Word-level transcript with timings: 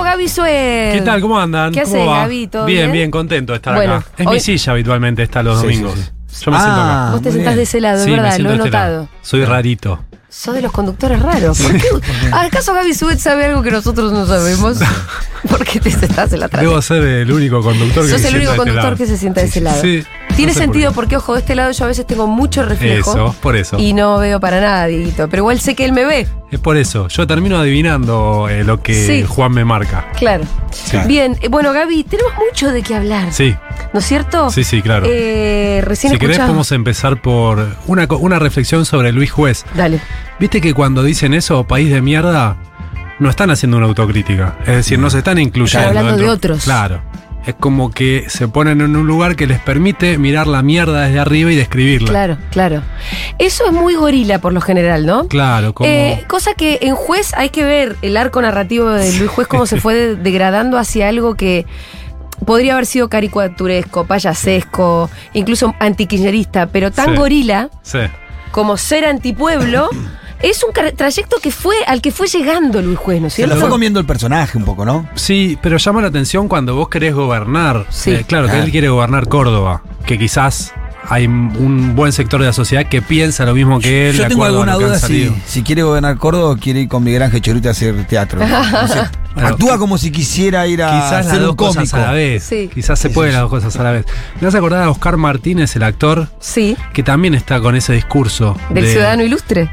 Querido 0.00 0.16
Gaby 0.16 0.28
Suez. 0.28 0.94
¿Qué 0.94 1.02
tal? 1.04 1.20
¿Cómo 1.20 1.38
andan? 1.38 1.72
¿Qué 1.72 1.82
¿Cómo 1.82 2.14
haces? 2.14 2.50
¿Todo 2.50 2.66
bien, 2.66 2.78
bien? 2.82 2.92
bien, 2.92 3.10
contento 3.10 3.52
de 3.52 3.56
estar 3.56 3.74
Bueno, 3.74 3.96
acá. 3.96 4.06
Es 4.16 4.26
hoy- 4.26 4.34
mi 4.34 4.40
silla 4.40 4.72
habitualmente 4.72 5.22
está 5.22 5.42
los 5.42 5.60
Sí, 5.60 5.66
domingos. 5.66 5.94
sí, 5.94 6.00
sí. 6.02 6.44
Yo 6.44 6.50
me 6.52 6.58
siento 6.58 6.80
Ah, 6.80 7.02
acá. 7.04 7.10
Vos 7.12 7.22
te 7.22 7.32
sentás 7.32 7.44
bien. 7.46 7.56
de 7.56 7.62
ese 7.62 7.80
lado, 7.80 7.98
es 8.00 8.06
verdad, 8.10 8.38
lo 8.38 8.50
he 8.50 8.52
este 8.54 8.64
notado. 8.64 9.08
Soy 9.22 9.44
rarito. 9.44 10.04
Sos 10.28 10.54
de 10.54 10.62
los 10.62 10.70
conductores 10.70 11.20
raros. 11.20 11.58
¿Por 11.60 11.72
qué? 11.76 11.88
¿Acaso 12.32 12.72
Gaby 12.72 12.94
Suet 12.94 13.18
sabe 13.18 13.46
algo 13.46 13.62
que 13.62 13.72
nosotros 13.72 14.12
no 14.12 14.26
sabemos? 14.26 14.78
¿Por 15.48 15.64
qué 15.64 15.80
te 15.80 15.90
sentás 15.90 16.32
en 16.32 16.38
la 16.40 16.46
atrás? 16.46 16.62
Debo 16.62 16.80
ser 16.82 17.02
el 17.02 17.32
único 17.32 17.60
conductor 17.62 18.04
que 18.04 18.10
Sos 18.12 18.20
se 18.20 18.28
el 18.28 18.36
único 18.36 18.52
sienta 18.52 18.62
este 18.70 18.70
conductor 18.76 18.96
que 18.98 19.06
se 19.06 19.16
sienta 19.18 19.40
de 19.40 19.46
ese 19.48 19.60
lado. 19.60 19.82
Sí. 19.82 20.04
Tiene 20.40 20.52
No 20.52 20.54
sé 20.54 20.66
por 20.66 20.74
sentido 20.74 20.92
porque, 20.92 21.16
ojo, 21.16 21.34
de 21.34 21.40
este 21.40 21.54
lado 21.54 21.70
yo 21.70 21.84
a 21.84 21.88
veces 21.88 22.06
tengo 22.06 22.26
mucho 22.26 22.64
reflejo. 22.64 23.10
Eso, 23.12 23.34
por 23.40 23.56
eso. 23.56 23.78
Y 23.78 23.92
no 23.92 24.18
veo 24.18 24.40
para 24.40 24.60
nada, 24.60 24.86
Dieguito. 24.86 25.28
Pero 25.28 25.42
igual 25.42 25.60
sé 25.60 25.74
que 25.74 25.84
él 25.84 25.92
me 25.92 26.04
ve. 26.06 26.26
Es 26.50 26.58
por 26.58 26.76
eso. 26.76 27.08
Yo 27.08 27.26
termino 27.26 27.58
adivinando 27.58 28.48
eh, 28.48 28.64
lo 28.64 28.82
que 28.82 28.94
Sí. 28.94 29.24
Juan 29.24 29.52
me 29.52 29.64
marca. 29.64 30.10
Claro. 30.16 30.44
Sí. 30.70 30.96
Bien, 31.06 31.36
eh, 31.42 31.48
bueno, 31.48 31.72
Gaby, 31.72 32.04
tenemos 32.04 32.32
mucho 32.34 32.72
de 32.72 32.82
qué 32.82 32.94
hablar. 32.94 33.32
Sí, 33.32 33.54
¿No 33.92 34.00
es 34.00 34.06
cierto? 34.06 34.50
sí, 34.50 34.64
sí, 34.64 34.82
claro. 34.82 35.06
Eh, 35.08 35.82
recién 35.84 36.12
si 36.12 36.18
querés 36.18 36.38
podemos 36.38 36.72
empezar 36.72 37.20
por 37.20 37.76
una, 37.86 38.38
reflexión 38.38 38.86
sobre 38.86 39.12
Luis 39.12 39.30
Juez. 39.30 39.64
Dale. 39.74 40.00
Viste 40.38 40.60
que 40.60 40.72
cuando 40.72 41.02
dicen 41.02 41.34
eso, 41.34 41.64
país 41.64 41.90
de 41.90 42.00
mierda, 42.00 42.56
no 43.18 43.28
están 43.28 43.50
haciendo 43.50 43.76
una 43.76 43.86
autocrítica. 43.86 44.56
Es 44.62 44.76
decir, 44.76 44.98
no 44.98 45.10
se 45.10 45.18
están 45.18 45.38
incluyendo. 45.38 45.88
Están 45.88 45.98
hablando 45.98 46.22
de 46.22 46.30
otros. 46.30 46.64
Claro. 46.64 47.02
Es 47.46 47.54
como 47.54 47.90
que 47.90 48.26
se 48.28 48.48
ponen 48.48 48.80
en 48.82 48.94
un 48.96 49.06
lugar 49.06 49.34
que 49.34 49.46
les 49.46 49.58
permite 49.60 50.18
mirar 50.18 50.46
la 50.46 50.62
mierda 50.62 51.06
desde 51.06 51.18
arriba 51.20 51.50
y 51.50 51.56
describirla. 51.56 52.08
Claro, 52.08 52.36
claro. 52.50 52.82
Eso 53.38 53.64
es 53.66 53.72
muy 53.72 53.94
gorila 53.94 54.40
por 54.40 54.52
lo 54.52 54.60
general, 54.60 55.06
¿no? 55.06 55.26
Claro, 55.26 55.72
como. 55.72 55.88
Eh, 55.88 56.22
cosa 56.28 56.52
que 56.54 56.78
en 56.82 56.94
juez 56.94 57.32
hay 57.34 57.48
que 57.48 57.64
ver 57.64 57.96
el 58.02 58.16
arco 58.18 58.42
narrativo 58.42 58.90
de 58.90 59.10
Luis 59.18 59.30
Juez 59.30 59.48
cómo 59.48 59.64
se 59.66 59.80
fue 59.80 59.94
de- 59.94 60.16
degradando 60.16 60.76
hacia 60.78 61.08
algo 61.08 61.34
que 61.34 61.64
podría 62.44 62.74
haber 62.74 62.86
sido 62.86 63.08
caricaturesco, 63.08 64.06
payasesco, 64.06 65.10
incluso 65.32 65.74
antikirchnerista, 65.80 66.66
pero 66.66 66.90
tan 66.90 67.10
Sí. 67.10 67.16
gorila 67.16 67.70
sí. 67.82 67.98
como 68.52 68.76
ser 68.76 69.04
antipueblo 69.06 69.88
es 70.42 70.62
un 70.64 70.72
trayecto 70.96 71.36
que 71.42 71.50
fue 71.50 71.76
al 71.86 72.00
que 72.00 72.10
fue 72.12 72.26
llegando 72.26 72.80
Luis 72.82 72.98
Juez, 72.98 73.20
¿no 73.20 73.26
es 73.28 73.34
Se 73.34 73.42
lo 73.42 73.48
cierto? 73.48 73.60
fue 73.62 73.70
comiendo 73.70 74.00
el 74.00 74.06
personaje 74.06 74.56
un 74.58 74.64
poco, 74.64 74.84
¿no? 74.84 75.08
Sí, 75.14 75.58
pero 75.62 75.76
llama 75.76 76.00
la 76.02 76.08
atención 76.08 76.48
cuando 76.48 76.74
vos 76.74 76.88
querés 76.88 77.14
gobernar. 77.14 77.86
Sí. 77.90 78.10
Eh, 78.12 78.24
claro, 78.26 78.48
que 78.48 78.58
él 78.58 78.70
quiere 78.70 78.88
gobernar 78.88 79.28
Córdoba, 79.28 79.82
que 80.06 80.18
quizás 80.18 80.72
hay 81.08 81.26
un 81.26 81.94
buen 81.96 82.12
sector 82.12 82.40
de 82.40 82.46
la 82.46 82.52
sociedad 82.52 82.86
que 82.86 83.02
piensa 83.02 83.44
lo 83.44 83.54
mismo 83.54 83.80
que 83.80 84.10
él. 84.10 84.16
Yo 84.16 84.22
de 84.24 84.28
tengo 84.28 84.44
acuerdo 84.44 84.58
a 84.60 84.62
alguna 84.62 84.72
lo 84.74 84.78
que 84.78 84.84
han 84.84 84.90
duda 84.90 84.98
si, 85.00 85.06
salido. 85.06 85.34
si 85.46 85.62
quiere 85.62 85.82
gobernar 85.82 86.16
Córdoba 86.18 86.50
o 86.50 86.56
quiere 86.56 86.80
ir 86.82 86.88
con 86.88 87.02
Miguel 87.02 87.22
Ángel 87.22 87.40
Chorita 87.40 87.70
a 87.70 87.72
hacer 87.72 88.06
teatro. 88.06 88.40
No 88.46 88.46
sé. 88.88 89.00
Bueno, 89.34 89.48
Actúa 89.48 89.78
como 89.78 89.96
si 89.96 90.10
quisiera 90.10 90.66
ir 90.66 90.82
a 90.82 90.90
Quizás 90.90 91.24
las 91.24 91.28
ser 91.34 91.40
dos 91.40 91.50
un 91.50 91.56
cosas 91.56 91.74
cómico. 91.90 91.96
a 91.96 92.00
la 92.00 92.12
vez. 92.12 92.42
Sí. 92.42 92.68
Quizás 92.72 92.98
se 92.98 93.08
Sí, 93.08 93.14
puede 93.14 93.30
sí, 93.30 93.34
las 93.34 93.42
dos 93.42 93.50
cosas 93.50 93.76
a 93.76 93.82
la 93.84 93.92
vez. 93.92 94.04
¿Me 94.40 94.46
vas 94.46 94.54
a 94.54 94.58
acordar 94.58 94.82
a 94.82 94.90
Oscar 94.90 95.16
Martínez, 95.16 95.74
el 95.76 95.82
actor, 95.84 96.28
Sí, 96.40 96.76
que 96.92 97.02
también 97.02 97.34
está 97.34 97.60
con 97.60 97.76
ese 97.76 97.92
discurso? 97.92 98.56
del 98.70 98.84
de- 98.84 98.90
ciudadano 98.92 99.22
ilustre. 99.22 99.70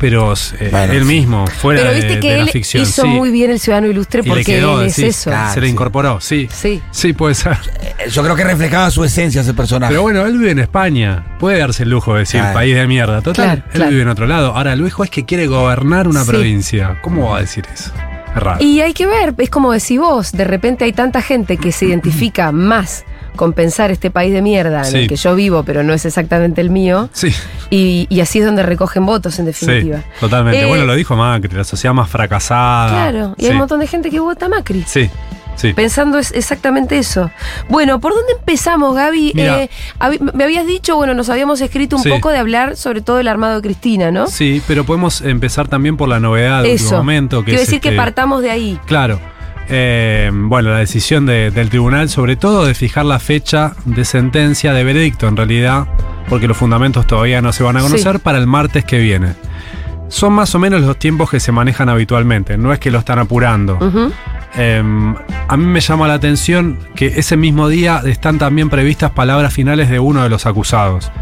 Pero 0.00 0.32
eh, 0.32 0.68
Bueno, 0.70 0.92
él 0.94 1.00
sí. 1.02 1.04
mismo, 1.08 1.46
fuera 1.46 1.80
Pero 1.82 1.90
de, 1.92 1.96
viste 1.96 2.14
de 2.14 2.20
que 2.20 2.36
la 2.36 2.42
él 2.42 2.48
ficción. 2.48 2.82
hizo 2.82 3.02
sí. 3.02 3.08
muy 3.08 3.30
bien 3.30 3.50
el 3.50 3.60
ciudadano 3.60 3.86
ilustre 3.88 4.20
Y 4.20 4.24
le 4.24 4.30
porque 4.30 4.44
quedó, 4.44 4.80
él 4.80 4.86
es 4.88 4.94
sí, 4.94 5.04
eso. 5.04 5.30
claro. 5.30 5.52
Se 5.54 5.60
le 5.60 5.68
incorporó, 5.68 6.20
sí. 6.20 6.48
Sí. 6.50 6.80
Sí, 6.90 7.12
puede 7.12 7.34
ser. 7.34 7.58
Eh, 7.82 8.08
Yo 8.10 8.22
creo 8.22 8.34
que 8.34 8.44
reflejaba 8.44 8.90
su 8.90 9.04
esencia 9.04 9.42
ese 9.42 9.52
personaje. 9.54 9.90
Pero 9.92 10.02
bueno, 10.02 10.24
él 10.24 10.38
vive 10.38 10.50
en 10.52 10.58
España. 10.60 11.36
Puede 11.38 11.58
darse 11.58 11.82
el 11.82 11.90
lujo 11.90 12.14
de 12.14 12.20
decir 12.20 12.40
Claro. 12.40 12.54
país 12.54 12.74
de 12.74 12.86
mierda. 12.86 13.20
Total, 13.20 13.44
Claro, 13.44 13.62
él 13.66 13.70
claro. 13.72 13.90
vive 13.90 14.02
en 14.02 14.08
otro 14.08 14.26
lado. 14.26 14.56
Ahora, 14.56 14.74
Luis 14.74 14.94
Juez 14.94 15.10
que 15.10 15.24
quiere 15.26 15.46
gobernar 15.46 16.08
una 16.08 16.24
Sí. 16.24 16.30
provincia. 16.30 16.98
¿Cómo 17.02 17.30
va 17.30 17.36
a 17.38 17.40
decir 17.42 17.64
eso? 17.72 17.92
Es 18.34 18.42
raro. 18.42 18.64
Y 18.64 18.80
hay 18.80 18.94
que 18.94 19.06
ver, 19.06 19.34
es 19.36 19.50
como 19.50 19.72
decís 19.72 19.98
vos, 19.98 20.32
de 20.32 20.44
repente 20.44 20.84
hay 20.84 20.92
tanta 20.92 21.20
gente 21.20 21.56
que 21.58 21.72
se 21.72 21.86
identifica 21.86 22.52
más 22.52 23.04
con 23.40 23.54
pensar 23.54 23.90
este 23.90 24.10
país 24.10 24.34
de 24.34 24.42
mierda 24.42 24.80
en 24.80 24.84
Sí. 24.84 24.98
el 24.98 25.08
que 25.08 25.16
yo 25.16 25.34
vivo, 25.34 25.62
pero 25.62 25.82
no 25.82 25.94
es 25.94 26.04
exactamente 26.04 26.60
el 26.60 26.68
mío, 26.68 27.08
Sí, 27.14 27.32
y, 27.70 28.06
y 28.10 28.20
así 28.20 28.38
es 28.40 28.44
donde 28.44 28.62
recogen 28.62 29.06
votos, 29.06 29.38
en 29.38 29.46
sí, 29.54 29.64
definitiva. 29.66 30.02
totalmente. 30.20 30.60
Eh, 30.60 30.66
bueno, 30.66 30.84
lo 30.84 30.94
dijo 30.94 31.16
Macri, 31.16 31.56
la 31.56 31.64
sociedad 31.64 31.94
más 31.94 32.10
fracasada. 32.10 32.90
Claro, 32.90 33.34
y 33.38 33.44
hay 33.44 33.48
Sí. 33.48 33.52
un 33.52 33.56
montón 33.60 33.80
de 33.80 33.86
gente 33.86 34.10
que 34.10 34.20
vota 34.20 34.46
Macri. 34.50 34.84
Sí, 34.86 35.08
sí. 35.56 35.72
Pensando 35.72 36.18
es 36.18 36.32
exactamente 36.32 36.98
eso. 36.98 37.30
Bueno, 37.70 37.98
¿por 37.98 38.12
dónde 38.14 38.34
empezamos, 38.38 38.94
Gaby? 38.94 39.32
Eh, 39.34 39.70
me 40.34 40.44
habías 40.44 40.66
dicho, 40.66 40.96
bueno, 40.96 41.14
nos 41.14 41.30
habíamos 41.30 41.62
escrito 41.62 41.96
un 41.96 42.02
Sí. 42.02 42.10
poco 42.10 42.28
de 42.28 42.36
hablar 42.36 42.76
sobre 42.76 43.00
todo 43.00 43.20
el 43.20 43.28
armado 43.28 43.56
de 43.56 43.62
Cristina, 43.62 44.10
¿no? 44.10 44.26
Sí, 44.26 44.60
pero 44.68 44.84
podemos 44.84 45.22
empezar 45.22 45.66
también 45.66 45.96
por 45.96 46.10
la 46.10 46.20
novedad 46.20 46.62
de 46.62 46.72
último 46.72 46.88
Eso. 46.88 46.96
momento. 46.98 47.38
Que 47.40 47.44
Quiero 47.52 47.60
es 47.62 47.68
decir 47.68 47.80
que 47.80 47.88
este- 47.88 47.96
partamos 47.96 48.42
de 48.42 48.50
ahí. 48.50 48.78
Claro. 48.84 49.18
Eh, 49.70 50.30
bueno, 50.32 50.70
la 50.70 50.78
decisión 50.78 51.26
de- 51.26 51.50
del 51.52 51.68
tribunal, 51.70 52.08
sobre 52.08 52.34
todo 52.36 52.64
de 52.66 52.74
fijar 52.74 53.04
la 53.04 53.18
fecha 53.20 53.72
de 53.84 54.04
sentencia, 54.04 54.72
de 54.72 54.82
veredicto 54.84 55.28
en 55.28 55.36
realidad, 55.36 55.86
porque 56.28 56.48
los 56.48 56.56
fundamentos 56.56 57.06
todavía 57.06 57.40
no 57.40 57.52
se 57.52 57.62
van 57.62 57.76
a 57.76 57.80
conocer, 57.80 58.16
Sí. 58.16 58.20
para 58.22 58.38
el 58.38 58.46
martes 58.46 58.84
que 58.84 58.98
viene. 58.98 59.34
Son 60.08 60.32
más 60.32 60.52
o 60.56 60.58
menos 60.58 60.80
los 60.82 60.98
tiempos 60.98 61.30
que 61.30 61.38
se 61.38 61.52
manejan 61.52 61.88
habitualmente, 61.88 62.58
no 62.58 62.72
es 62.72 62.80
que 62.80 62.90
lo 62.90 62.98
están 62.98 63.20
apurando. 63.20 63.78
Eh, 64.56 64.82
a 65.46 65.56
mí 65.56 65.64
me 65.64 65.78
llama 65.80 66.08
la 66.08 66.14
atención 66.14 66.76
que 66.96 67.06
ese 67.06 67.36
mismo 67.36 67.68
día 67.68 68.02
están 68.04 68.38
también 68.38 68.68
previstas 68.70 69.12
palabras 69.12 69.54
finales 69.54 69.88
de 69.88 70.00
uno 70.00 70.24
de 70.24 70.28
los 70.28 70.46
acusados. 70.46 71.12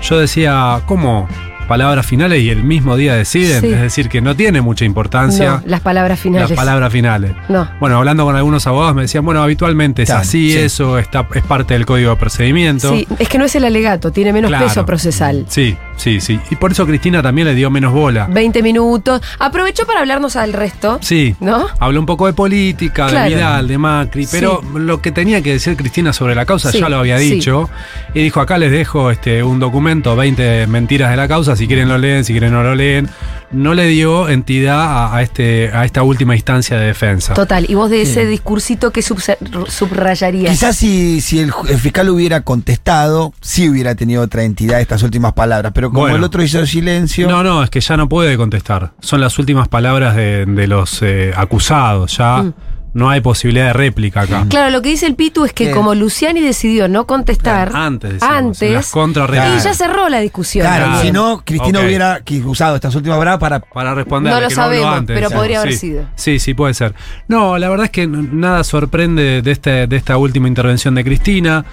Yo 0.00 0.18
decía, 0.18 0.80
¿cómo? 0.86 1.28
Palabras 1.68 2.04
finales 2.06 2.42
y 2.42 2.50
el 2.50 2.62
mismo 2.64 2.96
día 2.96 3.14
deciden, 3.14 3.60
Sí. 3.60 3.68
es 3.72 3.80
decir, 3.80 4.08
que 4.08 4.20
no 4.20 4.36
tiene 4.36 4.60
mucha 4.60 4.84
importancia 4.84 5.50
No, 5.50 5.62
las 5.64 5.80
palabras 5.80 6.20
finales. 6.20 6.50
las 6.50 6.56
palabras 6.56 6.92
finales. 6.92 7.32
No. 7.48 7.68
Bueno, 7.80 7.96
hablando 7.96 8.24
con 8.24 8.36
algunos 8.36 8.66
abogados 8.66 8.94
me 8.94 9.02
decían, 9.02 9.24
bueno, 9.24 9.42
habitualmente 9.42 10.02
es 10.02 10.08
Claro, 10.08 10.22
así, 10.22 10.52
sí. 10.52 10.58
eso 10.58 10.98
está, 10.98 11.26
es 11.34 11.42
parte 11.44 11.74
del 11.74 11.86
código 11.86 12.10
de 12.10 12.16
procedimiento. 12.16 12.92
Sí, 12.92 13.06
es 13.18 13.28
que 13.28 13.38
no 13.38 13.44
es 13.46 13.54
el 13.54 13.64
alegato, 13.64 14.10
tiene 14.12 14.32
menos 14.32 14.48
Claro. 14.50 14.66
peso 14.66 14.84
procesal. 14.84 15.46
Sí, 15.48 15.76
sí, 15.96 16.20
sí. 16.20 16.40
Y 16.50 16.56
por 16.56 16.72
eso 16.72 16.86
Cristina 16.86 17.22
también 17.22 17.46
le 17.48 17.54
dio 17.54 17.70
menos 17.70 17.92
bola. 17.92 18.26
20 18.30 18.62
minutos. 18.62 19.20
Aprovechó 19.38 19.86
para 19.86 20.00
hablarnos 20.00 20.36
al 20.36 20.52
resto. 20.52 20.98
Sí. 21.00 21.34
¿No? 21.40 21.66
Habló 21.78 22.00
un 22.00 22.06
poco 22.06 22.26
de 22.26 22.32
política, 22.32 23.06
Claro. 23.08 23.28
de 23.30 23.34
Vidal, 23.36 23.68
de 23.68 23.78
Macri, 23.78 24.26
pero 24.30 24.60
lo 24.74 25.00
que 25.00 25.12
tenía 25.12 25.42
que 25.42 25.52
decir 25.52 25.76
Cristina 25.76 26.12
sobre 26.12 26.34
la 26.34 26.44
causa 26.46 26.70
Sí, 26.72 26.80
ya 26.80 26.88
lo 26.88 26.98
había 26.98 27.18
sí. 27.18 27.34
dicho. 27.34 27.68
Y 28.14 28.22
dijo, 28.22 28.40
acá 28.40 28.58
les 28.58 28.70
dejo 28.70 29.10
este, 29.10 29.42
un 29.42 29.58
documento, 29.58 30.14
20 30.16 30.66
mentiras 30.66 31.10
de 31.10 31.16
la 31.16 31.28
causa, 31.28 31.56
si 31.56 31.66
quieren 31.66 31.88
lo 31.88 31.98
leen, 31.98 32.24
si 32.24 32.32
quieren 32.32 32.52
no 32.52 32.62
lo 32.62 32.74
leen. 32.74 33.08
No 33.52 33.74
le 33.74 33.86
dio 33.86 34.30
entidad 34.30 34.80
a, 34.80 35.14
a 35.16 35.22
este, 35.22 35.70
a 35.74 35.84
esta 35.84 36.02
última 36.02 36.34
instancia 36.34 36.78
de 36.78 36.86
defensa. 36.86 37.34
Total. 37.34 37.66
Y 37.68 37.74
vos 37.74 37.90
de 37.90 38.00
ese 38.00 38.24
discursito 38.24 38.92
que 38.92 39.02
subrayarías. 39.02 40.52
Quizás 40.52 40.76
si, 40.76 41.20
si 41.20 41.38
el, 41.40 41.52
el 41.68 41.78
fiscal 41.78 42.08
hubiera 42.08 42.40
contestado, 42.42 43.32
sí 43.40 43.68
hubiera 43.68 43.94
tenido 43.94 44.22
otra 44.22 44.44
entidad 44.44 44.80
estas 44.80 45.02
últimas 45.02 45.32
palabras. 45.34 45.72
Pero 45.74 45.81
como 45.88 46.00
Bueno. 46.02 46.16
el 46.16 46.24
otro 46.24 46.42
hizo 46.42 46.64
silencio. 46.66 47.28
No, 47.28 47.42
no, 47.42 47.62
es 47.62 47.70
que 47.70 47.80
ya 47.80 47.96
no 47.96 48.08
puede 48.08 48.36
contestar. 48.36 48.92
Son 49.00 49.20
las 49.20 49.38
últimas 49.38 49.68
palabras 49.68 50.16
de, 50.16 50.44
de 50.46 50.66
los 50.66 51.00
eh, 51.02 51.32
acusados. 51.36 52.16
Ya 52.18 52.42
Mm. 52.42 52.54
no 52.94 53.08
hay 53.08 53.22
posibilidad 53.22 53.68
de 53.68 53.72
réplica 53.72 54.20
acá. 54.22 54.44
Claro, 54.50 54.70
lo 54.70 54.82
que 54.82 54.90
dice 54.90 55.06
el 55.06 55.14
Pitu 55.14 55.46
es 55.46 55.54
que 55.54 55.64
Bien. 55.64 55.76
como 55.76 55.94
Luciani 55.94 56.40
decidió 56.42 56.88
no 56.88 57.06
contestar 57.06 57.70
Claro, 57.70 57.84
antes, 57.86 58.12
decimos, 58.12 58.30
en 58.62 58.74
las 58.74 58.84
antes 58.84 58.90
contrarréplicas. 58.92 59.62
y 59.62 59.64
ya 59.68 59.74
cerró 59.74 60.08
la 60.10 60.20
discusión. 60.20 60.66
Claro, 60.66 60.84
Claro. 60.86 61.00
si 61.02 61.10
no, 61.12 61.42
Cristina 61.44 61.80
hubiera 61.80 62.20
usado 62.44 62.74
estas 62.76 62.94
últimas 62.94 63.16
palabras 63.18 63.40
para. 63.40 63.60
Para 63.60 63.94
responder. 63.94 64.34
No 64.34 64.40
lo 64.42 64.50
sabemos, 64.50 64.94
antes, 64.94 65.14
pero 65.16 65.30
podría 65.30 65.60
haber 65.60 65.72
Sí. 65.72 65.78
sido. 65.78 66.04
Sí, 66.16 66.38
sí, 66.38 66.52
puede 66.52 66.74
ser. 66.74 66.94
No, 67.28 67.56
la 67.56 67.70
verdad 67.70 67.86
es 67.86 67.90
que 67.92 68.06
nada 68.06 68.62
sorprende 68.62 69.40
de, 69.40 69.50
este, 69.50 69.86
de 69.86 69.96
esta 69.96 70.18
última 70.18 70.46
intervención 70.48 70.94
de 70.94 71.02
Cristina. 71.04 71.64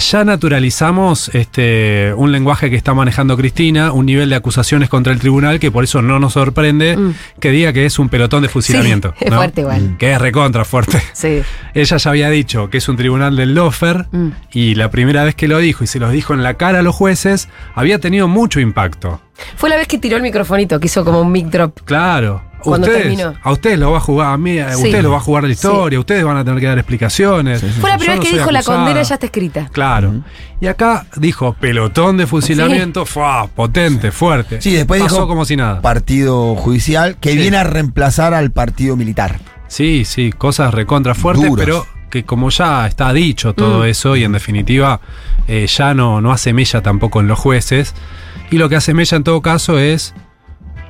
Ya 0.00 0.24
naturalizamos 0.24 1.28
este, 1.34 2.12
un 2.16 2.32
lenguaje 2.32 2.70
que 2.70 2.76
está 2.76 2.94
manejando 2.94 3.36
Cristina, 3.36 3.92
un 3.92 4.06
nivel 4.06 4.30
de 4.30 4.36
acusaciones 4.36 4.88
contra 4.88 5.12
el 5.12 5.20
tribunal 5.20 5.60
que 5.60 5.70
por 5.70 5.84
eso 5.84 6.00
no 6.02 6.18
nos 6.18 6.32
sorprende 6.32 6.96
Mm. 6.96 7.14
que 7.38 7.50
diga 7.50 7.72
que 7.72 7.86
es 7.86 7.98
un 7.98 8.08
pelotón 8.08 8.42
de 8.42 8.48
fusilamiento. 8.48 9.14
es 9.20 9.30
¿no? 9.30 9.36
fuerte 9.36 9.60
igual. 9.60 9.96
Que 9.98 10.12
es 10.12 10.18
recontra 10.20 10.64
fuerte. 10.64 11.00
Sí. 11.12 11.42
Ella 11.74 11.96
ya 11.98 12.10
había 12.10 12.30
dicho 12.30 12.70
que 12.70 12.78
es 12.78 12.88
un 12.88 12.96
tribunal 12.96 13.36
del 13.36 13.54
lofer 13.54 14.06
Mm. 14.10 14.28
y 14.52 14.74
la 14.74 14.90
primera 14.90 15.22
vez 15.24 15.34
que 15.34 15.46
lo 15.48 15.58
dijo 15.58 15.84
y 15.84 15.86
se 15.86 15.98
los 15.98 16.10
dijo 16.12 16.34
en 16.34 16.42
la 16.42 16.54
cara 16.54 16.80
a 16.80 16.82
los 16.82 16.94
jueces, 16.94 17.48
había 17.74 17.98
tenido 17.98 18.26
mucho 18.26 18.58
impacto. 18.60 19.20
Fue 19.56 19.68
la 19.70 19.76
vez 19.76 19.86
que 19.88 19.98
tiró 19.98 20.16
el 20.16 20.22
microfonito, 20.22 20.80
que 20.80 20.86
hizo 20.86 21.04
como 21.04 21.20
un 21.20 21.30
mic 21.32 21.46
drop. 21.46 21.80
Claro. 21.84 22.42
Cuando 22.62 22.86
ustedes, 22.86 23.02
terminó. 23.08 23.34
A 23.42 23.52
ustedes 23.52 23.78
lo 23.78 23.90
va 23.92 23.98
a 23.98 24.00
jugar, 24.00 24.32
a 24.32 24.36
mí, 24.36 24.58
a 24.58 24.70
Sí. 24.74 24.84
ustedes 24.84 25.02
lo 25.02 25.10
va 25.10 25.16
a 25.16 25.20
jugar 25.20 25.42
la 25.44 25.48
Sí. 25.48 25.52
historia, 25.54 25.98
ustedes 25.98 26.24
van 26.24 26.36
a 26.36 26.44
tener 26.44 26.60
que 26.60 26.66
dar 26.66 26.78
explicaciones. 26.78 27.60
Fue 27.80 27.90
la 27.90 27.96
primera 27.96 28.16
no 28.16 28.20
vez 28.22 28.30
que 28.30 28.36
dijo 28.38 28.50
la 28.50 28.62
condena 28.62 29.02
ya 29.02 29.14
está 29.14 29.26
escrita. 29.26 29.68
Claro. 29.72 30.22
Y 30.60 30.66
acá 30.66 31.06
dijo 31.16 31.54
pelotón 31.54 32.16
de 32.16 32.26
fusilamiento, 32.26 33.06
¡fua! 33.06 33.48
potente, 33.54 34.12
fuerte. 34.12 34.60
Sí, 34.60 34.72
después 34.72 35.00
Pasó 35.02 35.14
dijo 35.16 35.28
como 35.28 35.44
si 35.44 35.56
nada. 35.56 35.80
partido 35.80 36.54
judicial 36.56 37.16
que 37.20 37.32
Sí. 37.32 37.36
viene 37.38 37.56
a 37.56 37.64
reemplazar 37.64 38.34
al 38.34 38.50
partido 38.50 38.96
militar. 38.96 39.38
Sí, 39.68 40.04
sí, 40.04 40.32
cosas 40.32 40.74
recontra 40.74 41.14
fuertes, 41.14 41.48
Duros. 41.48 41.64
pero 41.64 41.86
que 42.10 42.24
como 42.24 42.50
ya 42.50 42.86
está 42.88 43.12
dicho 43.12 43.52
todo 43.54 43.84
Mm. 43.84 43.86
eso 43.86 44.16
y 44.16 44.24
en 44.24 44.32
definitiva 44.32 45.00
eh, 45.48 45.66
ya 45.68 45.94
no, 45.94 46.20
no 46.20 46.32
hace 46.32 46.52
mella 46.52 46.82
tampoco 46.82 47.20
en 47.20 47.28
los 47.28 47.38
jueces. 47.38 47.94
Y 48.50 48.58
lo 48.58 48.68
que 48.68 48.76
hace 48.76 48.94
mella 48.94 49.16
en 49.16 49.22
todo 49.24 49.40
caso 49.42 49.78
es 49.78 50.12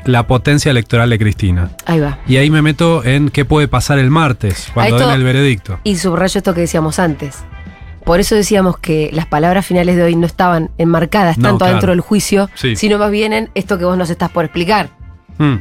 la 0.05 0.26
potencia 0.26 0.70
electoral 0.70 1.11
de 1.11 1.19
Cristina. 1.19 1.70
Ahí 1.87 2.00
va. 2.00 2.19
Y 2.26 2.37
ahí 2.37 2.50
me 2.50 2.62
meto 2.62 3.05
en 3.05 3.29
qué 3.31 3.44
puede 3.44 3.69
pasar 3.69 3.99
el 3.99 4.11
martes, 4.11 4.69
cuando 4.75 4.99
den 4.99 5.11
el 5.11 5.23
veredicto. 5.25 5.79
Y 5.85 5.97
subrayo 5.97 6.38
esto 6.38 6.55
que 6.55 6.62
decíamos 6.62 6.99
antes. 6.99 7.38
Por 8.05 8.19
eso 8.19 8.35
decíamos 8.35 8.79
que 8.79 9.11
las 9.12 9.26
palabras 9.26 9.67
finales 9.67 9.94
de 9.97 10.02
hoy 10.02 10.17
no 10.17 10.26
estaban 10.26 10.70
enmarcadas 10.79 11.37
No, 11.37 11.43
tanto 11.44 11.58
claro. 11.58 11.73
adentro 11.73 11.91
del 11.93 12.00
juicio, 12.00 12.49
Sí. 12.55 12.75
sino 12.76 12.99
más 12.99 13.11
bien 13.11 13.32
en 13.35 13.50
esto 13.55 13.79
que 13.79 13.85
vos 13.85 13.97
nos 13.99 14.08
estás 14.11 14.31
por 14.31 14.44
explicar. 14.44 14.88
Mm. 15.38 15.56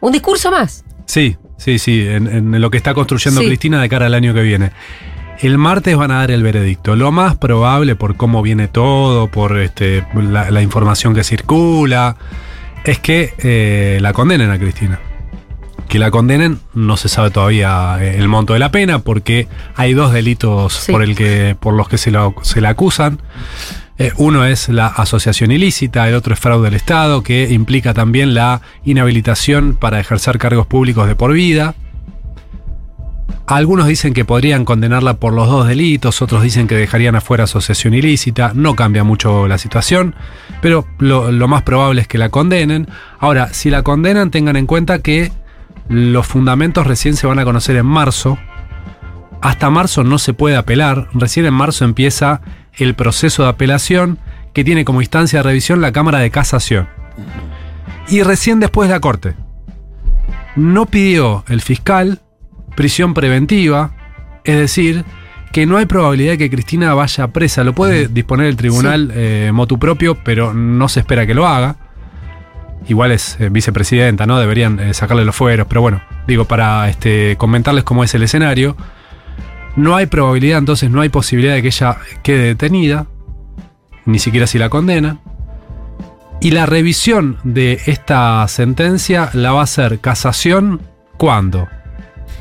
Un 0.00 0.12
discurso 0.12 0.50
más. 0.50 0.84
Sí, 1.06 1.36
sí, 1.56 1.78
sí, 1.78 2.04
en, 2.06 2.26
en 2.54 2.60
lo 2.60 2.70
que 2.70 2.76
está 2.78 2.94
construyendo 2.94 3.40
Sí. 3.40 3.46
Cristina 3.46 3.80
de 3.80 3.88
cara 3.88 4.06
al 4.06 4.14
año 4.14 4.34
que 4.34 4.42
viene. 4.42 4.72
El 5.40 5.56
martes 5.56 5.96
van 5.96 6.10
a 6.10 6.16
dar 6.16 6.32
el 6.32 6.42
veredicto. 6.42 6.96
Lo 6.96 7.12
más 7.12 7.36
probable, 7.36 7.94
por 7.94 8.16
cómo 8.16 8.42
viene 8.42 8.66
todo, 8.66 9.28
por 9.28 9.56
este, 9.60 10.04
la, 10.14 10.50
la 10.50 10.62
información 10.62 11.14
que 11.14 11.22
circula, 11.22 12.16
es 12.90 12.98
que 12.98 13.34
eh, 13.38 13.98
la 14.00 14.12
condenen 14.12 14.50
a 14.50 14.58
Cristina. 14.58 14.98
Que 15.88 15.98
la 15.98 16.10
condenen, 16.10 16.58
no 16.74 16.96
se 16.96 17.08
sabe 17.08 17.30
todavía 17.30 17.96
eh, 18.00 18.16
el 18.18 18.28
monto 18.28 18.52
de 18.52 18.58
la 18.58 18.70
pena, 18.70 18.98
porque 18.98 19.48
hay 19.74 19.94
dos 19.94 20.12
delitos 20.12 20.72
Sí. 20.74 20.92
por, 20.92 21.02
el 21.02 21.16
que, 21.16 21.56
por 21.58 21.74
los 21.74 21.88
que 21.88 21.96
se, 21.98 22.10
lo- 22.10 22.34
se 22.42 22.60
la 22.60 22.70
acusan. 22.70 23.20
Eh, 23.98 24.12
uno 24.16 24.44
es 24.44 24.68
la 24.68 24.86
asociación 24.86 25.50
ilícita, 25.50 26.08
el 26.08 26.14
otro 26.14 26.34
es 26.34 26.40
fraude 26.40 26.66
del 26.66 26.74
Estado, 26.74 27.22
que 27.22 27.48
implica 27.50 27.94
también 27.94 28.32
la 28.34 28.60
inhabilitación 28.84 29.74
para 29.74 29.98
ejercer 29.98 30.38
cargos 30.38 30.66
públicos 30.66 31.08
de 31.08 31.16
por 31.16 31.32
vida. 31.32 31.74
Algunos 33.46 33.86
dicen 33.86 34.12
que 34.12 34.26
podrían 34.26 34.66
condenarla 34.66 35.14
por 35.14 35.32
los 35.32 35.48
dos 35.48 35.66
delitos, 35.66 36.20
otros 36.20 36.42
dicen 36.42 36.66
que 36.66 36.74
dejarían 36.74 37.16
afuera 37.16 37.44
asociación 37.44 37.94
ilícita, 37.94 38.52
no 38.54 38.76
cambia 38.76 39.04
mucho 39.04 39.48
la 39.48 39.56
situación, 39.56 40.14
pero 40.60 40.86
lo, 40.98 41.32
lo 41.32 41.48
más 41.48 41.62
probable 41.62 42.02
es 42.02 42.08
que 42.08 42.18
la 42.18 42.28
condenen. 42.28 42.88
Ahora, 43.18 43.52
si 43.54 43.70
la 43.70 43.82
condenan, 43.82 44.30
tengan 44.30 44.56
en 44.56 44.66
cuenta 44.66 44.98
que 44.98 45.32
los 45.88 46.26
fundamentos 46.26 46.86
recién 46.86 47.16
se 47.16 47.26
van 47.26 47.38
a 47.38 47.44
conocer 47.44 47.76
en 47.76 47.86
marzo. 47.86 48.38
Hasta 49.40 49.70
marzo 49.70 50.04
no 50.04 50.18
se 50.18 50.34
puede 50.34 50.56
apelar, 50.56 51.08
recién 51.14 51.46
en 51.46 51.54
marzo 51.54 51.84
empieza 51.84 52.42
el 52.74 52.94
proceso 52.94 53.44
de 53.44 53.48
apelación 53.48 54.18
que 54.52 54.64
tiene 54.64 54.84
como 54.84 55.00
instancia 55.00 55.38
de 55.38 55.44
revisión 55.44 55.80
la 55.80 55.92
Cámara 55.92 56.18
de 56.18 56.30
Casación. 56.30 56.88
Y 58.08 58.22
recién 58.22 58.60
después 58.60 58.90
la 58.90 59.00
Corte. 59.00 59.34
No 60.56 60.86
pidió 60.86 61.44
el 61.48 61.60
fiscal 61.60 62.20
prisión 62.78 63.12
preventiva, 63.12 63.90
es 64.44 64.56
decir, 64.56 65.04
que 65.50 65.66
no 65.66 65.78
hay 65.78 65.86
probabilidad 65.86 66.34
de 66.34 66.38
que 66.38 66.48
Cristina 66.48 66.94
vaya 66.94 67.26
presa. 67.26 67.64
Lo 67.64 67.72
puede 67.72 68.06
disponer 68.06 68.46
el 68.46 68.54
tribunal 68.54 69.10
eh, 69.16 69.50
motu 69.52 69.80
propio, 69.80 70.14
pero 70.14 70.54
no 70.54 70.88
se 70.88 71.00
espera 71.00 71.26
que 71.26 71.34
lo 71.34 71.44
haga. 71.44 71.74
Igual 72.86 73.10
es 73.10 73.36
eh, 73.40 73.48
vicepresidenta, 73.48 74.26
¿no? 74.26 74.38
Deberían 74.38 74.78
eh, 74.78 74.94
sacarle 74.94 75.24
los 75.24 75.34
fueros, 75.34 75.66
pero 75.68 75.80
bueno, 75.80 76.02
digo, 76.28 76.44
para 76.44 76.88
este, 76.88 77.34
comentarles 77.36 77.82
cómo 77.82 78.04
es 78.04 78.14
el 78.14 78.22
escenario. 78.22 78.76
No 79.74 79.96
hay 79.96 80.06
probabilidad, 80.06 80.58
entonces 80.58 80.88
no 80.88 81.00
hay 81.00 81.08
posibilidad 81.08 81.54
de 81.54 81.62
que 81.62 81.68
ella 81.68 81.96
quede 82.22 82.44
detenida, 82.44 83.08
ni 84.04 84.20
siquiera 84.20 84.46
si 84.46 84.56
la 84.56 84.68
condena. 84.68 85.18
Y 86.40 86.52
la 86.52 86.64
revisión 86.64 87.38
de 87.42 87.80
esta 87.86 88.46
sentencia 88.46 89.30
la 89.32 89.50
va 89.50 89.62
a 89.62 89.64
hacer 89.64 89.98
casación 89.98 90.80
¿cuándo? 91.16 91.66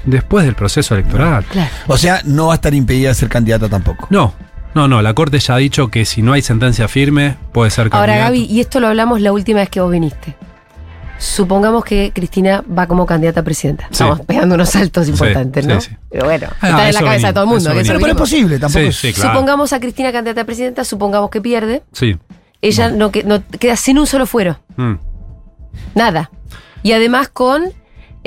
Después 0.05 0.45
del 0.45 0.55
proceso 0.55 0.93
electoral. 0.95 1.43
Claro. 1.45 1.69
O 1.87 1.97
sea, 1.97 2.21
no 2.25 2.47
va 2.47 2.53
a 2.53 2.55
estar 2.55 2.73
impedida 2.73 3.09
de 3.09 3.15
ser 3.15 3.29
candidata 3.29 3.67
tampoco. 3.69 4.07
No, 4.09 4.33
no, 4.73 4.87
no, 4.87 5.01
la 5.01 5.13
Corte 5.13 5.39
ya 5.39 5.55
ha 5.55 5.57
dicho 5.57 5.89
que 5.89 6.05
si 6.05 6.21
no 6.21 6.33
hay 6.33 6.41
sentencia 6.41 6.87
firme 6.87 7.35
puede 7.51 7.71
ser 7.71 7.89
Ahora, 7.91 8.13
candidato. 8.13 8.23
Gaby, 8.33 8.43
y 8.45 8.59
esto 8.61 8.79
lo 8.79 8.87
hablamos 8.87 9.21
la 9.21 9.31
última 9.33 9.59
vez 9.59 9.69
que 9.69 9.81
vos 9.81 9.91
viniste. 9.91 10.35
Supongamos 11.19 11.83
que 11.83 12.11
Cristina 12.13 12.63
va 12.77 12.85
como 12.85 13.05
candidata 13.07 13.39
a 13.39 13.43
presidenta. 13.43 13.85
Sí. 13.85 13.93
Estamos 13.93 14.21
pegando 14.21 14.53
unos 14.53 14.69
saltos 14.69 15.07
importantes, 15.09 15.65
sí, 15.65 15.71
¿no? 15.71 15.81
sí. 15.81 15.89
Pero 16.11 16.25
bueno, 16.25 16.47
Ah, 16.61 16.69
está 16.69 16.87
en 16.89 16.93
la 16.93 17.01
cabeza 17.01 17.27
de 17.27 17.33
todo 17.33 17.43
el 17.45 17.49
mundo. 17.49 17.69
que. 17.73 17.81
Pero, 17.81 17.99
pero 17.99 18.11
es 18.11 18.17
posible, 18.17 18.59
tampoco 18.59 18.79
Sí, 18.83 18.87
es- 18.89 18.95
sí, 18.97 19.13
claro. 19.13 19.31
Supongamos 19.31 19.73
a 19.73 19.79
Cristina 19.79 20.11
candidata 20.11 20.41
a 20.41 20.45
presidenta, 20.45 20.83
supongamos 20.83 21.31
que 21.31 21.41
pierde. 21.41 21.81
Sí. 21.91 22.17
Ella 22.61 22.89
no, 22.89 23.11
que- 23.11 23.23
no 23.23 23.41
queda 23.59 23.75
sin 23.77 23.97
un 23.97 24.05
solo 24.05 24.27
fuero. 24.27 24.59
Mm. 24.75 24.93
Nada. 25.95 26.29
Y 26.83 26.91
además 26.91 27.29
con 27.29 27.63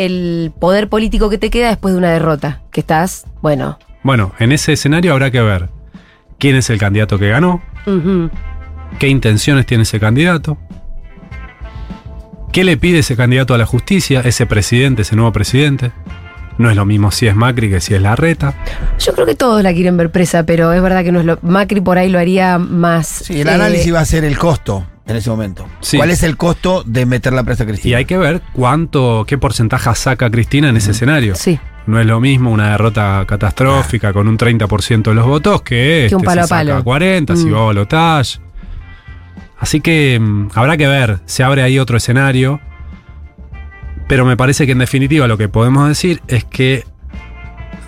el 0.01 0.53
poder 0.59 0.89
político 0.89 1.29
que 1.29 1.37
te 1.37 1.51
queda 1.51 1.69
después 1.69 1.93
de 1.93 1.99
una 1.99 2.11
derrota. 2.11 2.63
Que 2.73 2.81
estás, 2.81 3.27
bueno. 3.43 3.79
Bueno, 4.03 4.33
en 4.39 4.53
ese 4.53 4.73
escenario 4.73 5.13
habrá 5.13 5.31
que 5.31 5.43
ver 5.43 5.69
quién 6.39 6.57
es 6.57 6.71
el 6.71 6.79
candidato 6.79 7.19
que 7.19 7.29
ganó, 7.29 7.63
qué 8.99 9.09
intenciones 9.09 9.67
tiene 9.67 9.83
ese 9.83 10.01
candidato, 10.01 10.57
qué 12.51 12.65
le 12.65 12.79
pide 12.79 13.01
ese 13.01 13.15
candidato 13.15 13.53
a 13.53 13.59
la 13.59 13.67
justicia, 13.67 14.21
ese 14.21 14.47
presidente, 14.47 15.03
ese 15.03 15.17
nuevo 15.17 15.33
presidente. 15.33 15.93
No 16.57 16.71
es 16.71 16.77
lo 16.77 16.85
mismo 16.85 17.11
si 17.11 17.27
es 17.27 17.37
Macri 17.37 17.71
que 17.71 17.81
si 17.81 17.95
es 17.95 18.03
Larreta. 18.03 18.55
Yo 18.99 19.13
creo 19.13 19.27
que 19.27 19.35
todos 19.35 19.63
la 19.63 19.73
quieren 19.73 19.97
ver 19.97 20.11
presa, 20.11 20.45
pero 20.45 20.73
es 20.73 20.83
verdad 20.83 21.05
que 21.05 21.13
no 21.13 21.21
es 21.21 21.27
lo. 21.27 21.39
Macri 21.43 21.81
por 21.81 21.97
ahí 21.99 22.11
lo 22.11 22.19
haría 22.19 22.59
más. 22.59 23.07
Sí, 23.07 23.41
el 23.41 23.49
eh, 23.49 23.53
análisis 23.53 23.95
va 23.95 24.01
a 24.01 24.05
ser 24.05 24.25
el 24.25 24.37
costo 24.37 24.87
en 25.11 25.17
ese 25.19 25.31
momento. 25.31 25.67
Sí. 25.81 25.97
¿Cuál 25.97 26.11
es 26.11 26.23
el 26.23 26.37
costo 26.37 26.83
de 26.87 27.07
meter 27.07 27.33
la 27.33 27.43
presa 27.45 27.65
a 27.65 27.67
Cristina? 27.67 27.91
Y 27.91 27.95
hay 27.95 28.05
que 28.05 28.17
ver 28.19 28.41
cuánto, 28.53 29.25
qué 29.27 29.39
porcentaje 29.39 29.95
saca 29.95 30.31
Cristina 30.31 30.69
en 30.69 30.77
ese 30.77 30.93
escenario. 30.93 31.35
Sí. 31.35 31.59
No 31.87 31.99
es 32.01 32.07
lo 32.07 32.21
mismo 32.21 32.51
una 32.51 32.71
derrota 32.73 33.25
catastrófica 33.27 34.13
con 34.13 34.29
un 34.29 34.39
30% 34.39 35.03
de 35.03 35.15
los 35.15 35.27
votos 35.27 35.63
que, 35.63 36.07
Que 36.09 36.15
un 36.15 36.21
este, 36.23 36.27
palo 36.37 36.49
palo. 36.49 36.71
saca 36.73 36.83
40, 36.85 37.37
si 37.37 37.47
Mm. 37.47 37.55
va 37.55 37.59
a 37.61 37.65
balotage. 37.65 38.39
Así 39.59 39.81
que 39.81 40.19
mm, 40.21 40.49
habrá 40.55 40.77
que 40.77 40.87
ver, 40.87 41.21
se 41.27 41.43
abre 41.43 41.63
ahí 41.63 41.79
otro 41.79 41.97
escenario. 41.97 42.61
Pero 44.09 44.25
me 44.25 44.37
parece 44.37 44.67
que 44.67 44.73
en 44.73 44.79
definitiva 44.79 45.27
lo 45.29 45.39
que 45.39 45.49
podemos 45.49 45.87
decir 45.89 46.21
es 46.29 46.45
que, 46.45 46.85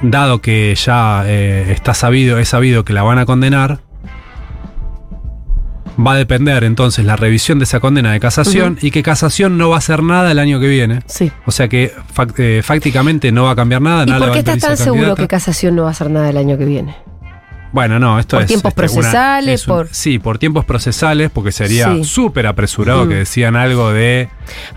dado 0.03 0.41
que 0.41 0.75
ya 0.75 1.25
eh, 1.27 1.73
está 1.73 1.95
sabido, 1.95 2.39
es 2.39 2.49
sabido 2.49 2.85
que 2.85 2.93
la 2.93 3.03
van 3.03 3.19
a 3.19 3.27
condenar, 3.27 3.81
va 5.99 6.13
a 6.13 6.17
depender 6.17 6.65
entonces 6.65 7.05
la 7.05 7.17
revisión 7.17 7.59
de 7.59 7.65
esa 7.65 7.81
condena 7.81 8.13
de 8.13 8.21
casación 8.21 8.79
y 8.81 8.91
que 8.91 9.03
casación 9.03 9.59
no 9.59 9.69
va 9.71 9.77
a 9.77 9.79
hacer 9.79 10.03
nada 10.03 10.31
el 10.31 10.39
año 10.39 10.59
que 10.61 10.69
viene. 10.69 11.01
Sí. 11.07 11.31
O 11.47 11.51
sea 11.51 11.69
que 11.69 11.93
eh, 12.39 12.61
fácticamente 12.65 13.31
no 13.33 13.45
va 13.45 13.51
a 13.53 13.57
cambiar 13.57 13.83
nada. 13.83 14.05
¿Y 14.05 14.07
nada 14.11 14.21
por 14.27 14.33
qué 14.33 14.39
estás 14.41 14.59
tan 14.59 14.77
seguro 14.77 14.95
candidata. 15.01 15.23
que 15.23 15.29
Casación 15.29 15.77
no 15.77 15.83
va 15.83 15.89
a 15.89 15.93
hacer 15.93 16.11
nada 16.11 16.31
el 16.31 16.37
año 16.37 16.57
que 16.59 16.65
viene? 16.65 16.97
Bueno, 17.73 17.99
no, 17.99 18.19
esto 18.19 18.37
¿Por 18.37 18.43
es. 18.43 18.49
tiempos 18.49 18.71
este, 18.71 18.81
una- 18.83 18.93
procesales, 18.93 19.61
es 19.63 19.67
un- 19.69 19.75
por- 19.75 19.89
Sí, 19.93 20.19
por 20.19 20.39
tiempos 20.39 20.65
procesales, 20.67 21.31
porque 21.31 21.53
sería 21.53 21.91
Sí. 21.95 22.05
súper 22.05 22.47
apresurado 22.47 23.07
Mm. 23.07 23.09
que 23.09 23.15
decían 23.15 23.57
algo 23.57 23.93
de 23.93 24.29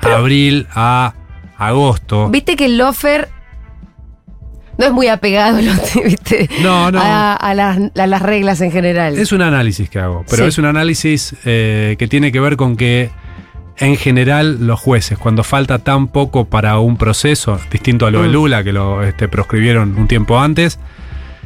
abril 0.01 0.67
a 0.73 1.13
agosto. 1.57 2.29
Viste 2.29 2.55
que 2.55 2.65
el 2.65 2.77
Lofer 2.77 3.29
no 4.77 4.85
es 4.85 4.91
muy 4.91 5.07
apegado 5.07 5.57
¿viste? 6.05 6.49
No, 6.61 6.91
no. 6.91 6.99
A, 7.01 7.33
a 7.33 7.53
las, 7.53 7.77
a 7.97 8.07
las 8.07 8.21
reglas 8.21 8.61
en 8.61 8.71
general. 8.71 9.17
Es 9.17 9.31
un 9.31 9.41
análisis 9.41 9.89
que 9.89 9.99
hago, 9.99 10.25
pero 10.29 10.43
Sí. 10.43 10.49
es 10.49 10.57
un 10.57 10.65
análisis 10.65 11.35
eh, 11.45 11.95
que 11.97 12.07
tiene 12.07 12.31
que 12.31 12.39
ver 12.39 12.55
con 12.57 12.75
que 12.75 13.09
en 13.77 13.97
general 13.97 14.65
los 14.67 14.79
jueces, 14.79 15.17
cuando 15.17 15.43
falta 15.43 15.79
tan 15.79 16.07
poco 16.07 16.45
para 16.45 16.79
un 16.79 16.95
proceso, 16.97 17.59
distinto 17.71 18.05
a 18.05 18.11
lo 18.11 18.21
de 18.21 18.29
Mm. 18.29 18.31
Lula, 18.31 18.63
que 18.63 18.71
lo 18.71 19.03
este, 19.03 19.27
proscribieron 19.27 19.97
un 19.97 20.07
tiempo 20.07 20.39
antes, 20.39 20.79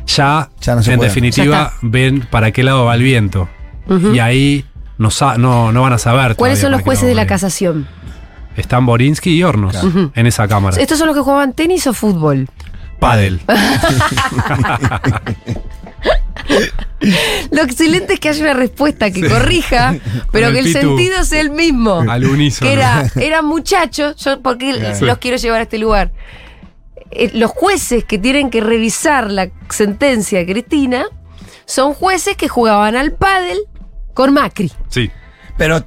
ya, 0.06 0.50
Ya 0.62 0.76
no 0.76 0.84
se 0.84 0.94
en 0.94 1.00
definitiva 1.00 1.74
ven 1.82 2.22
para 2.30 2.52
qué 2.52 2.64
lado 2.64 2.86
va 2.86 2.96
el 2.96 3.04
viento. 3.04 3.48
Y 4.14 4.20
ahí 4.20 4.66
no, 5.00 5.10
no, 5.38 5.72
no 5.72 5.82
van 5.82 5.94
a 5.94 5.98
saber. 5.98 6.36
¿Cuáles 6.36 6.60
son 6.60 6.72
los 6.72 6.82
jueces 6.82 7.08
de 7.08 7.16
la 7.16 7.26
casación? 7.26 7.88
Están 8.56 8.86
Borinsky 8.86 9.32
y 9.36 9.44
Hornos 9.44 9.76
en 10.16 10.28
esa 10.28 10.48
cámara. 10.48 10.78
¿Estos 10.80 10.98
son 11.00 11.08
los 11.08 11.16
que 11.16 11.22
jugaban 11.24 11.54
tenis 11.54 11.88
o 11.88 11.94
fútbol? 11.94 12.48
Padel. 13.00 13.40
Lo 17.52 17.62
excelente 17.64 18.14
es 18.16 18.20
que 18.20 18.30
haya 18.30 18.44
una 18.44 18.54
respuesta 18.54 19.12
que 19.12 19.28
corrija, 19.28 19.96
pero 20.32 20.48
Con 20.48 20.54
que 20.54 20.60
el 20.60 20.68
el 20.68 20.74
pitu. 20.74 20.80
sentido 20.80 21.24
sea 21.24 21.42
el 21.42 21.50
mismo. 21.52 22.04
Al 22.08 22.26
unísono. 22.26 22.70
que 22.70 22.74
era, 22.74 23.10
eran 23.16 23.46
muchachos, 23.46 24.16
yo 24.18 24.42
porque 24.42 24.74
Claro. 24.74 25.06
los 25.06 25.18
quiero 25.20 25.38
llevar 25.38 25.60
a 25.60 25.64
este 25.64 25.78
lugar. 25.78 26.12
Eh, 27.12 27.32
los 27.34 27.52
jueces 27.52 28.04
que 28.04 28.18
tienen 28.20 28.50
que 28.50 28.62
revisar 28.62 29.32
la 29.32 29.50
sentencia 29.70 30.40
de 30.40 30.46
Cristina 30.46 31.06
son 31.66 31.94
jueces 31.94 32.36
que 32.36 32.48
jugaban 32.48 32.96
al 32.96 33.14
pádel 33.14 33.60
con 34.14 34.34
Macri. 34.34 34.72
Sí. 34.90 35.10
Pero 35.58 35.86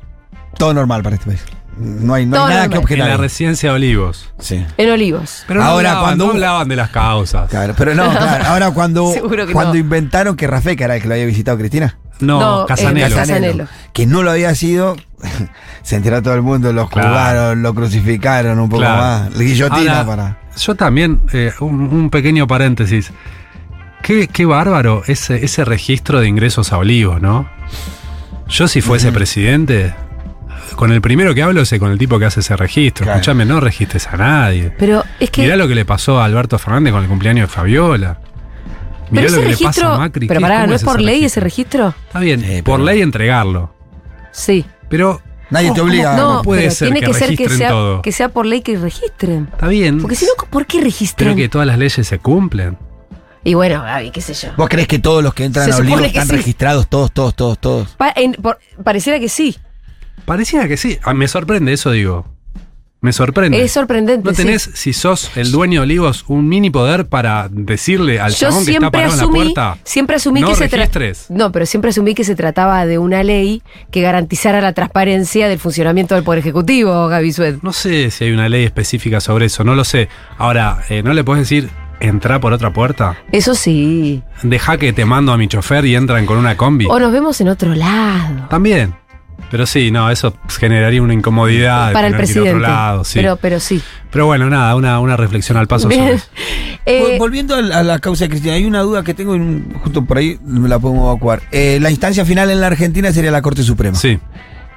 todo 0.58 0.74
normal 0.74 1.02
para 1.02 1.16
este 1.16 1.26
país. 1.26 1.44
No 1.78 2.14
hay, 2.14 2.26
no 2.26 2.36
hay 2.36 2.40
Todo 2.40 2.48
nada 2.48 2.62
que 2.62 2.68
normal. 2.68 2.72
En 2.72 2.78
objetar. 2.82 3.08
la 3.08 3.16
residencia 3.16 3.70
de 3.70 3.74
Olivos. 3.76 4.30
Sí. 4.38 4.64
En 4.76 4.90
Olivos. 4.90 5.44
Pero 5.48 5.60
no 5.60 5.66
Ahora, 5.66 5.90
hablaban, 5.90 6.04
cuando 6.04 6.24
no 6.26 6.30
hablaban 6.32 6.68
de 6.68 6.76
las 6.76 6.90
causas. 6.90 7.48
Claro, 7.48 7.74
pero 7.76 7.94
no, 7.94 8.10
claro. 8.10 8.44
Ahora 8.46 8.70
cuando, 8.72 9.12
cuando 9.52 9.72
no. 9.74 9.78
inventaron 9.78 10.36
que 10.36 10.46
Rafeca 10.46 10.84
era 10.84 10.96
el 10.96 11.02
que 11.02 11.08
lo 11.08 11.14
había 11.14 11.26
visitado 11.26 11.56
Cristina, 11.58 11.96
No, 12.20 12.40
No, 12.40 12.62
eh, 12.62 12.66
Casanelo. 12.68 13.16
Casanelo. 13.16 13.66
que 13.94 14.06
no 14.06 14.22
lo 14.22 14.30
había 14.32 14.54
sido, 14.54 14.96
se 15.82 15.96
enteró 15.96 16.22
todo 16.22 16.34
el 16.34 16.42
mundo, 16.42 16.72
lo 16.72 16.88
Claro. 16.88 17.08
juzgaron, 17.08 17.62
lo 17.62 17.74
crucificaron 17.74 18.58
un 18.58 18.68
poco 18.68 18.82
Claro. 18.82 18.96
más. 18.98 19.34
La 19.36 19.42
guillotina 19.42 19.92
Ahora, 20.00 20.06
para. 20.06 20.38
Yo 20.56 20.74
también, 20.74 21.22
eh, 21.32 21.52
un, 21.60 21.80
un 21.80 22.10
pequeño 22.10 22.46
paréntesis. 22.46 23.10
Qué, 24.02 24.28
qué 24.28 24.44
bárbaro 24.44 25.02
ese, 25.06 25.44
ese 25.44 25.64
registro 25.64 26.20
de 26.20 26.28
ingresos 26.28 26.72
a 26.72 26.78
Olivos, 26.78 27.22
¿no? 27.22 27.48
Yo 28.48 28.68
si 28.68 28.80
fuese 28.82 29.12
presidente, 29.12 29.94
con 30.74 30.92
el 30.92 31.00
primero 31.00 31.34
que 31.34 31.42
hablo 31.42 31.60
es 31.62 31.74
con 31.78 31.90
el 31.92 31.98
tipo 31.98 32.18
que 32.18 32.26
hace 32.26 32.40
ese 32.40 32.56
registro. 32.56 33.04
Claro. 33.04 33.18
Escúchame, 33.20 33.44
no 33.44 33.60
registres 33.60 34.06
a 34.08 34.16
nadie. 34.16 34.72
Pero 34.78 35.04
es 35.20 35.30
que. 35.30 35.42
Mirá 35.42 35.56
lo 35.56 35.66
que 35.68 35.74
le 35.74 35.84
pasó 35.84 36.20
a 36.20 36.24
Alberto 36.24 36.58
Fernández 36.58 36.92
con 36.92 37.02
el 37.02 37.08
cumpleaños 37.08 37.48
de 37.48 37.54
Fabiola. 37.54 38.18
Mirá 39.10 39.10
pero 39.10 39.20
lo 39.22 39.26
ese 39.26 39.36
que 39.36 39.42
le 39.42 39.50
registro. 39.50 39.82
pasa 39.88 39.94
a 39.94 39.98
Macri. 39.98 40.26
Pero 40.26 40.38
¿Qué- 40.38 40.42
pará, 40.42 40.66
¿no 40.66 40.74
es 40.74 40.82
por 40.84 41.00
ley 41.00 41.24
ese 41.24 41.40
registro? 41.40 41.94
Está 42.06 42.20
bien, 42.20 42.40
Sí, 42.40 42.62
por 42.62 42.80
ley 42.80 43.02
entregarlo. 43.02 43.74
Sí. 44.32 44.64
Pero 44.88 45.20
Nadie 45.50 45.70
te 45.74 45.82
obliga. 45.82 46.16
No, 46.16 46.34
no 46.36 46.42
puede 46.42 46.70
ser 46.70 46.88
tiene 46.88 47.00
que 47.00 47.12
que, 47.12 47.18
ser 47.18 47.36
que 47.36 47.48
sea, 47.50 47.68
todo. 47.68 48.00
que 48.00 48.10
sea 48.10 48.30
por 48.30 48.46
ley 48.46 48.62
que 48.62 48.78
registren. 48.78 49.48
está 49.52 49.68
bien. 49.68 50.00
Porque 50.00 50.16
si 50.16 50.24
no, 50.24 50.30
¿por 50.48 50.64
qué 50.64 50.80
registran? 50.80 51.26
pero 51.28 51.36
que 51.36 51.48
todas 51.50 51.66
las 51.66 51.76
leyes 51.78 52.06
se 52.06 52.18
cumplen. 52.18 52.78
Y 53.44 53.52
bueno, 53.54 53.82
Gaby, 53.82 54.12
qué 54.12 54.20
sé 54.22 54.32
yo. 54.34 54.48
¿Vos 54.56 54.68
crees 54.70 54.86
que 54.88 54.98
todos 55.00 55.22
los 55.22 55.34
que 55.34 55.44
entran 55.44 55.66
Se 55.66 55.72
a 55.72 55.76
Olivo 55.76 55.98
están 55.98 56.26
sí. 56.28 56.36
registrados? 56.36 56.86
Todos, 56.88 57.12
todos, 57.12 57.34
todos, 57.34 57.58
todos. 57.58 57.88
Pa- 57.98 58.12
en- 58.16 58.32
por- 58.34 58.58
pareciera 58.82 59.18
que 59.20 59.28
sí. 59.28 59.58
Pareciera 60.24 60.68
que 60.68 60.76
sí. 60.76 60.98
Ah, 61.02 61.14
me 61.14 61.28
sorprende 61.28 61.72
eso, 61.72 61.90
digo. 61.90 62.26
Me 63.00 63.12
sorprende. 63.12 63.60
Es 63.60 63.72
sorprendente. 63.72 64.24
¿No 64.28 64.30
sí. 64.32 64.44
tenés, 64.44 64.70
si 64.74 64.92
sos 64.92 65.36
el 65.36 65.50
dueño 65.50 65.80
de 65.80 65.84
Olivos, 65.86 66.24
un 66.28 66.48
mini 66.48 66.70
poder 66.70 67.08
para 67.08 67.48
decirle 67.50 68.20
al 68.20 68.30
Yo 68.30 68.48
chabón 68.48 68.64
que 68.64 68.70
está 68.74 68.90
parado 68.92 69.10
en 69.10 69.16
la 69.16 69.22
asumí, 69.24 69.38
puerta? 69.40 69.78
siempre 69.82 70.16
asumí 70.16 70.40
no 70.40 70.50
que 70.50 70.54
se 70.54 70.68
registres. 70.68 71.26
No, 71.28 71.50
pero 71.50 71.66
siempre 71.66 71.90
asumí 71.90 72.14
que 72.14 72.22
se 72.22 72.36
trataba 72.36 72.86
de 72.86 72.98
una 72.98 73.24
ley 73.24 73.60
que 73.90 74.02
garantizara 74.02 74.60
la 74.60 74.72
transparencia 74.72 75.48
del 75.48 75.58
funcionamiento 75.58 76.14
del 76.14 76.22
Poder 76.22 76.38
Ejecutivo, 76.38 77.08
Gaby 77.08 77.32
Sued. 77.32 77.56
No 77.62 77.72
sé 77.72 78.12
si 78.12 78.22
hay 78.22 78.30
una 78.30 78.48
ley 78.48 78.62
específica 78.62 79.20
sobre 79.20 79.46
eso, 79.46 79.64
no 79.64 79.74
lo 79.74 79.82
sé. 79.82 80.08
Ahora, 80.38 80.84
eh, 80.88 81.02
¿no 81.02 81.12
le 81.12 81.24
podés 81.24 81.42
decir 81.42 81.70
entra 81.98 82.40
por 82.40 82.52
otra 82.52 82.72
puerta? 82.72 83.16
Eso 83.32 83.56
sí. 83.56 84.22
Deja 84.44 84.76
que 84.78 84.92
te 84.92 85.04
mando 85.04 85.32
a 85.32 85.36
mi 85.36 85.48
chofer 85.48 85.84
y 85.86 85.96
entran 85.96 86.24
con 86.24 86.38
una 86.38 86.56
combi. 86.56 86.86
O 86.88 87.00
nos 87.00 87.10
vemos 87.12 87.40
en 87.40 87.48
otro 87.48 87.74
lado. 87.74 88.46
También. 88.48 88.94
Pero 89.50 89.66
sí, 89.66 89.90
no, 89.90 90.10
eso 90.10 90.34
generaría 90.58 91.02
una 91.02 91.12
incomodidad. 91.14 91.92
Para 91.92 92.06
el 92.08 92.16
presidente. 92.16 92.50
Otro 92.50 92.60
lado, 92.60 93.04
sí. 93.04 93.18
pero, 93.18 93.36
pero, 93.36 93.58
pero 93.58 93.60
sí. 93.60 93.82
bueno, 94.26 94.48
nada, 94.48 94.74
una, 94.76 94.98
una 95.00 95.16
reflexión 95.16 95.58
al 95.58 95.66
paso 95.66 95.90
sobre. 95.90 96.18
Eh, 96.84 97.00
Vol- 97.14 97.18
Volviendo 97.18 97.54
a 97.54 97.60
la 97.84 97.98
causa 98.00 98.24
de 98.24 98.30
Cristina, 98.30 98.54
hay 98.54 98.64
una 98.64 98.80
duda 98.80 99.04
que 99.04 99.14
tengo, 99.14 99.36
y 99.36 99.62
justo 99.84 100.04
por 100.04 100.18
ahí 100.18 100.36
me 100.44 100.68
la 100.68 100.80
podemos 100.80 101.04
evacuar. 101.12 101.40
Eh, 101.52 101.78
la 101.80 101.90
instancia 101.90 102.24
final 102.24 102.50
en 102.50 102.60
la 102.60 102.66
Argentina 102.66 103.12
sería 103.12 103.30
la 103.30 103.40
Corte 103.40 103.62
Suprema. 103.62 103.96
Sí. 103.96 104.18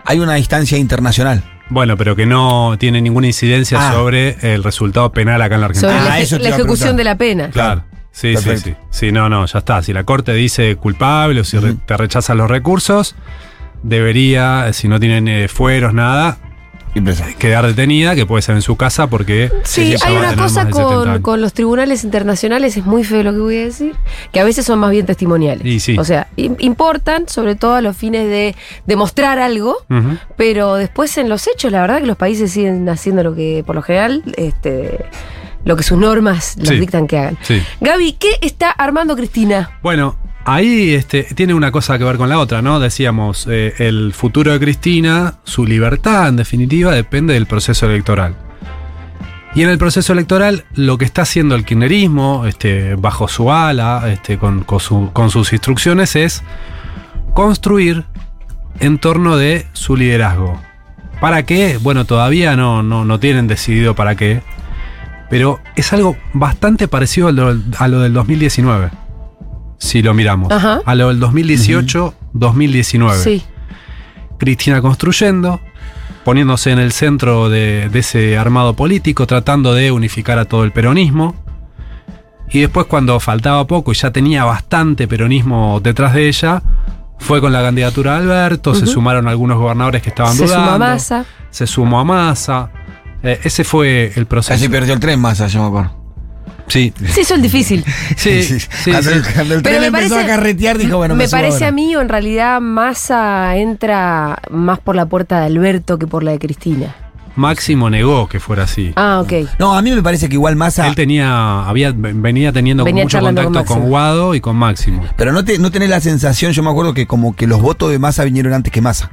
Hay 0.05 0.19
una 0.19 0.37
instancia 0.37 0.77
internacional. 0.77 1.43
Bueno, 1.69 1.97
pero 1.97 2.15
que 2.15 2.27
no 2.27 2.75
tiene 2.77 3.01
ninguna 3.01 3.25
incidencia 3.25 3.79
Ah. 3.89 3.91
sobre 3.91 4.37
el 4.53 4.63
resultado 4.63 5.11
penal 5.13 5.41
acá 5.41 5.55
en 5.55 5.61
la 5.61 5.65
Argentina. 5.67 5.93
sobre 5.97 6.05
Ah, 6.05 6.09
la, 6.09 6.19
eso 6.19 6.37
te 6.37 6.43
la 6.43 6.49
ejecución 6.49 6.95
de 6.95 7.03
la 7.05 7.17
pena. 7.17 7.49
Claro. 7.49 7.83
Sí, 8.11 8.37
sí, 8.37 8.45
Perfecto. 8.45 8.79
sí. 8.91 9.05
Sí, 9.07 9.11
no, 9.11 9.27
no, 9.27 9.43
ya 9.47 9.57
está. 9.57 9.81
Si 9.81 9.91
la 9.91 10.03
Corte 10.03 10.31
dice 10.33 10.75
culpable 10.75 11.39
o 11.41 11.43
si 11.43 11.57
te 11.87 11.97
rechazan 11.97 12.37
los 12.37 12.47
recursos, 12.51 13.15
debería, 13.89 14.71
si 14.73 14.87
no 14.87 14.99
tienen 14.99 15.27
eh, 15.27 15.47
fueros, 15.47 15.93
nada, 15.93 16.37
presa. 17.03 17.25
quedar 17.37 17.67
detenida, 17.67 18.15
que 18.15 18.25
puede 18.25 18.41
ser 18.41 18.55
en 18.55 18.61
su 18.61 18.75
casa 18.77 19.07
porque... 19.07 19.51
Sí, 19.63 19.95
hay 20.03 20.15
una 20.15 20.29
cosa 20.35 20.35
más 20.35 20.55
de 20.55 20.61
70 20.73 20.83
con, 20.83 21.21
con 21.21 21.41
los 21.41 21.53
tribunales 21.53 22.03
internacionales, 22.03 22.75
es 22.77 22.85
muy 22.85 23.03
feo 23.03 23.21
lo 23.23 23.31
que 23.33 23.39
voy 23.39 23.57
a 23.57 23.65
decir, 23.65 23.95
que 24.31 24.39
a 24.39 24.43
veces 24.43 24.65
son 24.65 24.79
más 24.79 24.91
bien 24.91 25.05
testimoniales. 25.05 25.65
Y 25.65 25.79
sí. 25.79 25.97
O 25.97 26.03
sea, 26.03 26.27
im- 26.37 26.55
importan 26.59 27.27
sobre 27.27 27.55
todo 27.55 27.75
a 27.75 27.81
los 27.81 27.95
fines 27.95 28.27
de 28.29 28.55
demostrar 28.85 29.39
algo, 29.39 29.75
pero 30.37 30.75
después 30.75 31.17
en 31.17 31.29
los 31.29 31.47
hechos, 31.47 31.71
la 31.71 31.81
verdad 31.81 31.99
que 31.99 32.07
los 32.07 32.17
países 32.17 32.51
siguen 32.51 32.87
haciendo 32.89 33.23
lo 33.23 33.35
que, 33.35 33.63
por 33.65 33.75
lo 33.75 33.81
general, 33.81 34.23
este, 34.37 35.05
lo 35.63 35.75
que 35.75 35.83
sus 35.83 35.97
normas 35.97 36.55
les 36.57 36.69
Sí. 36.69 36.75
dictan 36.79 37.07
que 37.07 37.17
hagan. 37.17 37.37
Sí. 37.41 37.61
Gaby, 37.81 38.13
¿qué 38.13 38.29
está 38.41 38.69
armando 38.71 39.15
Cristina? 39.15 39.71
Bueno, 39.83 40.15
ahí 40.45 40.93
este, 40.93 41.23
tiene 41.23 41.53
una 41.53 41.71
cosa 41.71 41.97
que 41.97 42.03
ver 42.03 42.17
con 42.17 42.29
la 42.29 42.39
otra, 42.39 42.61
¿no? 42.61 42.79
Decíamos, 42.79 43.47
eh, 43.49 43.73
el 43.79 44.13
futuro 44.13 44.51
de 44.53 44.59
Cristina, 44.59 45.35
su 45.43 45.65
libertad 45.65 46.29
en 46.29 46.35
definitiva, 46.37 46.91
depende 46.93 47.33
del 47.33 47.45
proceso 47.47 47.85
electoral. 47.87 48.35
Y 49.55 49.63
en 49.63 49.69
el 49.69 49.77
proceso 49.77 50.11
electoral, 50.13 50.65
lo 50.75 50.97
que 50.97 51.05
está 51.05 51.21
haciendo 51.21 51.55
el 51.55 51.63
kirchnerismo, 51.63 52.45
este, 52.45 52.95
bajo 52.95 53.27
su 53.27 53.51
ala, 53.51 54.03
este, 54.11 54.37
con, 54.37 54.63
con 54.63 54.79
su- 54.81 55.11
con 55.13 55.29
sus 55.29 55.53
instrucciones, 55.53 56.15
es 56.17 56.43
construir 57.33 58.03
en 58.79 58.97
torno 58.97 59.37
de 59.37 59.65
su 59.73 59.95
liderazgo. 59.95 60.59
¿Para 61.21 61.43
qué? 61.43 61.77
Bueno, 61.81 62.03
todavía 62.03 62.57
no, 62.57 62.83
no, 62.83 63.05
no 63.05 63.19
tienen 63.19 63.47
decidido 63.47 63.95
para 63.95 64.15
qué. 64.15 64.41
Pero 65.29 65.59
es 65.77 65.93
algo 65.93 66.17
bastante 66.33 66.89
parecido 66.89 67.29
a 67.29 67.31
lo, 67.31 67.57
a 67.79 67.87
lo 67.87 68.01
del 68.01 68.11
2019. 68.13 68.89
Si 69.77 70.01
lo 70.01 70.13
miramos. 70.13 70.51
Ajá. 70.51 70.81
A 70.85 70.95
lo 70.95 71.09
del 71.09 71.19
2018-2019. 71.19 73.13
Sí. 73.15 73.43
Cristina 74.37 74.81
construyendo, 74.81 75.59
poniéndose 76.23 76.71
en 76.71 76.79
el 76.79 76.91
centro 76.91 77.49
de, 77.49 77.89
de 77.89 77.99
ese 77.99 78.37
armado 78.37 78.75
político, 78.75 79.25
tratando 79.27 79.73
de 79.73 79.91
unificar 79.91 80.37
a 80.39 80.45
todo 80.45 80.63
el 80.63 80.71
peronismo. 80.71 81.35
Y 82.49 82.59
después 82.61 82.85
cuando 82.85 83.19
faltaba 83.19 83.65
poco 83.65 83.91
y 83.91 83.95
ya 83.95 84.11
tenía 84.11 84.43
bastante 84.45 85.07
peronismo 85.07 85.79
detrás 85.81 86.13
de 86.13 86.27
ella, 86.27 86.61
fue 87.17 87.41
con 87.41 87.51
la 87.51 87.61
candidatura 87.61 88.13
de 88.13 88.17
Alberto, 88.19 88.75
se 88.75 88.85
sumaron 88.85 89.27
algunos 89.27 89.57
gobernadores 89.57 90.01
que 90.01 90.09
estaban 90.09 90.35
Se 90.35 90.45
dudando. 90.45 90.65
suma 90.73 90.77
Massa. 90.77 91.25
Se 91.49 91.65
sumó 91.65 91.99
a 91.99 92.03
Massa. 92.03 92.69
Eh, 93.23 93.39
ese 93.43 93.63
fue 93.63 94.11
el 94.15 94.25
proceso. 94.27 94.53
Casi 94.53 94.69
perdió 94.69 94.93
el 94.93 94.99
tren 94.99 95.19
más, 95.19 95.39
yo 95.51 95.61
me 95.61 95.67
acuerdo. 95.67 96.04
Sí. 96.67 96.91
Sí, 97.13 97.21
eso 97.21 97.35
es 97.35 97.41
difícil. 97.41 97.83
Sí, 98.17 98.43
sí, 98.43 98.59
sí. 98.59 98.91
cuando, 98.91 99.11
el- 99.11 99.21
cuando 99.23 99.53
el 99.55 99.61
Pero 99.61 99.77
tren 99.77 99.81
me 99.81 99.87
empezó 99.99 100.15
parece- 100.15 100.31
a 100.31 100.35
carretear, 100.35 100.77
dijo, 100.77 100.97
bueno, 100.97 101.15
me 101.15 101.27
subo 101.27 101.37
parece 101.39 101.55
ahora. 101.57 101.67
a 101.67 101.71
mí, 101.71 101.95
o 101.95 102.01
en 102.01 102.09
realidad, 102.09 102.59
Massa 102.61 103.55
entra 103.57 104.39
más 104.49 104.79
por 104.79 104.95
la 104.95 105.05
puerta 105.05 105.39
de 105.41 105.45
Alberto 105.47 105.99
que 105.99 106.07
por 106.07 106.23
la 106.23 106.31
de 106.31 106.39
Cristina. 106.39 106.95
Máximo 107.37 107.89
negó 107.89 108.29
que 108.29 108.39
fuera 108.39 108.63
así. 108.63 108.93
Ah, 108.95 109.19
ok. 109.21 109.49
No, 109.59 109.75
a 109.77 109.81
mí 109.81 109.91
me 109.91 110.01
parece 110.01 110.29
que 110.29 110.35
igual 110.35 110.55
Massa. 110.55 110.87
Él 110.87 110.95
tenía, 110.95 111.67
había, 111.67 111.91
venía 111.93 112.53
teniendo 112.53 112.85
Venía 112.85 113.03
mucho 113.03 113.19
con 113.19 113.35
contacto 113.35 113.65
con. 113.65 113.89
Guado 113.89 114.35
y 114.35 114.39
con 114.41 114.55
Máximo. 114.55 115.03
Pero 115.17 115.33
no, 115.33 115.43
te, 115.43 115.59
no 115.59 115.69
tenés 115.69 115.89
la 115.89 115.99
sensación, 115.99 116.53
yo 116.53 116.63
me 116.63 116.69
acuerdo 116.69 116.93
que 116.93 117.05
como 117.07 117.35
que 117.35 117.45
los 117.45 117.61
votos 117.61 117.91
de 117.91 117.99
Massa 117.99 118.23
vinieron 118.23 118.53
antes 118.53 118.71
que 118.71 118.79
Massa. 118.81 119.11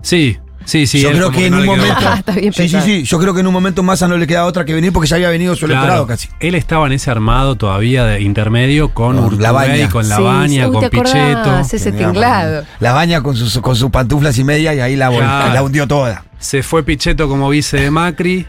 Sí, 0.00 0.38
sí, 0.64 0.86
sí. 0.86 1.00
yo 1.00 1.10
creo 1.12 1.30
que 1.30 1.46
en 1.46 1.52
no 1.52 1.60
un 1.60 1.66
momento. 1.66 1.94
Ah, 2.00 2.22
sí, 2.52 2.68
sí, 2.68 2.80
sí. 2.82 3.02
Yo 3.04 3.18
creo 3.18 3.34
que 3.34 3.40
en 3.40 3.46
un 3.46 3.52
momento 3.52 3.82
Massa 3.82 4.08
no 4.08 4.16
le 4.16 4.26
queda 4.26 4.44
otra 4.44 4.64
que 4.64 4.74
venir 4.74 4.92
porque 4.92 5.08
ya 5.08 5.16
había 5.16 5.28
venido 5.30 5.54
su 5.54 5.66
Claro, 5.66 5.80
electorado 5.80 6.06
casi. 6.06 6.28
Él 6.40 6.54
estaba 6.54 6.86
en 6.86 6.92
ese 6.92 7.10
armado 7.10 7.56
todavía 7.56 8.04
de 8.04 8.20
intermedio 8.22 8.92
con 8.94 9.16
Con 9.16 9.24
Urtubey, 9.24 9.42
Labaña. 9.42 9.88
con 9.88 10.04
Sí, 10.04 10.10
Labaña, 10.10 10.68
uy, 10.68 10.72
con. 10.74 10.90
Pichetto. 10.90 11.58
Ese 11.60 11.92
tinglado. 11.92 12.64
La 12.80 12.92
baña 12.92 13.22
con 13.22 13.36
sus, 13.36 13.58
con 13.60 13.76
sus 13.76 13.90
pantuflas 13.90 14.38
y 14.38 14.44
media 14.44 14.74
y 14.74 14.80
ahí 14.80 14.96
la, 14.96 15.10
Claro. 15.10 15.52
la 15.54 15.62
hundió 15.62 15.86
toda. 15.86 16.24
Se 16.38 16.62
fue 16.62 16.82
Pichetto 16.82 17.28
como 17.28 17.48
vice 17.48 17.78
de 17.78 17.90
Macri. 17.90 18.46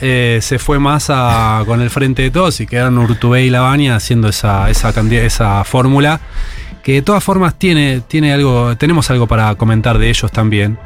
eh, 0.00 0.40
se 0.42 0.58
fue 0.58 0.78
Massa 0.78 1.62
con 1.66 1.80
el 1.80 1.88
frente 1.90 2.22
de 2.22 2.30
todos 2.30 2.60
y 2.60 2.66
quedaron 2.66 2.98
Urtubey 2.98 3.46
y 3.46 3.50
Labaña 3.50 3.96
haciendo 3.96 4.28
esa, 4.28 4.68
esa, 4.70 4.90
esa 4.90 5.64
fórmula. 5.64 6.20
Que 6.82 6.92
de 6.92 7.02
todas 7.02 7.24
formas 7.24 7.54
tiene, 7.58 8.00
tiene 8.06 8.32
algo, 8.32 8.76
tenemos 8.76 9.10
algo 9.10 9.26
para 9.26 9.54
comentar 9.56 9.98
de 9.98 10.08
ellos 10.08 10.30
también. 10.30 10.78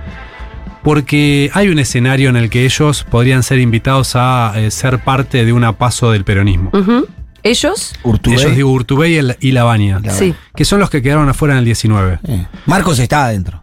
Porque 0.82 1.50
hay 1.54 1.68
un 1.68 1.78
escenario 1.78 2.30
en 2.30 2.36
el 2.36 2.48
que 2.50 2.64
ellos 2.64 3.04
podrían 3.10 3.42
ser 3.42 3.58
invitados 3.58 4.12
a 4.16 4.52
eh, 4.56 4.70
ser 4.70 4.98
parte 5.04 5.44
de 5.44 5.52
una 5.52 5.72
paso 5.76 6.10
del 6.12 6.24
peronismo. 6.24 6.70
¿Ellos? 7.42 7.94
Urtubey. 8.02 8.38
Ellos 8.38 8.56
digo 8.56 8.70
Urtubey 8.72 9.14
y 9.14 9.16
el- 9.16 9.36
y 9.40 9.52
Labaña. 9.52 10.00
La- 10.02 10.12
Sí. 10.12 10.34
Que 10.54 10.64
son 10.64 10.78
los 10.80 10.90
que 10.90 11.00
quedaron 11.02 11.28
afuera 11.28 11.54
en 11.54 11.58
el 11.60 11.64
19. 11.64 12.18
Eh. 12.28 12.46
Marcos 12.66 12.98
está 12.98 13.24
adentro. 13.26 13.62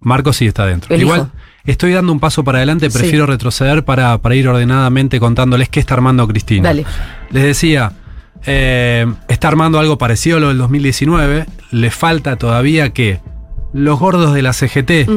Marcos 0.00 0.36
sí 0.36 0.46
está 0.46 0.66
dentro. 0.66 0.92
El 0.94 1.02
Igual 1.02 1.20
hijo. 1.20 1.30
estoy 1.64 1.92
dando 1.92 2.12
un 2.12 2.18
paso 2.18 2.42
para 2.42 2.58
adelante, 2.58 2.90
Sí. 2.90 2.98
prefiero 2.98 3.26
retroceder 3.26 3.84
para, 3.84 4.18
para 4.18 4.34
ir 4.34 4.48
ordenadamente 4.48 5.20
contándoles 5.20 5.68
qué 5.68 5.78
está 5.78 5.94
armando 5.94 6.26
Cristina. 6.26 6.68
Dale. 6.70 6.84
Les 7.30 7.44
decía, 7.44 7.92
eh, 8.44 9.06
está 9.28 9.46
armando 9.48 9.78
algo 9.78 9.98
parecido 9.98 10.38
a 10.38 10.40
lo 10.40 10.48
del 10.48 10.58
2019. 10.58 11.46
Le 11.70 11.90
falta 11.92 12.34
todavía 12.36 12.90
que 12.90 13.20
los 13.74 13.98
gordos 13.98 14.34
de 14.34 14.42
la 14.42 14.52
CGT. 14.52 15.08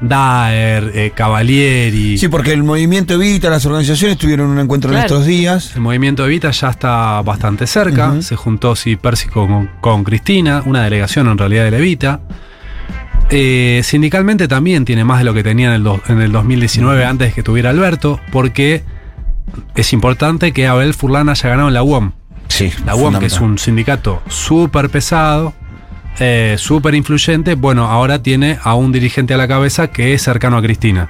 Daer, 0.00 0.90
eh, 0.94 1.12
Cavalieri, 1.14 2.18
Sí, 2.18 2.28
porque 2.28 2.52
el 2.52 2.62
movimiento 2.62 3.14
Evita, 3.14 3.50
las 3.50 3.64
organizaciones 3.66 4.18
tuvieron 4.18 4.50
un 4.50 4.58
encuentro 4.58 4.92
en 4.92 4.98
estos 4.98 5.26
días. 5.26 5.74
el 5.74 5.80
movimiento 5.80 6.24
Evita 6.24 6.50
ya 6.50 6.68
está 6.70 7.20
bastante 7.22 7.66
cerca. 7.66 8.20
Se 8.22 8.36
juntó 8.36 8.76
sí, 8.76 8.96
Percy 8.96 9.28
con, 9.28 9.70
con 9.80 10.04
Cristina, 10.04 10.62
una 10.64 10.84
delegación 10.84 11.28
en 11.28 11.38
realidad 11.38 11.64
de 11.64 11.70
la 11.72 11.78
Evita. 11.78 12.20
Eh, 13.30 13.80
sindicalmente 13.84 14.46
también 14.46 14.84
tiene 14.84 15.04
más 15.04 15.18
de 15.18 15.24
lo 15.24 15.32
que 15.32 15.42
tenía 15.42 15.68
en 15.68 15.74
el, 15.74 15.82
do- 15.84 16.02
en 16.08 16.20
el 16.20 16.32
2019 16.32 17.04
antes 17.04 17.28
de 17.28 17.34
que 17.34 17.42
tuviera 17.42 17.70
Alberto, 17.70 18.20
porque 18.30 18.82
es 19.74 19.92
importante 19.92 20.52
que 20.52 20.66
Abel 20.66 20.92
Furlan 20.94 21.28
haya 21.30 21.48
ganado 21.48 21.68
en 21.68 21.74
la 21.74 21.82
UOM. 21.82 22.12
Sí. 22.48 22.70
La 22.84 22.94
UOM, 22.94 23.18
que 23.18 23.26
es 23.26 23.40
un 23.40 23.58
sindicato 23.58 24.22
súper 24.28 24.90
pesado, 24.90 25.54
eh, 26.18 26.56
súper 26.58 26.94
influyente, 26.94 27.54
bueno, 27.54 27.86
ahora 27.86 28.22
tiene 28.22 28.58
a 28.62 28.74
un 28.74 28.92
dirigente 28.92 29.34
a 29.34 29.36
la 29.36 29.48
cabeza 29.48 29.88
que 29.88 30.14
es 30.14 30.22
cercano 30.22 30.56
a 30.56 30.62
Cristina. 30.62 31.08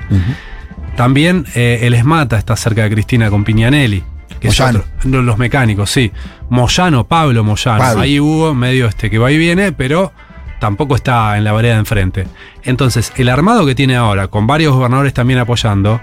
También 0.96 1.46
eh, 1.54 1.80
el 1.82 1.94
ESMATA 1.94 2.38
está 2.38 2.56
cerca 2.56 2.82
de 2.82 2.90
Cristina 2.90 3.30
con 3.30 3.44
Piñanelli. 3.44 4.04
Que 4.40 4.48
Moyano. 4.48 4.82
otro- 4.98 5.22
los 5.22 5.38
mecánicos, 5.38 5.90
sí. 5.90 6.10
Moyano, 6.50 7.04
Pablo 7.06 7.44
Moyano. 7.44 7.78
Pablo. 7.78 8.00
Ahí 8.02 8.18
hubo 8.20 8.54
medio 8.54 8.86
este 8.88 9.08
que 9.08 9.18
va 9.18 9.30
y 9.30 9.38
viene, 9.38 9.72
pero 9.72 10.12
tampoco 10.60 10.96
está 10.96 11.36
en 11.38 11.44
la 11.44 11.52
vereda 11.52 11.74
de 11.74 11.80
enfrente. 11.80 12.26
Entonces, 12.64 13.12
el 13.16 13.28
armado 13.28 13.64
que 13.66 13.74
tiene 13.74 13.96
ahora, 13.96 14.28
con 14.28 14.46
varios 14.46 14.74
gobernadores 14.74 15.14
también 15.14 15.38
apoyando, 15.38 16.00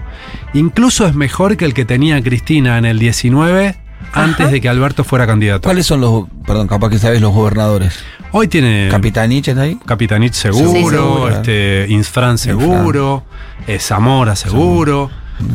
incluso 0.54 1.06
es 1.06 1.14
mejor 1.14 1.56
que 1.56 1.64
el 1.66 1.74
que 1.74 1.84
tenía 1.84 2.22
Cristina 2.22 2.78
en 2.78 2.84
el 2.86 2.98
19 2.98 3.76
antes 4.12 4.50
de 4.50 4.60
que 4.60 4.68
Alberto 4.68 5.04
fuera 5.04 5.26
candidato. 5.26 5.62
¿Cuáles 5.68 5.86
son 5.86 6.00
los, 6.00 6.24
perdón, 6.46 6.66
capaz 6.66 6.88
que 6.90 6.98
sabes 6.98 7.20
los 7.20 7.32
gobernadores? 7.32 8.02
Hoy 8.32 8.46
tiene 8.48 8.88
Capitanich 8.90 9.48
está 9.48 9.62
ahí. 9.62 9.78
Capitanich 9.84 10.34
seguro, 10.34 10.70
Sí, 10.70 10.76
seguro. 10.84 11.28
este, 11.28 11.86
Insfran 11.88 12.38
seguro, 12.38 13.24
eh, 13.66 13.78
Zamora 13.80 14.36
seguro. 14.36 15.10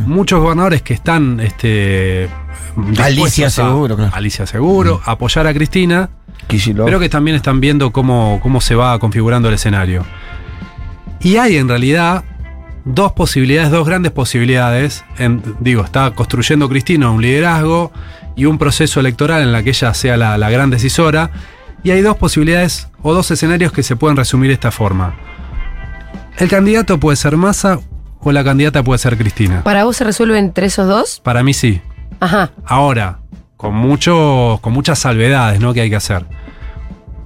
Muchos 0.06 0.42
gobernadores 0.42 0.82
que 0.82 0.94
están 0.94 1.40
este, 1.40 2.28
Alicia 2.98 3.48
a- 3.48 3.50
seguro, 3.52 3.96
claro. 3.96 4.12
Alicia 4.16 4.46
seguro, 4.46 5.00
a 5.06 5.12
apoyar 5.12 5.46
a 5.48 5.54
Cristina, 5.54 6.10
Kicillof. 6.48 6.86
pero 6.86 7.00
que 7.00 7.08
también 7.08 7.36
están 7.38 7.60
viendo 7.62 7.92
cómo, 7.92 8.40
cómo 8.42 8.60
se 8.62 8.76
va 8.76 8.98
configurando 9.00 9.48
el 9.48 9.54
escenario. 9.56 10.04
Y 11.22 11.38
hay 11.38 11.58
en 11.58 11.70
realidad 11.70 12.24
dos 12.84 13.14
posibilidades, 13.14 13.72
dos 13.72 13.88
grandes 13.88 14.12
posibilidades. 14.12 15.06
En- 15.18 15.42
digo, 15.60 15.84
está 15.84 16.12
construyendo 16.12 16.68
Cristina 16.68 17.10
un 17.10 17.22
liderazgo 17.22 17.92
y 18.36 18.46
un 18.46 18.58
proceso 18.58 19.00
electoral 19.00 19.44
en 19.44 19.52
la 19.52 19.64
que 19.64 19.70
ella 19.70 19.94
sea 19.94 20.18
la, 20.18 20.38
la 20.38 20.50
gran 20.50 20.70
decisora. 20.72 21.30
Y 21.86 21.92
hay 21.92 22.02
dos 22.02 22.18
posibilidades 22.18 22.90
o 23.02 23.14
dos 23.14 23.32
escenarios 23.32 23.72
que 23.72 23.84
se 23.84 23.96
pueden 23.96 24.18
resumir 24.18 24.50
de 24.50 24.56
esta 24.56 24.72
forma. 24.72 25.16
El 26.38 26.50
candidato 26.50 27.00
puede 27.00 27.16
ser 27.16 27.38
Massa 27.38 27.80
o 28.20 28.32
la 28.32 28.44
candidata 28.44 28.84
puede 28.84 28.98
ser 28.98 29.18
Cristina. 29.18 29.64
¿Para 29.64 29.84
vos 29.86 29.96
se 29.96 30.04
resuelve 30.04 30.38
entre 30.40 30.66
esos 30.66 30.88
dos? 30.88 31.22
Para 31.24 31.44
mí 31.44 31.54
sí. 31.54 31.80
Ajá. 32.20 32.52
Ahora, 32.66 33.20
con, 33.56 33.76
mucho, 33.76 34.58
con 34.62 34.74
muchas 34.74 35.00
salvedades 35.00 35.60
¿no? 35.62 35.74
que 35.74 35.82
hay 35.82 35.90
que 35.90 35.96
hacer. 35.96 36.26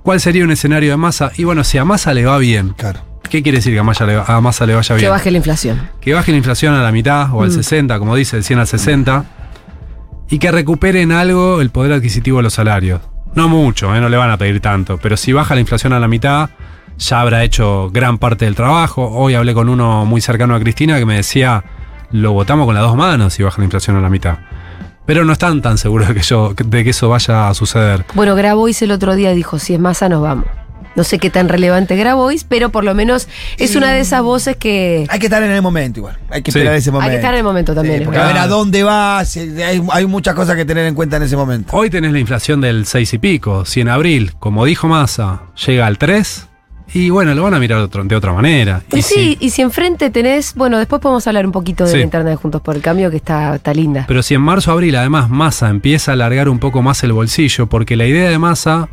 ¿Cuál 0.04 0.20
sería 0.20 0.44
un 0.44 0.52
escenario 0.52 0.92
de 0.92 0.98
Massa? 0.98 1.32
Y 1.38 1.46
bueno, 1.46 1.64
si 1.64 1.78
a 1.78 1.86
Massa 1.86 2.14
le 2.14 2.26
va 2.26 2.38
bien, 2.38 2.74
Claro. 2.78 3.00
¿qué 3.30 3.42
quiere 3.42 3.60
decir 3.60 3.74
que 3.74 3.80
a 3.80 3.84
Massa 3.84 4.06
le, 4.06 4.22
a 4.26 4.42
Massa 4.42 4.66
le 4.66 4.76
vaya 4.76 4.96
bien? 4.96 5.06
Que 5.06 5.10
baje 5.10 5.32
la 5.32 5.38
inflación. 5.38 5.90
Que 6.02 6.14
baje 6.14 6.32
la 6.32 6.38
inflación 6.38 6.74
a 6.74 6.84
la 6.84 6.92
mitad 6.92 7.34
o 7.34 7.44
al 7.44 7.50
Mm. 7.50 7.54
60, 7.54 7.98
como 7.98 8.16
dice, 8.16 8.36
el 8.38 8.44
100 8.44 8.60
al 8.60 8.68
60. 8.68 9.26
Y 10.30 10.38
que 10.40 10.52
recuperen 10.52 11.12
algo 11.14 11.62
el 11.62 11.70
poder 11.70 11.94
adquisitivo 11.94 12.38
de 12.38 12.44
los 12.44 12.54
salarios. 12.54 13.02
No 13.36 13.48
mucho, 13.48 13.96
¿eh? 13.96 14.02
no 14.02 14.10
le 14.10 14.18
van 14.18 14.32
a 14.32 14.38
pedir 14.38 14.60
tanto. 14.60 14.98
Pero 14.98 15.18
si 15.18 15.34
baja 15.34 15.56
la 15.56 15.62
inflación 15.62 15.94
a 15.94 16.00
la 16.00 16.08
mitad, 16.08 16.50
ya 16.98 17.22
habrá 17.22 17.44
hecho 17.44 17.90
gran 17.92 18.18
parte 18.18 18.46
del 18.46 18.56
trabajo. 18.56 19.08
Hoy 19.08 19.36
hablé 19.36 19.54
con 19.54 19.70
uno 19.70 20.06
muy 20.06 20.22
cercano 20.22 20.56
a 20.56 20.60
Cristina 20.60 21.00
que 21.00 21.06
me 21.06 21.16
decía, 21.16 21.64
lo 22.12 22.34
votamos 22.34 22.66
con 22.66 22.76
las 22.76 22.84
dos 22.84 22.96
manos 22.96 23.34
si 23.34 23.44
baja 23.44 23.60
la 23.60 23.66
inflación 23.66 23.96
a 23.96 24.02
la 24.02 24.10
mitad. 24.10 24.40
Pero 25.06 25.26
no 25.26 25.34
están 25.34 25.62
tan 25.62 25.78
seguros 25.78 26.08
de 26.10 26.14
que, 26.84 26.90
eso 26.90 27.10
vaya 27.10 27.50
a 27.50 27.54
suceder. 27.54 28.06
Bueno, 28.14 28.36
Grabois 28.36 28.82
el 28.82 28.92
otro 28.92 29.16
día 29.16 29.32
dijo, 29.32 29.58
si 29.58 29.74
es 29.74 29.80
masa 29.80 30.08
nos 30.10 30.22
vamos. 30.22 30.46
No 30.96 31.04
sé 31.04 31.20
qué 31.20 31.30
tan 31.30 31.48
relevante 31.50 31.96
Grabois, 31.96 32.44
pero 32.44 32.70
por 32.70 32.84
lo 32.84 32.94
menos 32.96 33.28
es 33.58 33.76
una 33.76 33.92
de 33.94 34.00
esas 34.02 34.22
voces 34.22 34.58
que 34.58 35.06
Hay 35.10 35.20
que 35.20 35.28
estar 35.28 35.42
en 35.44 35.52
el 35.52 35.62
momento 35.62 36.00
igual. 36.00 36.18
Hay 36.30 36.42
que 36.42 36.52
Sí. 36.52 36.58
esperar 36.60 36.76
ese 36.78 36.92
momento. 36.92 37.06
hay 37.06 37.12
que 37.12 37.18
estar 37.18 37.34
en 37.34 37.38
el 37.38 37.44
momento 37.44 37.74
también. 37.76 38.00
Sí, 38.00 38.06
porque 38.06 38.20
a 38.20 38.26
ver 38.28 38.38
a 38.38 38.48
dónde 38.48 38.84
va. 38.84 39.24
si- 39.26 39.62
hay, 39.62 39.82
hay 39.92 40.06
muchas 40.08 40.34
cosas 40.36 40.56
que 40.56 40.66
tener 40.66 40.86
en 40.86 40.96
cuenta 40.96 41.18
en 41.18 41.24
ese 41.24 41.38
momento. 41.38 41.76
Hoy 41.76 41.90
tenés 41.90 42.12
la 42.12 42.20
inflación 42.20 42.60
del 42.62 42.86
6 42.86 43.14
y 43.14 43.18
pico. 43.18 43.66
Si 43.66 43.82
en 43.82 43.90
abril, 43.90 44.34
como 44.40 44.66
dijo 44.66 44.88
Massa, 44.88 45.44
llega 45.66 45.86
al 45.88 45.98
3, 45.98 46.48
y 46.92 47.12
bueno, 47.12 47.36
lo 47.36 47.44
van 47.44 47.54
a 47.54 47.60
mirar 47.60 47.78
de, 47.78 47.84
otro- 47.86 48.04
de 48.04 48.16
otra 48.16 48.34
manera. 48.34 48.82
Y 48.92 48.98
Y 49.00 49.02
sí, 49.04 49.14
si- 49.14 49.46
y 49.46 49.50
si 49.52 49.62
enfrente 49.62 50.10
tenés, 50.10 50.56
bueno, 50.56 50.80
después 50.80 51.00
podemos 51.02 51.26
hablar 51.28 51.46
un 51.46 51.52
poquito 51.52 51.86
de 51.86 51.92
Sí. 51.92 51.98
la 51.98 52.04
internet 52.04 52.40
Juntos 52.42 52.62
por 52.62 52.76
el 52.76 52.82
Cambio, 52.82 53.12
que 53.12 53.18
está, 53.18 53.56
está 53.56 53.74
linda. 53.76 54.06
Pero 54.08 54.24
si 54.24 54.34
en 54.34 54.42
marzo 54.42 54.72
abril 54.72 54.96
además 54.96 55.30
Massa 55.30 55.70
empieza 55.70 56.12
a 56.12 56.14
alargar 56.16 56.50
un 56.50 56.58
poco 56.58 56.82
más 56.82 57.04
el 57.04 57.14
bolsillo, 57.14 57.68
porque 57.68 57.96
la 57.96 58.08
idea 58.08 58.30
de 58.30 58.40
Massa, 58.40 58.90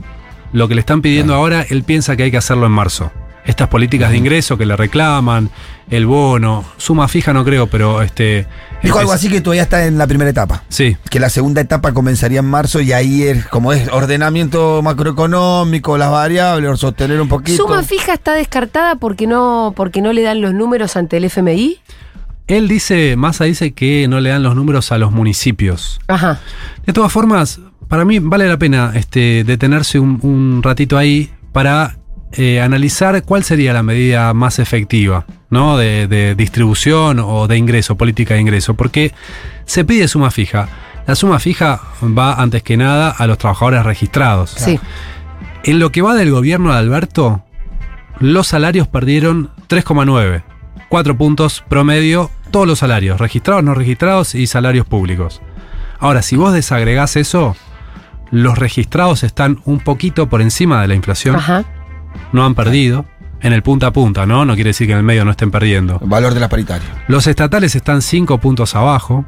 lo 0.56 0.68
que 0.68 0.74
le 0.74 0.80
están 0.80 1.02
pidiendo 1.02 1.34
ahora, 1.34 1.66
él 1.68 1.82
piensa 1.82 2.16
que 2.16 2.22
hay 2.22 2.30
que 2.30 2.38
hacerlo 2.38 2.64
en 2.64 2.72
marzo. 2.72 3.12
Estas 3.44 3.68
políticas 3.68 4.10
de 4.10 4.16
ingreso 4.16 4.56
que 4.56 4.64
le 4.64 4.74
reclaman, 4.74 5.50
el 5.90 6.06
bono, 6.06 6.64
suma 6.78 7.08
fija 7.08 7.34
no 7.34 7.44
creo, 7.44 7.66
pero 7.66 8.00
este. 8.00 8.46
Dijo 8.82 8.98
algo 8.98 9.12
así 9.12 9.28
que 9.28 9.42
todavía 9.42 9.64
está 9.64 9.84
en 9.84 9.98
la 9.98 10.06
primera 10.06 10.30
etapa. 10.30 10.64
Sí, 10.68 10.96
Que 11.10 11.20
la 11.20 11.28
segunda 11.28 11.60
etapa 11.60 11.92
comenzaría 11.92 12.40
en 12.40 12.46
marzo 12.46 12.80
y 12.80 12.92
ahí 12.92 13.22
es 13.24 13.46
como 13.46 13.74
es 13.74 13.86
ordenamiento 13.88 14.80
macroeconómico, 14.82 15.98
las 15.98 16.10
variables, 16.10 16.80
sostener 16.80 17.20
un 17.20 17.28
poquito. 17.28 17.62
Suma 17.62 17.82
fija 17.82 18.14
está 18.14 18.32
descartada 18.32 18.96
porque 18.96 19.26
no, 19.26 19.74
porque 19.76 20.00
no 20.00 20.14
le 20.14 20.22
dan 20.22 20.40
los 20.40 20.54
números 20.54 20.96
ante 20.96 21.18
el 21.18 21.24
FMI. 21.26 21.78
él 22.46 22.66
dice, 22.66 23.14
Massa 23.16 23.44
dice 23.44 23.72
que 23.74 24.08
no 24.08 24.20
le 24.20 24.30
dan 24.30 24.42
los 24.42 24.56
números 24.56 24.90
a 24.90 24.96
los 24.96 25.12
municipios. 25.12 26.00
Ajá. 26.08 26.40
De 26.86 26.94
todas 26.94 27.12
formas, 27.12 27.60
para 27.88 28.04
mí 28.04 28.18
vale 28.18 28.48
la 28.48 28.58
pena 28.58 28.92
este, 28.94 29.44
detenerse 29.44 29.98
un, 29.98 30.18
un 30.22 30.62
ratito 30.62 30.98
ahí 30.98 31.30
para 31.52 31.96
eh, 32.32 32.60
analizar 32.60 33.22
cuál 33.22 33.44
sería 33.44 33.72
la 33.72 33.82
medida 33.82 34.34
más 34.34 34.58
efectiva, 34.58 35.24
¿no? 35.48 35.76
De, 35.76 36.06
de 36.06 36.34
distribución 36.34 37.20
o 37.20 37.46
de 37.46 37.56
ingreso, 37.56 37.96
política 37.96 38.34
de 38.34 38.40
ingreso, 38.40 38.74
porque 38.74 39.12
se 39.64 39.84
pide 39.84 40.08
suma 40.08 40.30
fija. 40.30 40.68
La 41.06 41.14
suma 41.14 41.38
fija 41.38 41.80
va 42.02 42.34
antes 42.34 42.62
que 42.62 42.76
nada 42.76 43.10
a 43.10 43.26
los 43.26 43.38
trabajadores 43.38 43.84
registrados. 43.84 44.50
Sí. 44.50 44.80
En 45.62 45.78
lo 45.78 45.92
que 45.92 46.02
va 46.02 46.14
del 46.14 46.32
gobierno 46.32 46.72
de 46.72 46.78
Alberto, 46.78 47.42
los 48.18 48.48
salarios 48.48 48.88
perdieron 48.88 49.50
3,9. 49.68 50.42
4 50.88 51.16
puntos 51.16 51.64
promedio, 51.68 52.30
todos 52.50 52.66
los 52.66 52.80
salarios, 52.80 53.20
registrados, 53.20 53.62
no 53.62 53.74
registrados 53.74 54.34
y 54.34 54.46
salarios 54.46 54.86
públicos. 54.86 55.40
Ahora, 55.98 56.22
si 56.22 56.36
vos 56.36 56.52
desagregás 56.52 57.16
eso, 57.16 57.56
los 58.30 58.58
registrados 58.58 59.22
están 59.22 59.60
un 59.64 59.80
poquito 59.80 60.28
por 60.28 60.42
encima 60.42 60.80
de 60.82 60.88
la 60.88 60.94
inflación, 60.94 61.36
Ajá. 61.36 61.64
no 62.32 62.44
han 62.44 62.54
perdido. 62.54 63.04
En 63.42 63.52
el 63.52 63.62
punta 63.62 63.88
a 63.88 63.92
punta, 63.92 64.24
¿no? 64.24 64.46
No 64.46 64.54
quiere 64.54 64.70
decir 64.70 64.86
que 64.86 64.94
en 64.94 64.98
el 64.98 65.04
medio 65.04 65.22
no 65.24 65.30
estén 65.30 65.50
perdiendo. 65.50 65.98
Valor 66.02 66.32
de 66.32 66.40
las 66.40 66.48
paritarias. 66.48 66.90
Los 67.06 67.26
estatales 67.26 67.74
están 67.74 68.00
5 68.00 68.38
puntos 68.38 68.74
abajo 68.74 69.26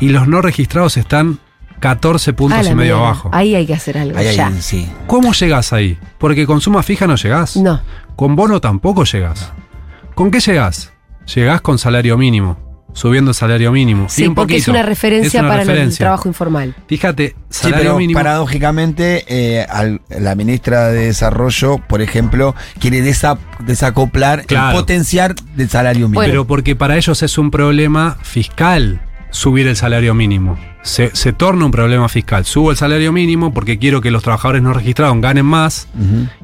y 0.00 0.08
los 0.08 0.26
no 0.26 0.40
registrados 0.40 0.96
están 0.96 1.38
14 1.78 2.32
puntos 2.32 2.60
y 2.66 2.74
medio 2.74 2.94
mierda. 2.96 2.98
abajo. 3.00 3.30
Ahí 3.32 3.54
hay 3.54 3.66
que 3.66 3.74
hacer 3.74 3.98
algo. 3.98 4.18
Ahí, 4.18 4.34
ya. 4.34 4.46
ahí, 4.46 4.62
sí. 4.62 4.90
¿Cómo 5.06 5.32
llegás 5.34 5.72
ahí? 5.74 5.98
Porque 6.18 6.46
con 6.46 6.62
suma 6.62 6.82
fija 6.82 7.06
no 7.06 7.14
llegás. 7.16 7.56
No. 7.58 7.80
Con 8.16 8.34
bono 8.36 8.58
tampoco 8.60 9.04
llegás. 9.04 9.52
¿Con 10.14 10.30
qué 10.30 10.40
llegás? 10.40 10.92
Llegás 11.34 11.60
con 11.60 11.78
salario 11.78 12.16
mínimo. 12.16 12.58
Subiendo 12.94 13.30
el 13.30 13.34
salario 13.34 13.72
mínimo. 13.72 14.06
Sí, 14.10 14.26
un 14.26 14.34
porque 14.34 14.56
es 14.56 14.68
una 14.68 14.82
referencia 14.82 15.40
Es 15.40 15.44
una 15.44 15.48
para 15.48 15.62
el 15.62 15.96
trabajo 15.96 16.28
informal. 16.28 16.74
Fíjate, 16.88 17.34
Sí, 17.48 17.62
salario 17.62 17.78
pero 17.84 17.98
mínimo. 17.98 18.18
paradójicamente, 18.18 19.24
eh, 19.28 19.66
al- 19.68 20.00
la 20.10 20.34
ministra 20.34 20.88
de 20.88 21.06
Desarrollo, 21.06 21.78
por 21.88 22.02
ejemplo, 22.02 22.54
quiere 22.78 23.02
desa- 23.02 23.38
desacoplar 23.60 24.44
Claro. 24.46 24.70
el 24.70 24.76
potenciar 24.76 25.34
del 25.56 25.68
salario 25.70 26.00
mínimo. 26.08 26.14
Bueno. 26.16 26.30
Pero 26.32 26.46
porque 26.46 26.76
para 26.76 26.96
ellos 26.96 27.22
es 27.22 27.38
un 27.38 27.50
problema 27.50 28.18
fiscal 28.22 29.00
subir 29.30 29.66
el 29.66 29.76
salario 29.76 30.12
mínimo. 30.14 30.58
Se, 30.82 31.14
se 31.14 31.32
torna 31.32 31.64
un 31.64 31.70
problema 31.70 32.08
fiscal. 32.08 32.44
Subo 32.44 32.72
el 32.72 32.76
salario 32.76 33.12
mínimo 33.12 33.54
porque 33.54 33.78
quiero 33.78 34.00
que 34.00 34.10
los 34.10 34.22
trabajadores 34.22 34.62
no 34.62 34.72
registrados 34.72 35.16
ganen 35.20 35.46
más 35.46 35.88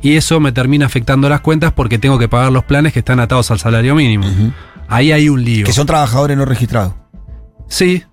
y 0.01 0.15
eso 0.17 0.39
me 0.41 0.53
termina 0.53 0.87
afectando 0.87 1.29
las 1.29 1.41
cuentas 1.41 1.73
porque 1.73 1.99
tengo 1.99 2.19
que 2.19 2.29
pagar 2.29 2.53
los 2.53 2.63
planes 2.65 2.93
que 2.93 3.01
están 3.01 3.19
atados 3.21 3.51
al 3.51 3.59
salario 3.59 3.95
mínimo. 3.97 4.27
Ahí 4.89 5.13
hay 5.13 5.29
un 5.29 5.45
lío. 5.45 5.65
Que 5.67 5.73
son 5.73 5.87
trabajadores 5.87 6.37
no 6.37 6.45
registrados. 6.45 6.95
Sí, 7.69 8.05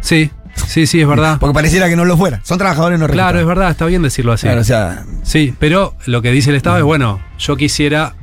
sí, 0.00 0.30
sí, 0.66 0.86
sí, 0.86 1.00
es 1.00 1.06
verdad. 1.08 1.38
Porque 1.38 1.54
pareciera 1.54 1.88
que 1.88 1.96
no 1.96 2.04
lo 2.04 2.16
fuera. 2.16 2.40
Son 2.44 2.58
trabajadores 2.58 2.98
no 2.98 3.06
registrados. 3.06 3.32
Claro, 3.32 3.40
es 3.40 3.46
verdad, 3.46 3.70
está 3.70 3.86
bien 3.86 4.02
decirlo 4.02 4.32
así. 4.32 4.46
Claro, 4.46 4.60
o 4.60 4.64
sea, 4.64 5.04
Sí, 5.22 5.54
pero 5.58 5.94
lo 6.06 6.22
que 6.22 6.30
dice 6.32 6.50
el 6.50 6.56
Estado 6.56 6.78
es, 6.78 6.82
bueno, 6.84 7.20
yo 7.38 7.56
quisiera 7.56 8.14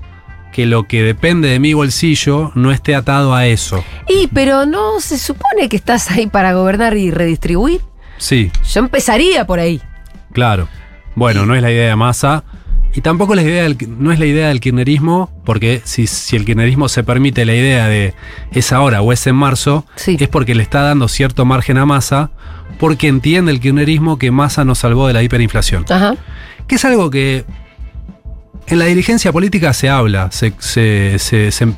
que 0.51 0.65
lo 0.65 0.83
que 0.87 1.01
depende 1.01 1.47
de 1.47 1.59
mi 1.59 1.73
bolsillo 1.73 2.51
no 2.55 2.71
esté 2.71 2.93
atado 2.95 3.33
a 3.33 3.47
eso. 3.47 3.83
Y, 4.07 4.27
pero 4.27 4.65
no 4.65 4.99
se 4.99 5.17
supone 5.17 5.67
que 5.69 5.75
estás 5.77 6.11
ahí 6.11 6.27
para 6.27 6.53
gobernar 6.53 6.95
y 6.97 7.09
redistribuir. 7.09 7.81
Sí, 8.17 8.51
Yo 8.71 8.79
empezaría 8.81 9.45
por 9.47 9.59
ahí. 9.59 9.81
claro. 10.31 10.67
Bueno, 11.15 11.45
no 11.45 11.53
es 11.53 11.61
la 11.61 11.69
idea 11.71 11.89
de 11.89 11.95
masa. 11.95 12.43
Y 12.95 13.01
tampoco 13.01 13.33
la 13.33 13.41
idea 13.41 13.63
del- 13.63 13.77
no 13.97 14.11
es 14.11 14.19
la 14.19 14.25
idea 14.27 14.49
del 14.49 14.59
kirchnerismo, 14.59 15.31
porque 15.45 15.81
si, 15.83 16.05
si 16.05 16.35
el 16.35 16.45
kirchnerismo 16.45 16.87
se 16.89 17.03
permite 17.03 17.43
la 17.45 17.55
idea 17.55 17.87
de 17.87 18.13
es 18.51 18.71
ahora 18.71 19.01
o 19.01 19.11
es 19.11 19.25
en 19.25 19.35
marzo, 19.35 19.85
Sí. 19.95 20.15
es 20.19 20.27
porque 20.29 20.53
le 20.53 20.61
está 20.63 20.81
dando 20.83 21.07
cierto 21.07 21.43
margen 21.45 21.77
a 21.79 21.85
masa, 21.87 22.29
porque 22.79 23.07
entiende 23.07 23.51
el 23.51 23.59
kirchnerismo 23.59 24.19
que 24.19 24.29
masa 24.31 24.63
nos 24.63 24.79
salvó 24.79 25.07
de 25.07 25.13
la 25.13 25.23
hiperinflación. 25.23 25.85
Ajá. 25.89 26.15
Que 26.67 26.75
es 26.75 26.85
algo 26.85 27.09
que 27.09 27.45
en 28.67 28.79
la 28.79 28.85
dirigencia 28.85 29.31
política 29.31 29.73
se 29.73 29.89
habla, 29.89 30.31
se, 30.31 30.53
se, 30.59 31.17
se- 31.17 31.51
se- 31.51 31.73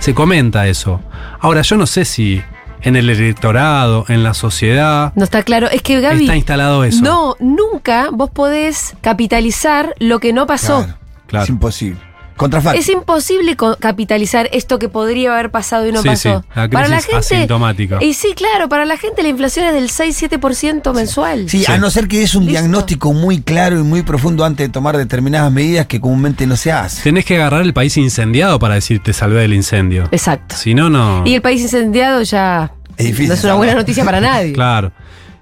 se 0.00 0.14
comenta 0.14 0.66
eso. 0.66 1.00
Ahora, 1.40 1.62
yo 1.62 1.76
no 1.76 1.86
sé 1.86 2.04
si 2.04 2.42
en 2.82 2.96
el 2.96 3.10
electorado, 3.10 4.04
en 4.08 4.22
la 4.22 4.34
sociedad, 4.34 5.12
No 5.16 5.24
está 5.24 5.42
claro. 5.42 5.68
Es 5.70 5.82
que 5.82 6.00
Gaby. 6.00 6.22
está 6.24 6.36
instalado 6.36 6.84
eso. 6.84 7.02
No, 7.02 7.36
nunca 7.40 8.08
vos 8.12 8.30
podés 8.30 8.94
capitalizar 9.00 9.94
lo 9.98 10.20
que 10.20 10.32
no 10.32 10.46
pasó. 10.46 10.78
claro, 10.84 10.98
Claro. 11.26 11.44
es 11.44 11.50
imposible. 11.50 12.00
Contrafacto. 12.38 12.78
Es 12.80 12.88
imposible 12.88 13.54
co- 13.56 13.76
capitalizar 13.78 14.48
esto 14.52 14.78
que 14.78 14.88
podría 14.88 15.32
haber 15.34 15.50
pasado 15.50 15.86
y 15.86 15.92
no 15.92 16.00
Sí, 16.00 16.08
pasó. 16.08 16.40
sí, 16.40 16.48
la 16.54 16.68
crisis 16.70 17.14
asintomática. 17.14 17.98
Y 18.00 18.14
sí, 18.14 18.32
claro, 18.34 18.68
para 18.70 18.86
la 18.86 18.96
gente 18.96 19.22
la 19.22 19.28
inflación 19.28 19.66
es 19.66 19.74
del 19.74 19.90
6-7% 19.90 20.94
mensual. 20.94 21.48
Sí, 21.50 21.64
Sí. 21.64 21.70
a 21.72 21.76
no 21.78 21.90
ser 21.90 22.08
que 22.08 22.22
es 22.22 22.34
un 22.34 22.46
Listo. 22.46 22.58
diagnóstico 22.60 23.12
muy 23.12 23.42
claro 23.42 23.78
y 23.78 23.82
muy 23.82 24.02
profundo 24.02 24.44
antes 24.44 24.66
de 24.68 24.72
tomar 24.72 24.96
determinadas 24.96 25.52
medidas 25.52 25.86
que 25.86 26.00
comúnmente 26.00 26.46
no 26.46 26.56
se 26.56 26.72
hace. 26.72 27.02
Tenés 27.02 27.24
que 27.24 27.36
agarrar 27.36 27.62
el 27.62 27.74
país 27.74 27.96
incendiado 27.98 28.58
para 28.58 28.74
decir 28.74 29.02
te 29.02 29.12
salvé 29.12 29.40
del 29.42 29.52
incendio. 29.54 30.08
Exacto. 30.12 30.56
Si 30.56 30.74
no, 30.74 30.88
no. 30.88 31.24
Y 31.26 31.34
el 31.34 31.42
país 31.42 31.60
incendiado 31.60 32.22
ya 32.22 32.72
Es 32.96 33.06
difícil 33.06 33.28
no 33.28 33.34
es 33.34 33.44
una 33.44 33.54
buena 33.54 33.74
noticia 33.74 34.04
para 34.04 34.20
nadie. 34.20 34.52
Claro. 34.58 34.92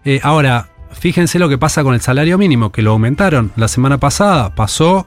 Eh, 0.04 0.20
ahora, 0.22 0.68
fíjense 0.92 1.38
lo 1.38 1.48
que 1.48 1.59
pasa 1.59 1.82
con 1.82 1.94
el 1.94 2.00
salario 2.00 2.38
mínimo, 2.38 2.70
que 2.72 2.80
lo 2.82 2.92
aumentaron 2.92 3.52
la 3.56 3.68
semana 3.68 3.98
pasada. 3.98 4.54
Pasó, 4.54 5.06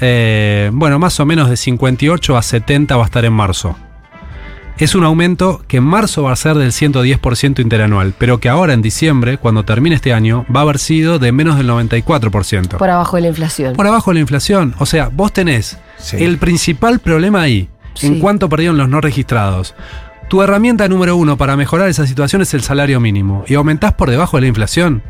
eh, 0.00 0.70
bueno, 0.72 0.98
más 0.98 1.18
o 1.20 1.26
menos 1.26 1.48
de 1.50 1.56
58 1.56 2.36
a 2.36 2.42
70 2.42 2.96
va 2.96 3.02
a 3.02 3.06
estar 3.06 3.24
en 3.24 3.32
marzo. 3.32 3.76
Es 4.76 4.96
un 4.96 5.04
aumento 5.04 5.62
que 5.68 5.76
en 5.76 5.84
marzo 5.84 6.24
va 6.24 6.32
a 6.32 6.36
ser 6.36 6.56
del 6.56 6.72
110% 6.72 7.60
interanual, 7.60 8.12
pero 8.18 8.40
que 8.40 8.48
ahora 8.48 8.72
en 8.72 8.82
diciembre, 8.82 9.38
cuando 9.38 9.64
termine 9.64 9.94
este 9.94 10.12
año, 10.12 10.44
va 10.54 10.60
a 10.60 10.62
haber 10.64 10.80
sido 10.80 11.20
de 11.20 11.30
menos 11.30 11.56
del 11.56 11.68
94%. 11.68 12.76
Por 12.78 12.90
abajo 12.90 13.14
de 13.16 13.22
la 13.22 13.28
inflación. 13.28 13.74
Por 13.76 13.86
abajo 13.86 14.10
de 14.10 14.14
la 14.14 14.20
inflación. 14.20 14.74
O 14.78 14.86
sea, 14.86 15.10
vos 15.12 15.32
tenés 15.32 15.78
Sí. 15.98 16.16
el 16.24 16.38
principal 16.38 16.98
problema 16.98 17.42
ahí, 17.42 17.68
en 18.02 18.14
Sí. 18.14 18.18
cuánto 18.20 18.48
perdieron 18.48 18.76
los 18.76 18.88
no 18.88 19.00
registrados. 19.00 19.76
Tu 20.28 20.42
herramienta 20.42 20.88
número 20.88 21.14
uno 21.16 21.36
para 21.36 21.56
mejorar 21.56 21.88
esa 21.88 22.04
situación 22.06 22.42
es 22.42 22.52
el 22.54 22.62
salario 22.62 22.98
mínimo. 22.98 23.44
Y 23.46 23.54
aumentás 23.54 23.92
por 23.92 24.10
debajo 24.10 24.38
de 24.38 24.40
la 24.40 24.46
inflación. 24.48 25.04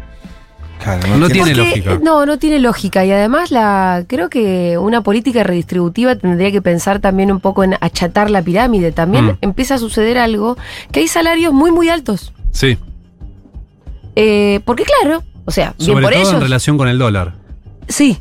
Claro, 0.83 1.17
No 1.17 1.29
tiene 1.29 1.55
Porque, 1.55 1.55
lógica. 1.55 1.99
No, 2.03 2.27
no 2.27 2.39
tiene 2.39 2.59
lógica. 2.59 3.05
Y 3.07 3.11
además 3.13 3.51
la 3.51 4.05
creo 4.07 4.29
que 4.29 4.77
una 4.79 5.03
política 5.03 5.43
redistributiva 5.43 6.15
tendría 6.17 6.53
que 6.53 6.61
pensar 6.61 7.01
también 7.01 7.33
un 7.33 7.41
poco 7.41 7.65
en 7.65 7.75
achatar 7.81 8.31
la 8.31 8.43
pirámide. 8.43 8.93
También 8.93 9.25
Mm. 9.27 9.39
empieza 9.41 9.77
a 9.77 9.79
suceder 9.79 10.19
algo, 10.19 10.57
que 10.93 11.01
hay 11.01 11.09
salarios 11.09 11.53
muy, 11.55 11.71
muy 11.73 11.89
altos. 11.89 12.33
Sí. 12.51 12.77
Eh, 14.17 14.61
porque 14.65 14.85
claro, 14.85 15.23
o 15.45 15.51
sea, 15.51 15.75
bien 15.79 15.87
Sobre 15.93 16.03
por 16.03 16.13
todo 16.13 16.23
en 16.23 16.29
ellos. 16.29 16.43
relación 16.43 16.79
con 16.79 16.89
el 16.89 16.99
dólar. 16.99 17.35
Sí. 17.89 18.19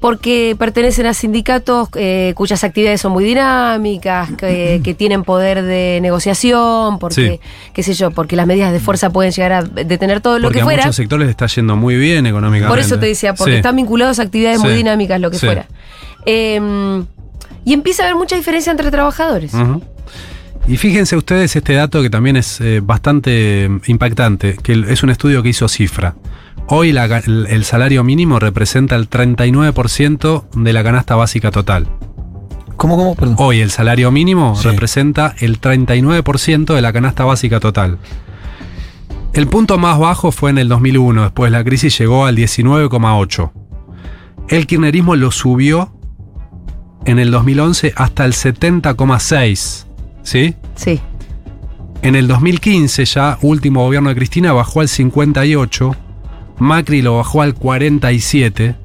Porque 0.00 0.56
pertenecen 0.58 1.04
a 1.04 1.12
sindicatos 1.14 1.90
eh, 1.94 2.32
cuyas 2.34 2.64
actividades 2.64 3.02
son 3.02 3.12
muy 3.12 3.22
dinámicas, 3.22 4.30
que, 4.32 4.80
que 4.84 4.94
tienen 4.94 5.24
poder 5.24 5.62
de 5.62 5.98
negociación, 6.00 6.98
porque, 6.98 7.38
qué 7.74 7.82
sé 7.82 7.92
yo, 7.92 8.10
porque 8.10 8.34
las 8.34 8.46
medidas 8.46 8.72
de 8.72 8.80
fuerza 8.80 9.10
pueden 9.10 9.30
llegar 9.32 9.52
a 9.52 9.62
detener 9.62 10.20
todo 10.22 10.38
lo 10.38 10.44
Porque 10.48 10.58
que 10.58 10.62
a 10.62 10.64
fuera. 10.64 10.82
muchos 10.84 10.96
sectores 10.96 11.26
les 11.26 11.30
está 11.32 11.46
yendo 11.48 11.76
muy 11.76 11.96
bien 11.96 12.26
económicamente. 12.26 12.68
Por 12.70 12.78
eso 12.78 12.98
te 12.98 13.06
decía, 13.06 13.34
porque 13.34 13.52
Sí. 13.52 13.56
están 13.58 13.76
vinculados 13.76 14.18
a 14.18 14.22
actividades 14.22 14.58
muy 14.60 14.72
dinámicas, 14.72 15.20
lo 15.20 15.30
que 15.30 15.38
fuera. 15.38 15.66
Eh, 16.24 17.02
y 17.62 17.74
empieza 17.74 18.02
a 18.02 18.06
haber 18.06 18.16
mucha 18.16 18.36
diferencia 18.36 18.70
entre 18.70 18.90
trabajadores. 18.90 19.52
Ujú. 19.52 19.82
Y 20.70 20.76
fíjense 20.76 21.16
ustedes 21.16 21.56
este 21.56 21.72
dato 21.74 22.00
que 22.00 22.10
también 22.10 22.36
es 22.36 22.60
eh, 22.60 22.78
bastante 22.80 23.64
eh, 23.64 23.80
impactante, 23.88 24.56
que 24.62 24.84
es 24.88 25.02
un 25.02 25.10
estudio 25.10 25.42
que 25.42 25.48
hizo 25.48 25.66
Cifra. 25.66 26.14
Hoy 26.68 26.92
la 26.92 27.06
el, 27.06 27.64
salario 27.64 28.04
mínimo 28.04 28.38
representa 28.38 28.94
el 28.94 29.10
39% 29.10 30.44
de 30.54 30.72
la 30.72 30.84
canasta 30.84 31.16
básica 31.16 31.50
total. 31.50 31.88
¿Cómo, 32.76 32.96
cómo? 32.96 33.16
Perdón. 33.16 33.34
Hoy 33.38 33.58
el 33.58 33.72
salario 33.72 34.12
mínimo 34.12 34.54
Sí. 34.54 34.68
representa 34.68 35.34
el 35.40 35.60
39% 35.60 36.72
de 36.72 36.80
la 36.80 36.92
canasta 36.92 37.24
básica 37.24 37.58
total. 37.58 37.98
El 39.32 39.48
punto 39.48 39.76
más 39.76 39.98
bajo 39.98 40.30
fue 40.30 40.50
en 40.50 40.58
el 40.58 40.68
2001, 40.68 41.22
después 41.24 41.50
de 41.50 41.58
la 41.58 41.64
crisis 41.64 41.98
llegó 41.98 42.26
al 42.26 42.36
19,8. 42.36 43.50
El 44.48 44.68
kirchnerismo 44.68 45.16
lo 45.16 45.32
subió 45.32 45.92
en 47.06 47.18
el 47.18 47.32
2011 47.32 47.92
hasta 47.96 48.24
el 48.24 48.34
70,6. 48.34 49.89
¿Sí? 50.30 50.54
Sí. 50.76 51.00
En 52.02 52.14
el 52.14 52.28
2015, 52.28 53.04
ya 53.04 53.36
último 53.42 53.82
gobierno 53.82 54.10
de 54.10 54.14
Cristina, 54.14 54.52
bajó 54.52 54.80
al 54.80 54.88
58. 54.88 55.96
Macri 56.60 57.02
lo 57.02 57.16
bajó 57.16 57.42
al 57.42 57.54
47. 57.54 58.76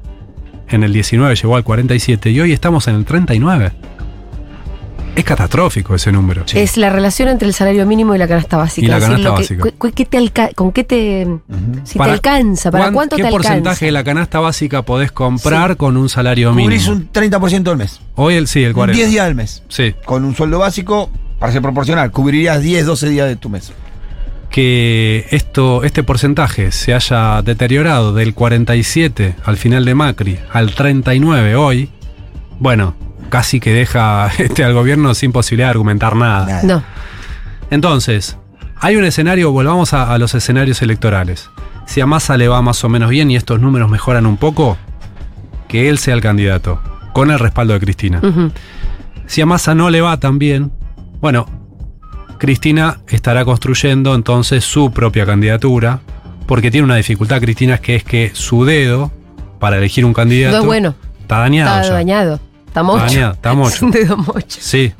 En 0.70 0.82
el 0.82 0.92
19 0.92 1.36
llegó 1.36 1.54
al 1.54 1.62
47 1.62 2.30
y 2.32 2.40
hoy 2.40 2.52
estamos 2.52 2.88
en 2.88 2.96
el 2.96 3.04
39. 3.04 3.70
Es 5.14 5.24
catastrófico 5.24 5.94
ese 5.94 6.10
número. 6.10 6.44
Es 6.52 6.76
la 6.76 6.90
relación 6.90 7.28
entre 7.28 7.46
el 7.46 7.54
salario 7.54 7.86
mínimo 7.86 8.14
y 8.14 8.18
la 8.18 8.26
canasta 8.26 8.56
básica. 8.56 8.84
Y 8.84 8.88
la 8.90 8.96
Es 8.96 9.02
decir, 9.08 9.14
canasta 9.24 9.28
lo 9.30 9.34
que- 9.36 9.42
básica. 9.42 9.62
cu- 9.62 9.78
cu- 9.88 9.94
¿qué 9.94 10.04
te 10.04 10.18
alca- 10.18 10.50
¿Con 10.54 10.72
qué 10.72 10.82
te, 10.84 11.26
si 11.84 11.96
Para- 11.96 12.10
te 12.10 12.14
alcanza? 12.16 12.70
¿Para 12.72 12.84
¿Cuán- 12.86 12.94
cuánto 12.94 13.16
¿Qué 13.16 13.22
te 13.22 13.28
alcanza? 13.28 13.48
porcentaje 13.48 13.86
de 13.86 13.92
la 13.92 14.02
canasta 14.04 14.40
básica 14.40 14.82
podés 14.82 15.12
comprar 15.12 15.76
con 15.76 15.96
un 15.96 16.08
salario 16.08 16.50
Cubrís 16.50 16.82
mínimo? 16.88 16.96
un 16.96 17.08
30% 17.12 17.70
del 17.70 17.78
mes. 17.78 18.00
Hoy 18.16 18.34
el 18.34 18.48
sí, 18.48 18.64
el 18.64 18.74
40. 18.74 18.96
10 18.98 19.10
días 19.10 19.24
del 19.26 19.36
mes. 19.36 19.62
Sí. 19.68 19.94
Con 20.04 20.24
un 20.24 20.34
sueldo 20.34 20.58
básico, 20.58 21.08
para 21.38 21.52
ser 21.52 21.62
proporcional, 21.62 22.10
cubrirías 22.10 22.62
10, 22.62 22.86
12 22.86 23.08
días 23.08 23.28
de 23.28 23.36
tu 23.36 23.48
mes. 23.48 23.72
que 24.50 25.26
esto, 25.30 25.82
este 25.84 26.02
porcentaje 26.02 26.72
se 26.72 26.94
haya 26.94 27.42
deteriorado 27.42 28.14
del 28.14 28.32
47 28.32 29.34
al 29.44 29.56
final 29.56 29.84
de 29.84 29.94
Macri 29.94 30.38
al 30.52 30.74
39 30.74 31.56
hoy, 31.56 31.90
bueno, 32.58 32.94
casi 33.28 33.60
que 33.60 33.72
deja 33.72 34.30
este, 34.38 34.64
al 34.64 34.72
gobierno 34.72 35.14
sin 35.14 35.32
posibilidad 35.32 35.68
de 35.68 35.72
argumentar 35.72 36.16
nada. 36.16 36.46
Nada. 36.46 36.62
No. 36.62 36.82
Entonces, 37.70 38.38
hay 38.80 38.96
un 38.96 39.04
escenario, 39.04 39.52
volvamos 39.52 39.92
a, 39.92 40.12
a 40.12 40.18
los 40.18 40.34
escenarios 40.34 40.80
electorales. 40.82 41.50
Si 41.86 42.00
a 42.00 42.06
Massa 42.06 42.36
le 42.36 42.48
va 42.48 42.62
más 42.62 42.82
o 42.84 42.88
menos 42.88 43.10
bien 43.10 43.30
y 43.30 43.36
estos 43.36 43.60
números 43.60 43.90
mejoran 43.90 44.26
un 44.26 44.36
poco, 44.36 44.76
que 45.68 45.88
él 45.88 45.98
sea 45.98 46.14
el 46.14 46.20
candidato, 46.20 46.80
con 47.12 47.30
el 47.30 47.38
respaldo 47.38 47.74
de 47.74 47.80
Cristina. 47.80 48.20
Si 49.26 49.40
a 49.40 49.46
Massa 49.46 49.74
no 49.74 49.90
le 49.90 50.00
va 50.00 50.18
tan 50.18 50.38
bien, 50.38 50.72
bueno, 51.20 51.46
Cristina 52.38 53.00
estará 53.08 53.44
construyendo 53.44 54.14
entonces 54.14 54.64
su 54.64 54.90
propia 54.90 55.24
candidatura, 55.26 56.00
porque 56.46 56.70
tiene 56.70 56.84
una 56.84 56.96
dificultad 56.96 57.40
Cristina 57.40 57.78
que 57.78 57.96
es 57.96 58.04
que 58.04 58.30
su 58.34 58.64
dedo 58.64 59.10
para 59.58 59.78
elegir 59.78 60.04
un 60.04 60.12
candidato 60.12 60.56
No 60.56 60.62
es 60.62 60.66
bueno. 60.66 60.94
está 61.22 61.38
dañado. 61.38 61.74
Está 61.76 61.88
ya. 61.88 61.94
dañado. 61.94 62.40
Está 62.66 62.82
mocho. 62.82 63.04
dañado, 63.04 63.32
está 63.32 63.54
mocho. 63.54 63.74
Es 63.76 63.82
un 63.82 63.90
dedo 63.90 64.16
mocho. 64.18 64.58
Sí. 64.60 64.92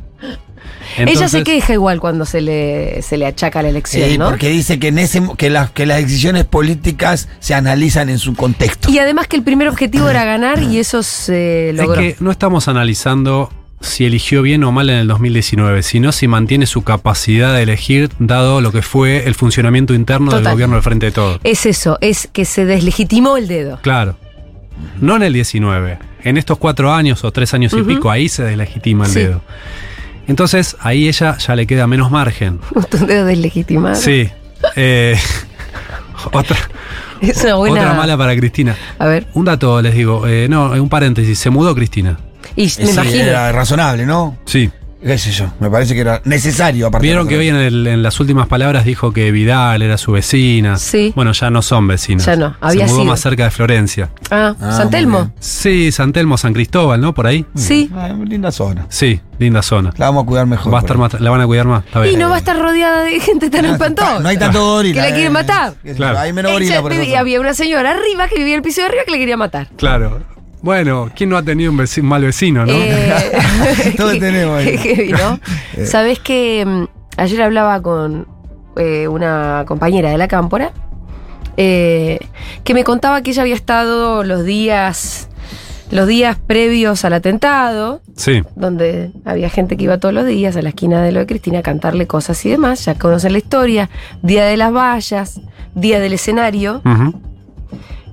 Ella 0.99 1.29
se 1.29 1.43
queja 1.43 1.75
igual 1.75 2.01
cuando 2.01 2.25
se 2.25 2.41
le, 2.41 3.03
se 3.03 3.19
le 3.19 3.27
achaca 3.27 3.61
la 3.61 3.69
elección, 3.69 4.09
Sí, 4.09 4.17
¿no? 4.19 4.29
Porque 4.31 4.49
dice 4.49 4.79
que, 4.79 4.89
en 4.89 4.99
ese, 4.99 5.23
que, 5.37 5.51
las, 5.51 5.71
que 5.73 5.85
las 5.85 5.99
decisiones 5.99 6.45
políticas 6.45 7.29
se 7.39 7.55
analizan 7.55 8.09
en 8.09 8.19
su 8.19 8.35
contexto. 8.35 8.91
Y 8.91 8.99
además 8.99 9.27
que 9.27 9.37
el 9.37 9.43
primer 9.43 9.69
objetivo 9.69 10.09
era 10.09 10.25
ganar 10.25 10.63
y 10.63 10.79
eso 10.79 11.03
se 11.03 11.71
Es 11.71 11.77
logró. 11.77 12.01
que 12.01 12.17
no 12.21 12.31
estamos 12.31 12.69
analizando 12.69 13.51
si 13.81 14.05
eligió 14.07 14.43
bien 14.43 14.65
o 14.65 14.73
mal 14.73 14.89
en 14.91 14.97
el 14.97 15.07
2019, 15.09 15.83
sino 15.83 16.11
si 16.13 16.29
mantiene 16.29 16.67
su 16.67 16.83
capacidad 16.83 17.55
de 17.55 17.63
elegir 17.63 18.11
dado 18.19 18.61
lo 18.61 18.73
que 18.73 18.83
fue 18.83 19.27
el 19.27 19.35
funcionamiento 19.35 19.95
interno 19.95 20.33
del 20.33 20.45
gobierno 20.51 20.77
del 20.77 20.83
Frente 20.83 21.07
de 21.07 21.13
Todo. 21.13 21.39
Es 21.45 21.67
eso, 21.67 21.99
es 22.01 22.29
que 22.33 22.45
se 22.45 22.65
deslegitimó 22.65 23.37
el 23.37 23.49
dedo. 23.49 23.79
Claro. 23.83 24.17
No 25.01 25.17
en 25.17 25.23
el 25.23 25.33
19. 25.33 25.99
En 26.25 26.37
estos 26.37 26.59
cuatro 26.59 26.93
años 26.93 27.23
o 27.25 27.33
tres 27.33 27.55
años 27.55 27.73
y 27.73 27.83
pico, 27.83 28.11
ahí 28.11 28.29
se 28.29 28.43
deslegitima 28.45 29.05
el 29.07 29.11
Sí. 29.13 29.21
dedo. 29.21 29.43
Entonces, 30.27 30.77
ahí 30.81 31.09
ella 31.09 31.37
ya 31.39 31.55
le 31.55 31.67
queda 31.67 31.87
menos 31.87 32.11
margen. 32.11 32.59
Un 32.75 33.07
dedo 33.07 33.27
deslegitimado. 33.27 33.95
Sí. 33.95 34.29
Eh, 34.75 35.17
otra, 36.33 36.57
Es 37.21 37.43
una 37.45 37.55
buena. 37.55 37.81
otra 37.83 37.95
mala 37.95 38.17
para 38.19 38.35
Cristina. 38.37 38.75
A 38.99 39.07
ver. 39.07 39.27
Un 39.35 39.45
dato 39.45 39.81
les 39.81 39.95
digo, 39.95 40.27
eh, 40.27 40.49
no, 40.49 40.73
un 40.73 40.89
paréntesis, 40.89 41.39
se 41.39 41.51
mudó 41.51 41.75
Cristina. 41.75 42.19
Y 42.57 42.73
me 42.83 42.91
imagino. 42.91 43.23
Era 43.25 43.53
razonable, 43.53 44.07
¿no? 44.07 44.37
Sí. 44.47 44.71
¿Qué 44.99 45.19
sé 45.19 45.31
yo? 45.31 45.53
Me 45.61 45.71
parece 45.71 45.95
que 45.95 46.01
era 46.01 46.21
necesario. 46.25 46.89
Aparte 46.89 47.07
Vieron 47.07 47.29
que 47.29 47.37
hoy 47.37 47.49
en, 47.49 47.55
el- 47.57 47.87
en 47.87 48.03
las 48.03 48.19
últimas 48.19 48.49
palabras 48.49 48.85
dijo 48.85 49.13
que 49.13 49.31
Vidal 49.31 49.81
era 49.83 49.99
su 49.99 50.11
vecina. 50.13 50.79
Sí. 50.79 51.13
Bueno, 51.15 51.31
ya 51.33 51.49
no 51.51 51.63
son 51.63 51.87
vecinos. 51.87 52.25
Ya 52.25 52.35
no, 52.35 52.57
había 52.61 52.87
Se 52.87 52.93
mudó 52.93 53.03
sido. 53.03 53.13
más 53.13 53.21
cerca 53.21 53.45
de 53.45 53.51
Florencia. 53.53 54.09
Ah, 54.31 54.55
Ah, 54.61 54.73
San 54.73 54.85
muy 54.87 54.91
Telmo. 54.91 55.19
bien. 55.21 55.33
Sí, 55.39 55.93
San 55.93 56.13
Telmo, 56.13 56.37
San 56.39 56.55
Cristóbal, 56.55 57.01
¿no? 57.01 57.15
Por 57.15 57.29
ahí. 57.29 57.45
Sí. 57.55 57.89
Ah, 57.95 58.09
linda 58.27 58.51
zona. 58.51 58.87
Sí, 58.89 59.21
linda 59.39 59.63
zona. 59.63 59.93
La 59.97 60.07
vamos 60.07 60.25
a 60.25 60.27
cuidar 60.27 60.47
mejor. 60.47 60.73
Va 60.75 60.79
a 60.79 60.81
estar 60.81 60.99
más, 60.99 61.21
la 61.21 61.31
van 61.31 61.43
a 61.43 61.47
cuidar 61.47 61.67
más. 61.67 61.85
Está 61.85 62.01
bien. 62.01 62.15
Y 62.15 62.17
no 62.19 62.29
va 62.31 62.37
a 62.37 62.39
estar 62.39 62.59
rodeada 62.59 63.03
de 63.05 63.21
gente 63.21 63.49
tan 63.49 63.65
espantosa. 63.67 64.19
No 64.19 64.29
hay 64.29 64.39
tanto 64.39 64.61
gorila. 64.65 64.95
Que 65.03 65.09
la 65.11 65.15
quieren 65.15 65.31
eh, 65.31 65.35
matar. 65.35 65.75
Claro. 65.95 66.19
Hay 66.19 66.33
menos 66.33 66.51
Ella- 66.51 66.59
gorila 66.59 66.83
por 66.83 66.93
eso. 66.95 67.03
y 67.05 67.15
había 67.15 67.39
una 67.41 67.55
señora 67.55 67.93
arriba 67.93 68.27
que 68.27 68.37
vivía 68.39 68.55
en 68.55 68.59
el 68.59 68.63
piso 68.63 68.81
de 68.81 68.89
arriba 68.89 69.03
que 69.05 69.13
le 69.13 69.19
quería 69.19 69.37
matar. 69.37 69.69
Claro. 69.77 70.21
Bueno, 70.63 71.11
¿quién 71.15 71.31
no 71.31 71.37
ha 71.37 71.43
tenido 71.43 71.71
un 71.71 71.87
mal 72.03 72.23
vecino, 72.23 72.67
no? 72.67 72.73
Eh, 72.73 73.13
Todos 73.97 74.19
tenemos 74.19 74.59
ahí. 74.59 74.77
qué 74.79 74.79
heavy, 74.79 75.13
¿no? 75.13 75.39
Sabes 75.87 76.19
que 76.19 76.65
mm, 76.67 76.85
ayer 77.19 77.43
hablaba 77.43 77.81
con 77.83 78.27
eh, 78.77 79.07
una 79.09 79.65
compañera 79.67 80.11
de 80.11 80.19
la 80.19 80.29
cámpora 80.29 80.73
eh, 81.57 82.19
que 82.65 82.75
me 82.75 82.85
contaba 82.85 83.23
que 83.23 83.31
ella 83.31 83.43
había 83.43 83.55
estado 83.55 84.23
los 84.25 84.45
días 84.45 85.29
los 85.91 86.07
días 86.09 86.37
previos 86.47 87.05
al 87.05 87.13
atentado 87.13 88.03
Sí. 88.17 88.43
donde 88.57 89.13
había 89.25 89.49
gente 89.49 89.77
que 89.77 89.85
iba 89.85 89.99
todos 89.99 90.13
los 90.13 90.27
días 90.27 90.57
a 90.57 90.63
la 90.63 90.71
esquina 90.71 91.01
de 91.03 91.13
lo 91.13 91.21
de 91.21 91.27
Cristina 91.27 91.61
a 91.61 91.63
cantarle 91.63 92.07
cosas 92.07 92.45
y 92.45 92.51
demás, 92.51 92.85
ya 92.85 92.97
conocen 92.97 93.33
la 93.33 93.39
historia, 93.39 93.89
Día 94.23 94.45
de 94.47 94.57
las 94.57 94.73
Vallas, 94.73 95.41
Día 95.75 96.01
del 96.01 96.15
Escenario, 96.15 96.83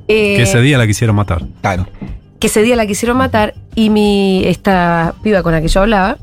eh, 0.08 0.36
Que 0.38 0.44
ese 0.44 0.62
día 0.62 0.78
la 0.78 0.86
quisieron 0.86 1.16
matar. 1.16 1.42
Claro. 1.62 1.88
Que 2.44 2.48
ese 2.48 2.62
día 2.62 2.76
la 2.76 2.86
quisieron 2.86 3.16
matar 3.16 3.54
y 3.74 3.90
mi 3.90 4.44
esta 4.46 5.14
piba 5.24 5.42
con 5.44 5.54
la 5.54 5.62
que 5.62 5.70
yo 5.70 5.80
hablaba 5.80 6.18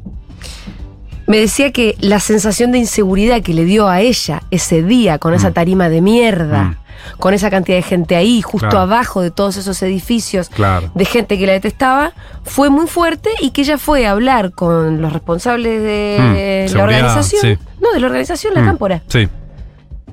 me 1.26 1.38
decía 1.38 1.72
que 1.72 1.96
la 1.98 2.20
sensación 2.20 2.72
de 2.72 2.78
inseguridad 2.78 3.40
que 3.40 3.54
le 3.54 3.64
dio 3.64 3.88
a 3.88 4.02
ella 4.02 4.42
ese 4.50 4.82
día 4.82 5.16
con 5.18 5.32
esa 5.32 5.48
Mm. 5.48 5.52
tarima 5.54 5.88
de 5.88 6.02
mierda, 6.02 6.64
Mm. 6.64 6.76
con 7.18 7.32
esa 7.32 7.48
cantidad 7.48 7.78
de 7.78 7.82
gente 7.82 8.16
ahí, 8.16 8.42
justo 8.42 8.68
Claro. 8.68 8.80
abajo 8.80 9.22
de 9.22 9.30
todos 9.30 9.56
esos 9.56 9.80
edificios, 9.82 10.50
Claro. 10.50 10.90
de 10.94 11.04
gente 11.06 11.38
que 11.38 11.46
la 11.46 11.52
detestaba, 11.52 12.12
fue 12.44 12.68
muy 12.68 12.86
fuerte 12.86 13.30
y 13.40 13.52
que 13.52 13.62
ella 13.62 13.78
fue 13.78 14.06
a 14.06 14.10
hablar 14.10 14.50
con 14.52 15.00
los 15.00 15.14
responsables 15.14 15.80
de 15.82 16.68
Mm, 16.72 16.76
la 16.76 16.82
organización, 16.82 17.40
sí. 17.40 17.58
no, 17.80 17.92
de 17.94 18.00
la 18.00 18.06
organización 18.08 18.52
La 18.52 18.62
Cámpora, 18.62 19.02
Sí. 19.06 19.26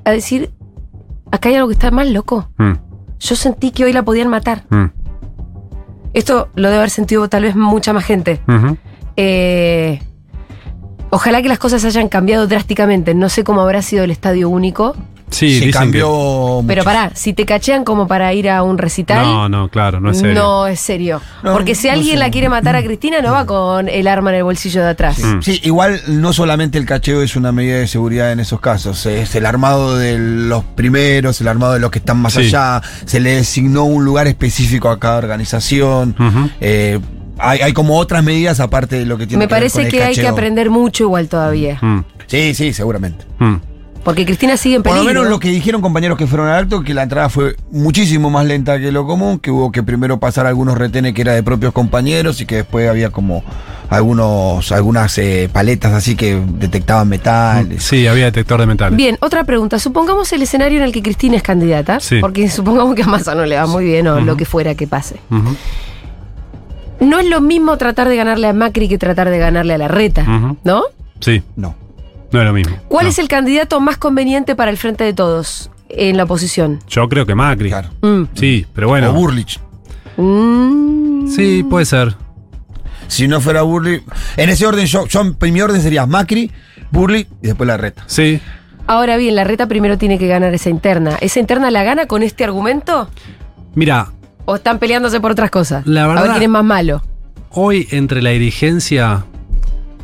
a 0.05 0.11
decir, 0.11 0.51
acá 1.33 1.49
hay 1.49 1.55
algo 1.55 1.67
que 1.67 1.73
está 1.73 1.91
mal 1.91 2.13
loco. 2.13 2.49
Yo 3.19 3.35
sentí 3.35 3.71
que 3.71 3.83
hoy 3.83 3.91
la 3.91 4.03
podían 4.03 4.29
matar. 4.29 4.63
Esto 6.13 6.49
lo 6.55 6.69
debe 6.69 6.79
haber 6.79 6.89
sentido 6.89 7.27
tal 7.29 7.43
vez 7.43 7.55
mucha 7.55 7.93
más 7.93 8.05
gente. 8.05 8.39
Eh, 9.15 9.99
ojalá 11.09 11.41
que 11.41 11.49
las 11.49 11.59
cosas 11.59 11.83
hayan 11.85 12.09
cambiado 12.09 12.47
drásticamente. 12.47 13.13
No 13.13 13.29
sé 13.29 13.43
cómo 13.43 13.61
habrá 13.61 13.81
sido 13.81 14.03
el 14.03 14.11
estadio 14.11 14.49
único. 14.49 14.95
Sí, 15.29 15.59
Se 15.59 15.65
dicen 15.65 15.71
cambió 15.71 16.07
mucho. 16.09 16.67
Pero 16.67 16.83
pará, 16.85 17.11
si 17.13 17.33
te 17.33 17.45
cachean 17.45 17.83
como 17.83 18.07
para 18.07 18.33
ir 18.33 18.49
a 18.49 18.63
un 18.63 18.77
recital. 18.77 19.25
No, 19.25 19.49
no, 19.49 19.67
claro, 19.69 19.99
no 19.99 20.11
es 20.11 20.19
serio. 20.19 20.33
No 20.35 20.67
es 20.67 20.79
serio. 20.79 21.21
No, 21.43 21.51
Porque 21.53 21.75
si 21.75 21.87
no 21.87 21.93
alguien 21.93 22.13
sé. 22.13 22.19
la 22.19 22.31
quiere 22.31 22.47
matar 22.47 22.77
a 22.77 22.83
Cristina, 22.83 23.21
no 23.21 23.33
va 23.33 23.45
con 23.45 23.89
el 23.89 24.07
arma 24.07 24.29
en 24.29 24.37
el 24.37 24.43
bolsillo 24.43 24.81
de 24.83 24.89
atrás. 24.89 25.19
Mm. 25.19 25.41
Sí, 25.41 25.59
igual 25.63 26.01
no 26.07 26.31
solamente 26.31 26.77
el 26.77 26.85
cacheo 26.85 27.21
es 27.21 27.35
una 27.35 27.51
medida 27.51 27.77
de 27.77 27.87
seguridad 27.87 28.31
en 28.31 28.39
esos 28.39 28.61
casos, 28.61 29.05
es 29.05 29.35
el 29.35 29.45
armado 29.45 29.97
de 29.97 30.17
los 30.17 30.63
primeros, 30.63 31.41
el 31.41 31.49
armado 31.49 31.73
de 31.73 31.79
los 31.81 31.91
que 31.91 31.99
están 31.99 32.17
más 32.17 32.33
Sí. 32.33 32.39
allá, 32.47 32.81
se 33.05 33.19
le 33.19 33.35
designó 33.35 33.83
un 33.83 34.05
lugar 34.05 34.27
específico 34.27 34.89
a 34.89 34.97
cada 34.99 35.17
organización. 35.17 36.15
Eh, 36.61 36.99
hay, 37.37 37.59
hay 37.59 37.73
como 37.73 37.97
otras 37.97 38.23
medidas 38.23 38.59
aparte 38.61 38.97
de 38.99 39.05
lo 39.05 39.17
que 39.17 39.27
tiene 39.27 39.43
Me 39.43 39.47
que 39.49 39.53
ver 39.55 39.63
con 39.63 39.71
parece 39.71 39.87
el 39.87 39.91
que 39.91 40.03
hay 40.03 40.15
que 40.15 40.27
aprender 40.27 40.69
mucho 40.69 41.03
igual 41.03 41.27
todavía. 41.27 41.77
Mm, 41.81 41.99
Sí, 42.27 42.53
sí, 42.55 42.71
seguramente. 42.73 43.25
mm. 43.39 43.55
Porque 44.07 44.25
Cristina 44.25 44.55
sigue 44.55 44.77
en 44.77 44.83
Por 44.83 44.95
lo 44.95 45.03
menos 45.03 45.27
lo 45.27 45.37
que 45.37 45.49
dijeron 45.49 45.81
compañeros 45.81 46.17
que 46.17 46.27
fueron 46.27 46.47
al 46.47 46.63
acto, 46.63 46.81
que 46.81 46.93
la 46.93 47.03
entrada 47.03 47.27
fue 47.27 47.57
muchísimo 47.71 48.29
más 48.29 48.45
lenta 48.45 48.79
que 48.79 48.89
lo 48.93 49.05
común, 49.05 49.37
que 49.37 49.51
hubo 49.51 49.69
que 49.69 49.83
primero 49.83 50.17
pasar 50.17 50.45
algunos 50.45 50.77
retenes 50.77 51.13
que 51.13 51.23
era 51.23 51.33
de 51.33 51.43
propios 51.43 51.73
compañeros 51.73 52.39
y 52.39 52.45
que 52.45 52.55
después 52.55 52.89
había 52.89 53.09
como 53.09 53.43
algunos 53.89 54.71
algunas 54.71 55.17
eh, 55.17 55.49
paletas 55.51 55.91
así 55.91 56.15
que 56.15 56.41
detectaban 56.53 57.09
metales. 57.09 57.83
Sí, 57.83 58.07
había 58.07 58.23
detector 58.23 58.61
de 58.61 58.67
metales. 58.67 58.95
Bien, 58.95 59.17
otra 59.19 59.43
pregunta. 59.43 59.77
Supongamos 59.77 60.31
el 60.31 60.41
escenario 60.41 60.77
en 60.77 60.85
el 60.85 60.93
que 60.93 61.03
Cristina 61.03 61.35
es 61.35 61.43
candidata. 61.43 61.99
Sí. 61.99 62.19
Porque 62.21 62.49
supongamos 62.49 62.95
que 62.95 63.03
a 63.03 63.07
Massa 63.07 63.35
no 63.35 63.45
le 63.45 63.57
va 63.57 63.67
muy 63.67 63.83
bien 63.83 64.07
o 64.07 64.21
lo 64.21 64.37
que 64.37 64.45
fuera 64.45 64.73
que 64.75 64.87
pase. 64.87 65.17
No 67.01 67.19
es 67.19 67.25
lo 67.27 67.41
mismo 67.41 67.75
tratar 67.75 68.07
de 68.07 68.15
ganarle 68.15 68.47
a 68.47 68.53
Macri 68.53 68.87
que 68.87 68.97
tratar 68.97 69.29
de 69.29 69.37
ganarle 69.37 69.73
a 69.73 69.77
la 69.77 69.89
reta. 69.89 70.23
¿no? 70.63 70.83
Sí, 71.19 71.43
No. 71.57 71.86
No 72.31 72.39
es 72.41 72.45
lo 72.45 72.53
mismo. 72.53 72.75
¿Cuál 72.87 73.05
No. 73.05 73.09
es 73.09 73.19
el 73.19 73.27
candidato 73.27 73.79
más 73.79 73.97
conveniente 73.97 74.55
para 74.55 74.71
el 74.71 74.77
frente 74.77 75.03
de 75.03 75.13
todos 75.13 75.69
en 75.89 76.17
la 76.17 76.23
oposición? 76.25 76.79
Yo 76.87 77.07
creo 77.09 77.25
que 77.25 77.35
Macri. 77.35 77.69
Claro. 77.69 77.89
Mm. 78.01 78.23
Sí, 78.33 78.65
pero 78.73 78.87
bueno. 78.89 79.09
O 79.11 79.13
Burlich. 79.13 79.59
Mm. 80.17 81.27
Sí, 81.29 81.63
puede 81.69 81.85
ser. 81.85 82.15
Si 83.07 83.27
no 83.27 83.39
fuera 83.41 83.61
Burlich. 83.61 84.03
En 84.35 84.49
ese 84.49 84.65
orden, 84.65 84.85
yo, 84.85 85.05
yo 85.07 85.21
en 85.21 85.53
mi 85.53 85.61
orden 85.61 85.81
sería 85.81 86.05
Macri, 86.05 86.51
Burlich 86.91 87.27
y 87.41 87.47
después 87.47 87.67
la 87.67 87.77
reta. 87.77 88.03
Sí. 88.07 88.41
Ahora 88.85 89.17
bien, 89.17 89.35
la 89.35 89.43
reta 89.43 89.67
primero 89.67 89.97
tiene 89.97 90.17
que 90.17 90.27
ganar 90.27 90.53
esa 90.53 90.69
interna. 90.69 91.17
¿Esa 91.21 91.39
interna 91.39 91.71
la 91.71 91.83
gana 91.83 92.05
con 92.07 92.23
este 92.23 92.43
argumento? 92.43 93.09
Mira, 93.75 94.09
¿O 94.49 94.55
están 94.55 94.79
peleándose 94.79 95.19
por 95.19 95.31
otras 95.31 95.51
cosas? 95.51 95.85
La 95.85 96.05
A 96.05 96.07
ver 96.07 96.15
verdad- 96.15 96.31
quién 96.31 96.43
es 96.43 96.49
más 96.49 96.63
malo. 96.63 97.01
hoy 97.51 97.85
entre 97.91 98.21
la 98.21 98.29
dirigencia, 98.29 99.25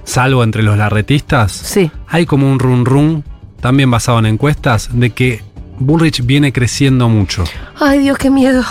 salvo 0.03 0.43
entre 0.43 0.63
los 0.63 0.77
larretistas, 0.77 1.51
Sí. 1.51 1.91
hay 2.07 2.25
como 2.25 2.51
un 2.51 2.59
run 2.59 2.85
run, 2.85 3.23
también 3.61 3.89
basado 3.91 4.19
en 4.19 4.25
encuestas, 4.25 4.89
de 4.93 5.11
que 5.11 5.41
Bullrich 5.79 6.25
viene 6.25 6.51
creciendo 6.53 7.09
mucho. 7.09 7.43
Ay, 7.79 7.99
Dios, 7.99 8.17
qué 8.17 8.29
miedo. 8.29 8.63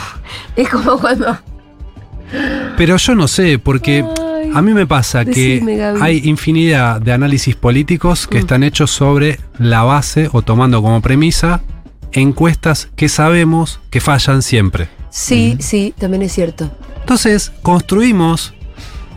Es 0.57 0.69
como 0.69 0.99
cuando. 0.99 1.37
Pero 2.77 2.97
yo 2.97 3.15
no 3.15 3.29
sé, 3.29 3.59
porque 3.59 4.05
Ay, 4.45 4.51
a 4.55 4.63
mí 4.63 4.73
me 4.73 4.87
pasa 4.87 5.25
decime, 5.25 5.73
que 5.73 5.77
Gaby. 5.79 5.99
hay 6.03 6.21
infinidad 6.25 7.01
de 7.01 7.13
análisis 7.13 7.55
políticos 7.57 8.27
que 8.27 8.37
Mm. 8.39 8.41
están 8.41 8.63
hechos 8.63 8.91
sobre 8.91 9.39
la 9.59 9.83
base 9.83 10.29
o 10.33 10.43
tomando 10.43 10.81
como 10.83 11.01
premisa 11.03 11.61
encuestas 12.13 12.89
que 12.97 13.09
sabemos 13.09 13.81
que 13.91 14.01
fallan 14.01 14.43
siempre. 14.43 14.89
Sí, 15.11 15.57
sí, 15.61 15.93
también 15.99 16.23
es 16.23 16.33
cierto. 16.33 16.71
Entonces, 17.01 17.53
construimos... 17.63 18.55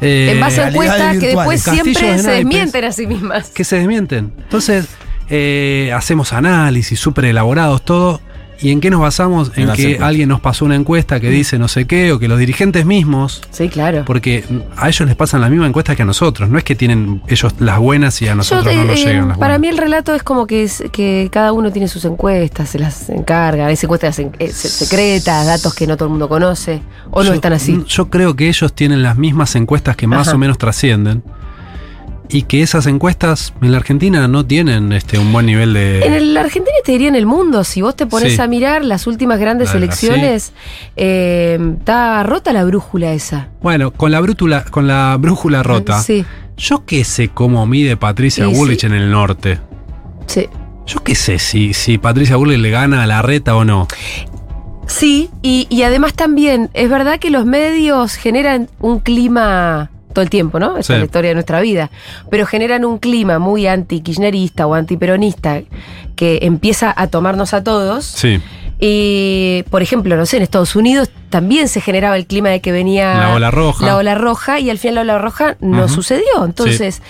eh, 0.02 0.32
en 0.32 0.40
base 0.40 0.62
a 0.62 0.70
encuestas 0.70 1.18
que 1.18 1.28
después 1.28 1.62
siempre 1.62 2.14
de 2.14 2.20
se 2.20 2.32
desmienten 2.32 2.84
a 2.84 2.92
sí 2.92 3.08
mismas. 3.08 3.50
que 3.50 3.64
se 3.64 3.78
desmienten. 3.78 4.34
Entonces, 4.38 4.88
eh, 5.30 5.92
hacemos 5.96 6.34
análisis 6.34 7.00
súper 7.00 7.26
elaborados, 7.26 7.84
todo. 7.84 8.22
¿Y 8.62 8.72
en 8.72 8.80
qué 8.80 8.90
nos 8.90 9.02
basamos? 9.02 9.52
En 9.56 9.64
En, 9.64 9.68
las 9.68 9.76
que 9.76 9.84
encuestas. 9.84 10.08
alguien 10.08 10.30
nos 10.30 10.40
pasó 10.40 10.64
una 10.66 10.76
encuesta 10.76 11.20
que 11.20 11.30
dice 11.30 11.60
no 11.60 11.68
sé 11.68 11.86
qué, 11.86 12.12
o 12.14 12.20
que 12.20 12.28
los 12.28 12.40
dirigentes 12.40 12.86
mismos, 12.86 13.42
Sí, 13.52 13.68
claro. 13.70 14.04
porque 14.06 14.46
a 14.78 14.88
ellos 14.88 15.08
les 15.08 15.16
pasan 15.16 15.42
la 15.42 15.50
misma 15.50 15.68
encuesta 15.68 15.96
que 15.96 16.04
a 16.04 16.06
nosotros. 16.06 16.50
No 16.50 16.58
es 16.58 16.64
que 16.64 16.74
tienen 16.76 17.22
ellos 17.28 17.54
las 17.60 17.80
buenas 17.80 18.22
y 18.22 18.26
a 18.26 18.30
Yo, 18.30 18.36
nosotros 18.36 18.74
no 18.74 18.82
eh, 18.84 18.86
nos 18.86 18.96
llegan 19.04 19.28
las 19.28 19.38
para 19.38 19.58
buenas. 19.58 19.60
mí 19.60 19.68
el 19.68 19.78
relato 19.78 20.16
es 20.16 20.24
como 20.24 20.48
que, 20.48 20.64
es, 20.64 20.84
que 20.92 21.30
cada 21.32 21.52
uno 21.52 21.72
tiene 21.72 21.88
sus 21.88 22.06
encuestas, 22.06 22.70
se 22.70 22.80
las 22.80 23.10
encarga, 23.10 23.68
hay 23.68 23.78
encuestas 23.82 24.18
en- 24.20 24.32
eh, 24.40 24.50
se- 24.52 24.70
secretas, 24.70 25.46
datos 25.48 25.74
que 25.76 25.86
no 25.86 25.98
todo 25.98 26.06
el 26.08 26.12
mundo 26.12 26.30
conoce, 26.30 26.82
o 27.12 27.22
no 27.24 27.30
Yo- 27.30 27.34
están 27.34 27.54
así. 27.54 27.84
Yo 27.88 28.10
creo 28.10 28.36
que 28.36 28.48
ellos 28.48 28.74
tienen 28.74 29.04
las 29.04 29.18
mismas 29.18 29.56
encuestas 29.56 29.96
que 29.96 30.08
más 30.08 30.28
Ajá. 30.30 30.36
o 30.36 30.40
menos 30.40 30.58
trascienden. 30.58 31.24
Y 32.30 32.44
que 32.44 32.62
esas 32.62 32.88
encuestas 32.88 33.54
en 33.62 33.72
la 33.72 33.78
Argentina 33.78 34.28
no 34.28 34.46
tienen 34.46 34.92
este 34.94 35.20
un 35.20 35.32
buen 35.32 35.46
nivel 35.46 35.74
de. 35.74 36.04
En 36.06 36.34
la 36.34 36.42
Argentina 36.42 36.76
te 36.84 36.92
diría 36.94 37.08
en 37.08 37.16
el 37.16 37.26
mundo, 37.26 37.64
si 37.64 37.82
vos 37.82 37.96
te 37.96 38.06
pones 38.08 38.36
Sí. 38.36 38.42
a 38.42 38.48
mirar 38.48 38.84
las 38.84 39.06
últimas 39.08 39.40
grandes 39.40 39.70
La 39.72 39.78
elecciones, 39.78 40.52
eh, 40.96 41.60
está 41.78 42.24
rota 42.24 42.52
la 42.54 42.64
brújula 42.66 43.14
esa. 43.14 43.50
Bueno, 43.62 43.92
con 43.92 44.12
la 44.12 44.20
brújula, 44.22 44.64
con 44.66 44.88
la 44.88 45.16
brújula 45.20 45.62
rota. 45.64 46.02
Sí, 46.02 46.26
Yo 46.58 46.86
qué 46.86 47.04
sé 47.04 47.28
cómo 47.30 47.66
mide 47.68 47.98
Patricia 47.98 48.48
Bullrich 48.48 48.86
en 48.86 48.94
el 48.94 49.12
norte. 49.12 49.60
sí. 50.28 50.48
Yo 50.88 51.04
qué 51.04 51.16
sé 51.16 51.40
si, 51.40 51.74
si 51.74 51.98
Patricia 51.98 52.36
Bullrich 52.36 52.60
le 52.60 52.70
gana 52.70 53.02
a 53.02 53.08
la 53.08 53.24
reta 53.24 53.56
o 53.56 53.66
no. 53.66 53.88
Sí, 54.88 55.32
y, 55.42 55.66
y 55.72 55.82
además 55.82 56.14
también 56.14 56.70
es 56.76 56.90
verdad 56.92 57.18
que 57.20 57.32
los 57.32 57.46
medios 57.48 58.14
generan 58.16 58.70
un 58.80 59.00
clima 59.00 59.90
todo 60.16 60.24
el 60.24 60.32
tiempo, 60.32 60.60
¿no? 60.60 60.78
Esa 60.78 60.88
Sí. 60.88 60.94
es 60.94 61.00
la 61.00 61.06
historia 61.06 61.30
de 61.30 61.36
nuestra 61.36 61.62
vida. 61.62 61.92
Pero 62.32 62.48
generan 62.48 62.84
un 62.86 62.98
clima 62.98 63.38
muy 63.38 63.68
anti-kirchnerista 63.68 64.66
o 64.66 64.74
antiperonista 64.74 65.62
que 66.16 66.40
empieza 66.42 66.92
a 66.96 67.06
tomarnos 67.08 67.54
a 67.54 67.64
todos. 67.64 68.06
Sí. 68.06 68.42
Y, 68.80 69.64
por 69.70 69.82
ejemplo, 69.82 70.18
no 70.18 70.26
sé, 70.26 70.38
en 70.38 70.44
Estados 70.44 70.76
Unidos 70.76 71.10
también 71.30 71.68
se 71.70 71.80
generaba 71.82 72.18
el 72.18 72.26
clima 72.26 72.50
de 72.50 72.60
que 72.62 72.72
venía 72.72 73.16
La 73.18 73.34
ola 73.36 73.52
roja. 73.52 73.86
la 73.86 73.96
ola 73.98 74.16
roja 74.16 74.60
y 74.60 74.70
al 74.70 74.78
final 74.78 74.96
la 74.96 75.02
ola 75.02 75.18
roja 75.20 75.56
no 75.62 75.88
sucedió. 75.88 76.44
Entonces, 76.44 77.02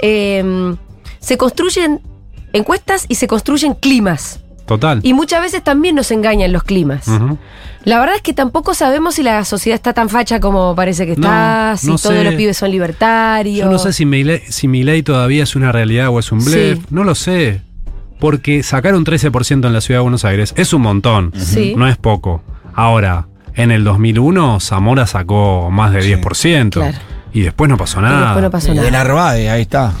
eh, 0.00 0.74
se 1.20 1.36
construyen 1.38 2.00
encuestas 2.52 3.06
y 3.08 3.14
se 3.16 3.26
construyen 3.26 3.74
climas. 3.74 4.40
Total. 4.66 5.00
Y 5.02 5.12
muchas 5.12 5.40
veces 5.42 5.62
también 5.62 5.94
nos 5.94 6.10
engañan 6.10 6.52
los 6.52 6.62
climas. 6.64 7.06
La 7.84 7.98
verdad 8.00 8.16
es 8.16 8.22
que 8.22 8.32
tampoco 8.32 8.72
sabemos 8.72 9.16
si 9.16 9.22
la 9.22 9.44
sociedad 9.44 9.74
está 9.74 9.92
tan 9.92 10.08
facha 10.08 10.40
como 10.40 10.74
parece 10.74 11.04
que 11.04 11.12
está, 11.12 11.72
No, 11.72 11.76
si 11.76 11.86
no 11.88 11.98
todos 11.98 12.14
sé. 12.16 12.24
los 12.24 12.34
pibes 12.34 12.56
son 12.56 12.70
libertarios. 12.70 13.66
Yo 13.66 13.70
no 13.70 13.78
sé 13.78 13.92
si 13.92 14.06
mi, 14.06 14.24
ley, 14.24 14.40
si 14.48 14.68
mi 14.68 14.82
ley 14.84 15.02
todavía 15.02 15.42
es 15.42 15.54
una 15.54 15.70
realidad 15.70 16.08
o 16.08 16.18
es 16.18 16.32
un 16.32 16.42
blef. 16.42 16.78
Sí. 16.78 16.82
No 16.90 17.04
lo 17.04 17.14
sé. 17.14 17.60
Porque 18.20 18.62
sacar 18.62 18.94
un 18.94 19.04
13% 19.04 19.66
en 19.66 19.72
la 19.74 19.82
ciudad 19.82 19.98
de 20.00 20.02
Buenos 20.02 20.24
Aires 20.24 20.54
es 20.56 20.72
un 20.72 20.80
montón. 20.80 21.32
Sí. 21.36 21.74
No 21.76 21.86
es 21.86 21.98
poco. 21.98 22.42
Ahora, 22.74 23.26
en 23.54 23.70
el 23.70 23.84
2001 23.84 24.60
Zamora 24.60 25.06
sacó 25.06 25.70
más 25.70 25.92
de 25.92 26.00
Sí. 26.02 26.08
10%. 26.14 26.70
Claro. 26.70 26.96
Y 27.34 27.42
después 27.42 27.68
no 27.68 27.76
pasó 27.76 27.98
Y 27.98 28.02
nada. 28.04 28.20
después 28.26 28.42
no 28.44 28.50
pasó 28.50 28.68
De 28.68 28.76
nada. 28.76 28.90
Narváez, 28.92 29.50
ahí 29.50 29.60
está. 29.62 29.92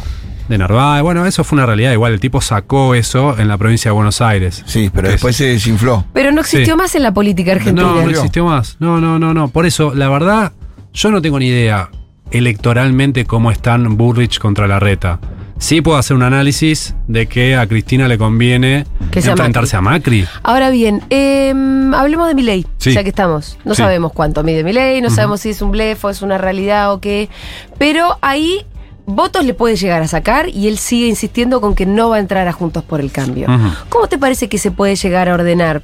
De 0.48 0.58
Narváez. 0.58 1.02
Bueno, 1.02 1.24
eso 1.26 1.42
fue 1.44 1.56
una 1.56 1.66
realidad. 1.66 1.92
Igual 1.92 2.12
el 2.12 2.20
tipo 2.20 2.40
sacó 2.40 2.94
eso 2.94 3.38
en 3.38 3.48
la 3.48 3.56
provincia 3.56 3.90
de 3.90 3.94
Buenos 3.94 4.20
Aires. 4.20 4.62
Sí, 4.66 4.90
pero 4.94 5.08
después 5.08 5.36
se 5.36 5.44
desinfló. 5.46 6.04
Pero 6.12 6.32
no 6.32 6.40
existió 6.42 6.74
Sí. 6.74 6.78
más 6.78 6.94
en 6.94 7.02
la 7.02 7.12
política 7.14 7.52
argentina. 7.52 7.82
No, 7.88 8.02
no 8.02 8.10
existió 8.10 8.44
más. 8.44 8.76
No, 8.78 9.00
no, 9.00 9.18
no, 9.18 9.32
no. 9.32 9.48
Por 9.48 9.64
eso, 9.66 9.94
la 9.94 10.08
verdad, 10.10 10.52
yo 10.92 11.10
no 11.10 11.22
tengo 11.22 11.38
ni 11.38 11.46
idea 11.48 11.88
electoralmente 12.30 13.24
cómo 13.24 13.50
están 13.50 13.96
Burrich 13.96 14.38
contra 14.38 14.66
la 14.66 14.78
reta. 14.80 15.18
Sí 15.56 15.80
puedo 15.80 15.96
hacer 15.96 16.16
un 16.16 16.24
análisis 16.24 16.94
de 17.06 17.26
que 17.26 17.56
a 17.56 17.66
Cristina 17.66 18.06
le 18.08 18.18
conviene 18.18 18.84
Que 19.12 19.20
enfrentarse 19.20 19.76
a 19.76 19.80
Macri. 19.80 20.26
Ahora 20.42 20.68
bien, 20.68 21.02
eh, 21.10 21.54
hablemos 21.94 22.26
de 22.28 22.34
Milei, 22.34 22.66
Sí. 22.78 22.92
ya 22.92 23.02
que 23.02 23.08
estamos. 23.10 23.56
No 23.64 23.74
Sí. 23.74 23.80
sabemos 23.82 24.12
cuánto 24.12 24.42
mide 24.42 24.62
Milei, 24.64 25.00
no 25.00 25.06
Ujú. 25.06 25.16
sabemos 25.16 25.40
si 25.40 25.50
es 25.50 25.62
un 25.62 25.70
blef 25.70 26.04
o 26.04 26.10
es 26.10 26.22
una 26.22 26.36
realidad 26.38 26.92
o 26.92 27.00
qué. 27.00 27.30
Pero 27.78 28.18
ahí 28.20 28.66
votos 29.06 29.44
le 29.44 29.54
puede 29.54 29.76
llegar 29.76 30.02
a 30.02 30.08
sacar 30.08 30.48
y 30.48 30.68
él 30.68 30.78
sigue 30.78 31.06
insistiendo 31.08 31.60
con 31.60 31.74
que 31.74 31.86
no 31.86 32.08
va 32.10 32.16
a 32.16 32.20
entrar 32.20 32.48
a 32.48 32.52
Juntos 32.52 32.84
por 32.84 33.00
el 33.00 33.10
Cambio. 33.12 33.46
¿Cómo 33.88 34.06
te 34.08 34.18
parece 34.18 34.48
que 34.48 34.58
se 34.58 34.70
puede 34.70 34.96
llegar 34.96 35.28
a 35.28 35.34
ordenar 35.34 35.82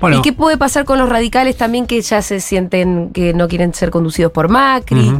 Bueno, 0.00 0.18
¿Y 0.18 0.22
qué 0.22 0.32
puede 0.32 0.56
pasar 0.56 0.84
con 0.84 0.98
los 0.98 1.08
radicales 1.08 1.56
también 1.56 1.86
que 1.86 2.00
ya 2.00 2.22
se 2.22 2.40
sienten 2.40 3.10
que 3.12 3.34
no 3.34 3.48
quieren 3.48 3.74
ser 3.74 3.90
conducidos 3.90 4.32
por 4.32 4.48
Macri? 4.48 5.12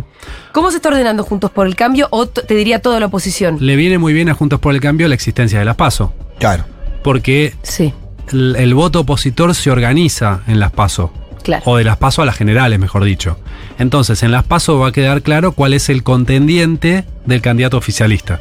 ¿Cómo 0.53 0.71
se 0.71 0.77
está 0.79 0.89
ordenando 0.89 1.23
Juntos 1.23 1.51
por 1.51 1.67
el 1.67 1.77
Cambio 1.77 2.09
o 2.11 2.27
te 2.27 2.55
diría 2.55 2.81
toda 2.81 2.99
la 3.01 3.07
oposición? 3.07 3.59
le 3.61 3.77
viene 3.77 3.99
muy 3.99 4.13
bien 4.13 4.29
a 4.29 4.35
Juntos 4.35 4.59
por 4.61 4.75
el 4.75 4.81
Cambio 4.81 5.07
la 5.09 5.15
existencia 5.15 5.59
de 5.59 5.65
las 5.65 5.77
PASO, 5.77 6.13
Claro. 6.39 6.65
porque 7.05 7.55
Sí, 7.63 7.93
el, 8.33 8.57
el 8.57 8.75
voto 8.75 9.01
opositor 9.01 9.55
se 9.55 9.71
organiza 9.71 10.41
en 10.49 10.59
las 10.61 10.73
PASO. 10.73 11.11
Claro. 11.43 11.63
O 11.67 11.77
de 11.77 11.85
las 11.85 11.97
PASO 11.97 12.23
a 12.23 12.27
las 12.27 12.37
generales, 12.37 12.79
mejor 12.79 13.05
dicho. 13.05 13.39
Entonces, 13.79 14.23
en 14.23 14.33
las 14.33 14.45
PASO 14.45 14.79
va 14.79 14.89
a 14.89 14.93
quedar 14.93 15.23
claro 15.23 15.53
cuál 15.53 15.75
es 15.75 15.89
el 15.89 16.03
contendiente 16.03 17.05
del 17.27 17.41
candidato 17.41 17.77
oficialista. 17.77 18.41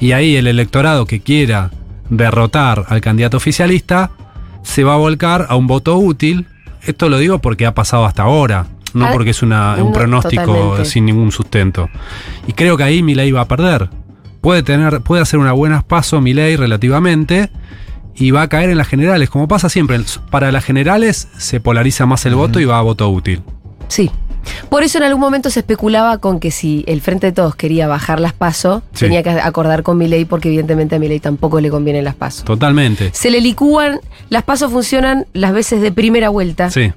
Y 0.00 0.12
ahí 0.12 0.36
el 0.36 0.46
electorado 0.46 1.06
que 1.06 1.20
quiera 1.20 1.70
derrotar 2.10 2.84
al 2.88 3.00
candidato 3.00 3.36
oficialista 3.38 4.10
se 4.62 4.84
va 4.84 4.94
a 4.94 4.98
volcar 4.98 5.46
a 5.48 5.56
un 5.56 5.66
voto 5.66 5.96
útil. 5.96 6.46
Esto 6.82 7.08
lo 7.08 7.18
digo 7.18 7.38
porque 7.40 7.66
ha 7.66 7.74
pasado 7.74 8.04
hasta 8.04 8.22
ahora, 8.24 8.66
no 8.94 9.06
Ah, 9.06 9.10
porque 9.12 9.30
es 9.30 9.42
una- 9.42 9.74
un 9.76 9.86
no, 9.86 9.92
pronóstico 9.92 10.44
totalmente. 10.44 10.84
sin 10.84 11.06
ningún 11.06 11.32
sustento. 11.32 11.88
Y 12.46 12.52
creo 12.52 12.76
que 12.76 12.84
ahí 12.84 13.02
Milei 13.02 13.32
va 13.32 13.42
a 13.42 13.48
perder. 13.48 13.88
Puede, 14.40 14.62
tener, 14.62 15.00
puede 15.00 15.22
hacer 15.22 15.40
unas 15.40 15.54
buenas 15.54 15.82
pasos 15.82 16.22
Milei 16.22 16.54
relativamente 16.56 17.50
y 18.16 18.30
va 18.30 18.42
a 18.42 18.48
caer 18.48 18.70
en 18.70 18.78
las 18.78 18.88
generales, 18.88 19.30
como 19.30 19.46
pasa 19.48 19.68
siempre. 19.68 20.00
Para 20.30 20.50
las 20.52 20.64
generales 20.64 21.28
se 21.38 21.60
polariza 21.60 22.06
más 22.06 22.24
el 22.26 22.34
voto 22.34 22.60
y 22.60 22.64
va 22.64 22.78
a 22.78 22.82
voto 22.82 23.08
útil. 23.10 23.42
Sí. 23.88 24.10
Por 24.68 24.84
eso 24.84 24.98
en 24.98 25.04
algún 25.04 25.20
momento 25.20 25.50
se 25.50 25.60
especulaba 25.60 26.18
con 26.18 26.38
que 26.38 26.50
si 26.52 26.84
el 26.86 27.00
Frente 27.00 27.26
de 27.26 27.32
Todos 27.32 27.56
quería 27.56 27.88
bajar 27.88 28.20
las 28.20 28.32
PASO, 28.32 28.82
Sí. 28.92 29.06
tenía 29.06 29.22
que 29.24 29.30
acordar 29.30 29.82
con 29.82 29.98
Milei 29.98 30.24
porque 30.24 30.48
evidentemente 30.48 30.94
a 30.96 30.98
Milei 31.00 31.18
tampoco 31.18 31.60
le 31.60 31.68
convienen 31.68 32.04
las 32.04 32.14
PASO. 32.14 32.44
Totalmente. 32.44 33.10
Se 33.12 33.30
le 33.30 33.40
licúan, 33.40 34.00
las 34.28 34.44
PASO 34.44 34.70
funcionan 34.70 35.26
las 35.32 35.52
veces 35.52 35.80
de 35.82 35.90
primera 35.92 36.28
vuelta. 36.28 36.70
Sí, 36.70 36.92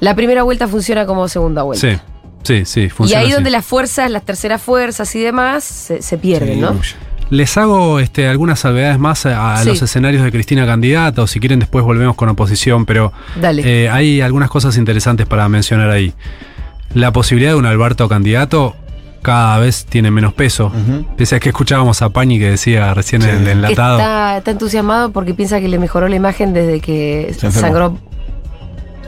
La 0.00 0.14
primera 0.16 0.42
vuelta 0.42 0.66
funciona 0.66 1.06
como 1.06 1.28
segunda 1.28 1.62
vuelta. 1.62 2.02
sí, 2.42 2.64
sí, 2.64 2.64
sí. 2.64 2.88
Y 3.06 3.14
ahí 3.14 3.26
así. 3.26 3.32
donde 3.34 3.50
las 3.50 3.64
fuerzas, 3.64 4.10
las 4.10 4.24
terceras 4.24 4.60
fuerzas 4.60 5.14
y 5.14 5.20
demás 5.20 5.62
se, 5.62 6.02
se 6.02 6.18
pierden, 6.18 6.54
Sí, 6.54 6.60
¿no? 6.60 6.70
uy. 6.72 6.78
Les 7.30 7.56
hago 7.56 8.00
este, 8.00 8.26
algunas 8.28 8.58
salvedades 8.60 8.98
más 8.98 9.24
a, 9.26 9.54
a 9.54 9.62
Sí. 9.62 9.68
los 9.68 9.80
escenarios 9.82 10.22
de 10.24 10.32
Cristina 10.32 10.66
candidata, 10.66 11.22
o 11.22 11.26
si 11.28 11.38
quieren 11.40 11.60
después 11.60 11.84
volvemos 11.84 12.16
con 12.16 12.28
oposición, 12.28 12.86
pero 12.86 13.12
Dale. 13.40 13.84
eh, 13.84 13.88
hay 13.88 14.20
algunas 14.20 14.50
cosas 14.50 14.76
interesantes 14.76 15.26
para 15.26 15.48
mencionar 15.48 15.90
ahí. 15.90 16.12
La 16.94 17.12
posibilidad 17.12 17.52
de 17.52 17.56
un 17.56 17.66
Alberto 17.66 18.08
candidato 18.08 18.74
cada 19.22 19.58
vez 19.58 19.84
tiene 19.84 20.10
menos 20.10 20.32
peso. 20.32 20.72
Pese 21.16 21.36
a 21.36 21.40
que 21.40 21.50
escuchábamos 21.50 22.02
a 22.02 22.08
Pañi 22.08 22.38
que 22.38 22.50
decía 22.50 22.92
recién 22.94 23.22
Sí. 23.22 23.28
en 23.28 23.36
el 23.42 23.48
enlatado. 23.48 23.98
está, 23.98 24.38
está 24.38 24.50
entusiasmado 24.50 25.12
porque 25.12 25.34
piensa 25.34 25.60
que 25.60 25.68
le 25.68 25.78
mejoró 25.78 26.08
la 26.08 26.16
imagen 26.16 26.52
desde 26.52 26.80
que 26.80 27.32
sangró. 27.38 27.96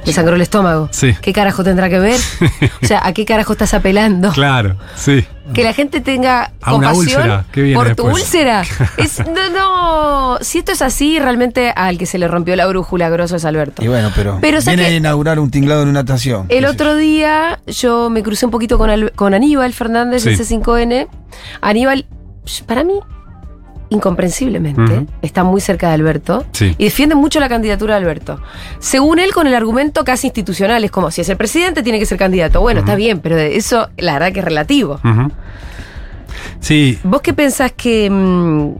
Le 0.04 0.12
sangró 0.12 0.34
el 0.34 0.42
estómago. 0.42 0.88
Sí. 0.90 1.14
¿Qué 1.20 1.32
carajo 1.32 1.62
tendrá 1.62 1.88
que 1.88 1.98
ver? 2.00 2.18
o 2.82 2.86
sea, 2.86 3.06
¿a 3.06 3.12
qué 3.12 3.24
carajo 3.24 3.52
estás 3.52 3.72
apelando? 3.74 4.32
Claro, 4.32 4.76
sí. 4.96 5.24
Que 5.54 5.62
la 5.64 5.72
gente 5.72 6.00
tenga 6.00 6.52
A 6.60 6.74
una 6.74 6.92
úlcera, 6.92 7.44
¿qué 7.52 7.62
viene 7.62 7.76
por 7.76 7.94
tu 7.94 8.04
después? 8.04 8.24
úlcera. 8.24 8.62
Es, 8.96 9.18
no, 9.20 9.50
no. 9.50 10.38
Si 10.40 10.58
esto 10.58 10.72
es 10.72 10.82
así, 10.82 11.18
realmente 11.18 11.70
al 11.74 11.98
que 11.98 12.06
se 12.06 12.18
le 12.18 12.26
rompió 12.26 12.56
la 12.56 12.66
brújula 12.66 13.08
grosso 13.10 13.36
es 13.36 13.44
Alberto. 13.44 13.84
Y 13.84 13.88
bueno, 13.88 14.10
pero, 14.14 14.38
Pero, 14.40 14.60
¿sabes 14.60 14.78
viene 14.78 14.94
a 14.94 14.96
inaugurar 14.96 15.38
un 15.38 15.50
tinglado 15.50 15.82
en 15.82 15.92
natación. 15.92 16.46
El 16.48 16.60
qué 16.60 16.66
sé 16.66 16.66
otro 16.72 16.96
día 16.96 17.60
yo 17.66 18.10
me 18.10 18.22
crucé 18.22 18.44
un 18.46 18.50
poquito 18.52 18.78
con, 18.78 18.90
Al- 18.90 19.12
con 19.12 19.34
Aníbal 19.34 19.72
Fernández 19.72 20.24
de 20.24 20.36
Sí. 20.36 20.54
C5N. 20.56 21.06
Aníbal, 21.60 22.06
para 22.66 22.82
mí, 22.84 22.94
incomprensiblemente, 23.92 25.06
está 25.22 25.44
muy 25.44 25.60
cerca 25.60 25.88
de 25.88 25.94
Alberto 25.94 26.44
Sí. 26.52 26.74
y 26.78 26.84
defiende 26.84 27.14
mucho 27.14 27.38
la 27.40 27.48
candidatura 27.48 27.94
de 27.94 28.00
Alberto. 28.02 28.40
Según 28.78 29.18
él, 29.18 29.32
con 29.32 29.46
el 29.46 29.54
argumento 29.54 30.04
casi 30.04 30.28
institucional, 30.28 30.82
es 30.84 30.90
como 30.90 31.10
si 31.10 31.20
es 31.20 31.28
el 31.28 31.36
presidente, 31.36 31.82
tiene 31.82 31.98
que 31.98 32.06
ser 32.06 32.18
candidato. 32.18 32.60
Bueno, 32.60 32.80
está 32.80 32.94
bien, 32.94 33.20
pero 33.20 33.38
eso 33.38 33.88
la 33.98 34.14
verdad 34.14 34.32
que 34.32 34.40
es 34.40 34.44
relativo. 34.44 35.00
Sí, 36.60 36.98
¿Vos 37.04 37.20
qué 37.22 37.32
pensás 37.34 37.72
que... 37.72 38.08
mm, 38.10 38.74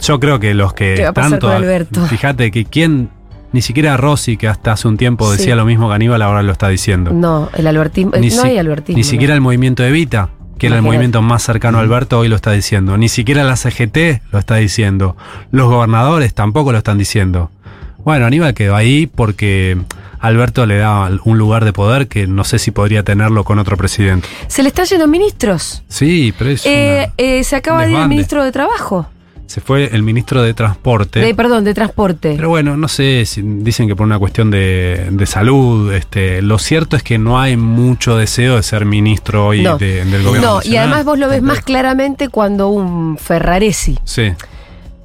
yo 0.00 0.20
creo 0.20 0.38
que 0.38 0.54
los 0.54 0.72
que 0.74 0.94
¿Qué 0.96 1.02
va 1.04 1.08
a 1.10 1.12
pasar 1.12 1.30
tanto. 1.32 1.46
con 1.48 1.56
Alberto? 1.56 2.06
Fíjate 2.06 2.50
que 2.50 2.64
quién. 2.64 3.10
Ni 3.50 3.62
siquiera 3.62 3.96
Rossi, 3.96 4.36
que 4.36 4.46
hasta 4.46 4.72
hace 4.72 4.86
un 4.88 4.98
tiempo 4.98 5.30
Sí. 5.32 5.38
decía 5.38 5.56
lo 5.56 5.64
mismo 5.64 5.88
que 5.88 5.94
Aníbal, 5.94 6.20
ahora 6.20 6.42
lo 6.42 6.52
está 6.52 6.68
diciendo. 6.68 7.12
no, 7.12 7.48
el 7.56 7.66
albertismo... 7.66 8.12
Ni 8.20 8.28
no 8.28 8.42
si- 8.42 8.46
hay 8.48 8.58
albertismo. 8.58 8.96
Ni 8.98 9.02
¿no? 9.04 9.08
siquiera 9.08 9.32
el 9.32 9.40
movimiento 9.40 9.82
Evita, 9.84 10.28
que 10.58 10.66
era 10.66 10.76
el 10.76 10.82
movimiento 10.82 11.22
más 11.22 11.42
cercano 11.42 11.78
a 11.78 11.80
Alberto, 11.80 12.18
hoy 12.18 12.28
lo 12.28 12.36
está 12.36 12.52
diciendo. 12.52 12.96
Ni 12.98 13.08
siquiera 13.08 13.44
la 13.44 13.56
CGT 13.56 14.22
lo 14.32 14.38
está 14.38 14.56
diciendo. 14.56 15.16
Los 15.50 15.68
gobernadores 15.68 16.34
tampoco 16.34 16.72
lo 16.72 16.78
están 16.78 16.98
diciendo. 16.98 17.50
Bueno, 17.98 18.26
Aníbal 18.26 18.54
quedó 18.54 18.74
ahí 18.76 19.06
porque 19.06 19.76
Alberto 20.20 20.66
le 20.66 20.78
da 20.78 21.10
un 21.24 21.38
lugar 21.38 21.64
de 21.64 21.72
poder 21.72 22.08
que 22.08 22.26
no 22.26 22.44
sé 22.44 22.58
si 22.58 22.70
podría 22.70 23.02
tenerlo 23.02 23.44
con 23.44 23.58
otro 23.58 23.76
presidente. 23.76 24.28
Se 24.46 24.62
le 24.62 24.68
están 24.68 24.86
yendo 24.86 25.06
ministros. 25.06 25.82
Sí, 25.88 26.32
pero 26.38 26.50
es 26.50 26.64
Eh, 26.66 27.04
una- 27.06 27.14
eh, 27.18 27.44
se 27.44 27.56
acaba 27.56 27.84
de 27.84 27.92
ir 27.92 27.98
el 27.98 28.08
ministro 28.08 28.44
de 28.44 28.52
Trabajo. 28.52 29.08
Se 29.48 29.62
fue 29.62 29.86
el 29.94 30.02
ministro 30.02 30.42
de 30.42 30.52
Transporte. 30.52 31.20
De, 31.20 31.34
perdón, 31.34 31.64
de 31.64 31.72
Transporte. 31.72 32.34
Pero 32.36 32.50
bueno, 32.50 32.76
no 32.76 32.86
sé, 32.86 33.24
si 33.24 33.40
dicen 33.42 33.88
que 33.88 33.96
por 33.96 34.06
una 34.06 34.18
cuestión 34.18 34.50
de, 34.50 35.08
de 35.10 35.26
salud, 35.26 35.90
este, 35.94 36.42
lo 36.42 36.58
cierto 36.58 36.96
es 36.96 37.02
que 37.02 37.16
no 37.16 37.40
hay 37.40 37.56
mucho 37.56 38.16
deseo 38.18 38.56
de 38.56 38.62
ser 38.62 38.84
ministro 38.84 39.46
hoy 39.46 39.62
No. 39.62 39.78
de- 39.78 40.04
del 40.04 40.22
gobierno. 40.22 40.48
No, 40.48 40.54
y 40.56 40.58
nacional. 40.68 40.78
además 40.88 41.04
vos 41.06 41.18
lo 41.18 41.28
ves 41.30 41.40
más 41.42 41.60
claramente 41.62 42.28
cuando 42.28 42.68
un 42.68 43.16
Ferraresi 43.16 43.98
Sí, 44.04 44.32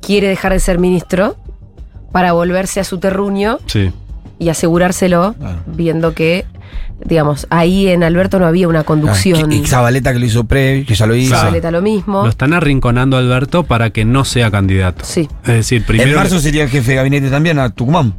quiere 0.01 0.27
dejar 0.27 0.51
de 0.51 0.60
ser 0.60 0.77
ministro 0.77 1.38
para 2.12 2.34
volverse 2.34 2.82
a 2.82 2.84
su 2.84 2.97
terruño 2.99 3.60
sí. 3.65 3.91
y 4.39 4.49
asegurárselo, 4.49 5.36
Claro. 5.39 5.60
viendo 5.67 6.13
que, 6.13 6.45
digamos, 7.05 7.47
ahí 7.49 7.87
en 7.89 8.03
Alberto 8.03 8.39
no 8.39 8.45
había 8.45 8.67
una 8.67 8.79
yo. 8.81 8.85
conducción. 8.85 9.51
Ah, 9.51 9.55
Y 9.55 9.65
Zabaleta 9.65 10.13
que 10.13 10.19
lo 10.19 10.25
hizo 10.25 10.43
pre, 10.45 10.85
que 10.85 10.95
ya 10.95 11.05
lo 11.05 11.15
hizo. 11.15 11.35
Zabaleta 11.35 11.71
lo 11.71 11.81
mismo. 11.81 12.23
Lo 12.23 12.29
están 12.29 12.53
arrinconando 12.53 13.17
a 13.17 13.19
Alberto 13.19 13.63
para 13.63 13.89
que 13.91 14.05
no 14.05 14.25
sea 14.25 14.51
candidato. 14.51 15.03
Sí. 15.05 15.27
Es 15.43 15.47
decir, 15.47 15.81
En 15.81 15.85
primero 15.87 16.17
marzo 16.17 16.39
sería 16.39 16.63
el 16.63 16.69
jefe 16.69 16.91
de 16.91 16.95
gabinete 16.97 17.29
también 17.29 17.59
a 17.59 17.69
Tucumán. 17.69 18.15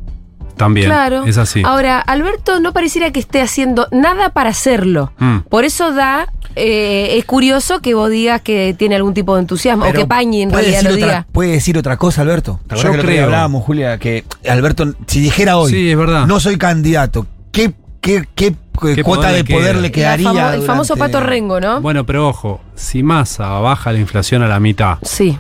también. 0.56 0.86
Claro. 0.86 1.24
Es 1.24 1.36
así. 1.36 1.62
Ahora, 1.64 1.98
Alberto 1.98 2.60
no 2.60 2.72
pareciera 2.72 3.10
que 3.10 3.18
esté 3.18 3.40
haciendo 3.42 3.88
nada 3.90 4.28
para 4.30 4.50
hacerlo. 4.50 5.12
Mm. 5.18 5.38
Por 5.48 5.64
eso 5.64 5.92
da, 5.92 6.28
eh, 6.54 7.16
es 7.18 7.24
curioso 7.24 7.80
que 7.80 7.94
vos 7.94 8.08
digas 8.08 8.40
que 8.40 8.72
tiene 8.78 8.94
algún 8.94 9.14
tipo 9.14 9.34
de 9.34 9.40
entusiasmo, 9.40 9.84
o 9.84 9.92
que 9.92 10.06
Pañi 10.06 10.42
en 10.42 10.50
puede 10.50 10.62
realidad 10.70 10.82
lo 10.90 10.94
otra- 10.94 11.06
diga. 11.06 11.26
Puede 11.32 11.50
decir 11.50 11.76
otra 11.76 11.96
cosa, 11.96 12.22
Alberto. 12.22 12.60
¿Te 12.68 12.76
Yo 12.76 12.92
que 12.92 12.98
creo. 13.00 13.24
hablábamos, 13.24 13.64
Julia, 13.64 13.98
que 13.98 14.22
Alberto, 14.48 14.94
si 15.08 15.18
dijera 15.20 15.56
hoy, 15.56 15.72
Sí, 15.72 15.90
es 15.90 15.96
verdad. 15.98 16.24
no 16.28 16.38
soy 16.38 16.56
candidato, 16.56 17.26
¿qué, 17.50 17.74
qué, 18.00 18.24
qué, 18.36 18.54
¿Qué 18.54 18.54
cuota 18.74 19.28
poder 19.28 19.44
de 19.44 19.54
poder 19.54 19.72
queda? 19.72 19.80
le 19.82 19.92
quedaría? 19.92 20.32
La 20.32 20.40
famo- 20.50 20.54
el 20.54 20.62
famoso 20.62 20.94
durante- 20.94 21.12
pato 21.18 21.26
rengo, 21.26 21.60
¿no? 21.60 21.80
Bueno, 21.80 22.04
pero 22.04 22.28
ojo, 22.28 22.60
si 22.74 23.02
Massa 23.02 23.48
baja 23.60 23.92
la 23.92 23.98
inflación 23.98 24.42
a 24.42 24.48
la 24.48 24.60
mitad, 24.60 24.98
Sí. 25.02 25.38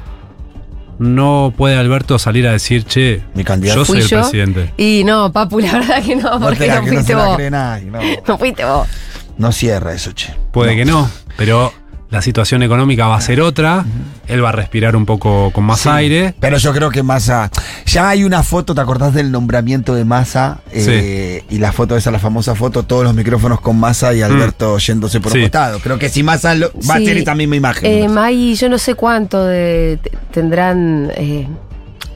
no 0.98 1.52
puede 1.56 1.76
Alberto 1.76 2.18
salir 2.18 2.46
a 2.46 2.52
decir, 2.52 2.84
che, 2.84 3.22
Mi 3.34 3.44
candidato. 3.44 3.80
yo 3.80 3.84
soy 3.84 3.96
¿Fui 3.96 4.02
el 4.04 4.08
yo? 4.08 4.20
presidente. 4.20 4.72
Y 4.76 5.02
no, 5.04 5.32
Papu, 5.32 5.58
la 5.60 5.72
verdad 5.72 6.02
que 6.02 6.16
no, 6.16 6.38
No, 6.38 6.46
porque 6.46 6.68
no 6.68 6.82
fuiste 6.86 7.14
vos. 7.14 7.38
nadie, 7.50 7.90
no. 7.90 7.98
No 8.28 8.38
fuiste 8.38 8.64
vos. 8.64 8.88
No 9.36 9.50
cierra 9.52 9.92
eso, 9.92 10.12
che. 10.14 10.32
Puede 10.52 10.72
No. 10.72 10.76
que 10.76 10.84
no, 10.84 11.10
pero 11.36 11.72
la 12.14 12.22
situación 12.22 12.62
económica 12.62 13.06
va 13.06 13.16
a 13.16 13.20
ser 13.20 13.40
otra. 13.40 13.84
Él 14.26 14.42
va 14.42 14.48
a 14.48 14.52
respirar 14.52 14.96
un 14.96 15.04
poco 15.04 15.50
con 15.50 15.64
más 15.64 15.80
Sí. 15.80 15.88
aire. 15.90 16.34
Pero 16.40 16.56
yo 16.56 16.72
creo 16.72 16.90
que 16.90 17.02
Massa. 17.02 17.50
Ya 17.86 18.08
hay 18.08 18.24
una 18.24 18.42
foto, 18.42 18.74
¿te 18.74 18.80
acordás 18.80 19.12
del 19.12 19.30
nombramiento 19.30 19.94
de 19.94 20.04
Massa? 20.04 20.60
Eh, 20.72 21.42
Y 21.50 21.58
la 21.58 21.72
foto 21.72 21.96
esa, 21.96 22.10
la 22.10 22.18
famosa 22.18 22.54
foto, 22.54 22.84
todos 22.84 23.04
los 23.04 23.14
micrófonos 23.14 23.60
con 23.60 23.78
Massa 23.78 24.14
y 24.14 24.22
Alberto 24.22 24.78
yéndose 24.78 25.20
por 25.20 25.30
Mm. 25.30 25.34
Sí. 25.34 25.38
un 25.38 25.44
costado. 25.44 25.78
Creo 25.80 25.98
que 25.98 26.08
si 26.08 26.22
Massa 26.22 26.54
lo- 26.54 26.68
va 26.72 26.80
Sí. 26.82 26.90
a 26.90 26.94
tener 26.94 27.16
esa 27.18 27.34
misma 27.34 27.56
imagen. 27.56 27.90
Eh, 27.90 28.08
May, 28.08 28.54
yo 28.54 28.68
no 28.68 28.78
sé 28.78 28.94
cuánto 28.94 29.44
de, 29.44 29.98
tendrán 30.32 31.10
eh, 31.16 31.46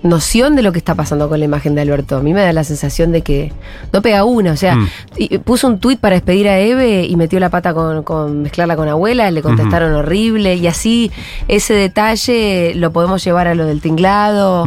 noción 0.02 0.54
de 0.56 0.62
lo 0.62 0.72
que 0.72 0.78
está 0.78 0.94
pasando 0.94 1.28
con 1.28 1.38
la 1.38 1.44
imagen 1.44 1.74
de 1.74 1.80
Alberto. 1.82 2.16
A 2.16 2.20
mí 2.22 2.32
me 2.34 2.40
da 2.42 2.52
la 2.52 2.64
sensación 2.64 3.10
de 3.12 3.22
que 3.22 3.52
no 3.92 4.00
pega 4.02 4.24
una. 4.24 4.52
O 4.52 4.56
sea, 4.56 4.76
Mm. 4.76 4.88
y- 5.16 5.38
puso 5.38 5.66
un 5.66 5.78
tuit 5.80 5.98
para 6.00 6.14
despedir 6.14 6.48
a 6.48 6.58
Eve 6.58 7.04
y 7.04 7.16
metió 7.16 7.40
la 7.40 7.50
pata 7.50 7.74
con, 7.74 8.02
con 8.04 8.42
mezclarla 8.42 8.76
con 8.76 8.88
abuela, 8.88 9.30
le 9.30 9.42
contestaron 9.42 9.92
horrible. 9.94 10.54
Y 10.54 10.66
así 10.66 11.10
ese 11.48 11.74
detalle 11.74 12.72
lo 12.76 12.92
podemos 12.92 13.22
llevar 13.24 13.48
a 13.48 13.54
lo 13.54 13.66
del 13.66 13.80
tinglado. 13.80 14.64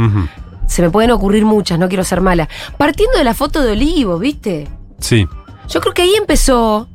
Se 0.68 0.82
me 0.82 0.90
pueden 0.90 1.12
ocurrir 1.12 1.44
muchas, 1.46 1.78
no 1.80 1.88
quiero 1.90 2.04
ser 2.04 2.22
mala. 2.22 2.48
Partiendo 2.78 3.18
de 3.18 3.24
la 3.24 3.34
foto 3.34 3.62
de 3.62 3.72
Olivos, 3.74 4.20
¿viste? 4.20 4.68
Sí. 5.00 5.28
Yo 5.68 5.82
creo 5.82 5.94
que 5.94 6.02
ahí 6.04 6.14
empezó 6.18 6.88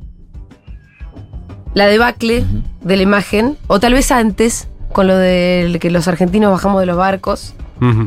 la 1.74 1.86
debacle 1.86 2.44
de 2.82 2.96
la 2.96 3.02
imagen, 3.02 3.58
o 3.66 3.78
tal 3.80 3.92
vez 3.92 4.10
antes, 4.10 4.68
con 4.92 5.06
lo 5.06 5.16
de 5.16 5.76
que 5.80 5.90
los 5.90 6.08
argentinos 6.08 6.50
bajamos 6.50 6.80
de 6.80 6.86
los 6.86 6.96
barcos. 6.96 7.54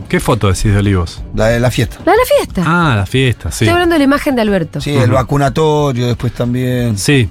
¿Qué 0.08 0.20
foto 0.20 0.48
decís 0.48 0.72
de 0.74 0.78
Olivos? 0.78 1.22
La 1.36 1.48
de 1.48 1.60
la 1.60 1.70
fiesta. 1.72 1.98
La 2.06 2.12
de 2.14 2.18
la 2.18 2.26
fiesta. 2.26 2.64
Ah, 2.66 2.96
la 2.96 3.06
fiesta, 3.06 3.52
sí. 3.52 3.66
Estoy 3.66 3.70
hablando 3.74 3.94
de 3.94 4.00
la 4.00 4.06
imagen 4.06 4.36
de 4.36 4.42
Alberto. 4.42 4.82
Sí, 4.82 4.92
el 4.96 5.12
vacunatorio 5.12 6.08
después 6.08 6.34
también. 6.34 6.98
Sí. 6.98 7.30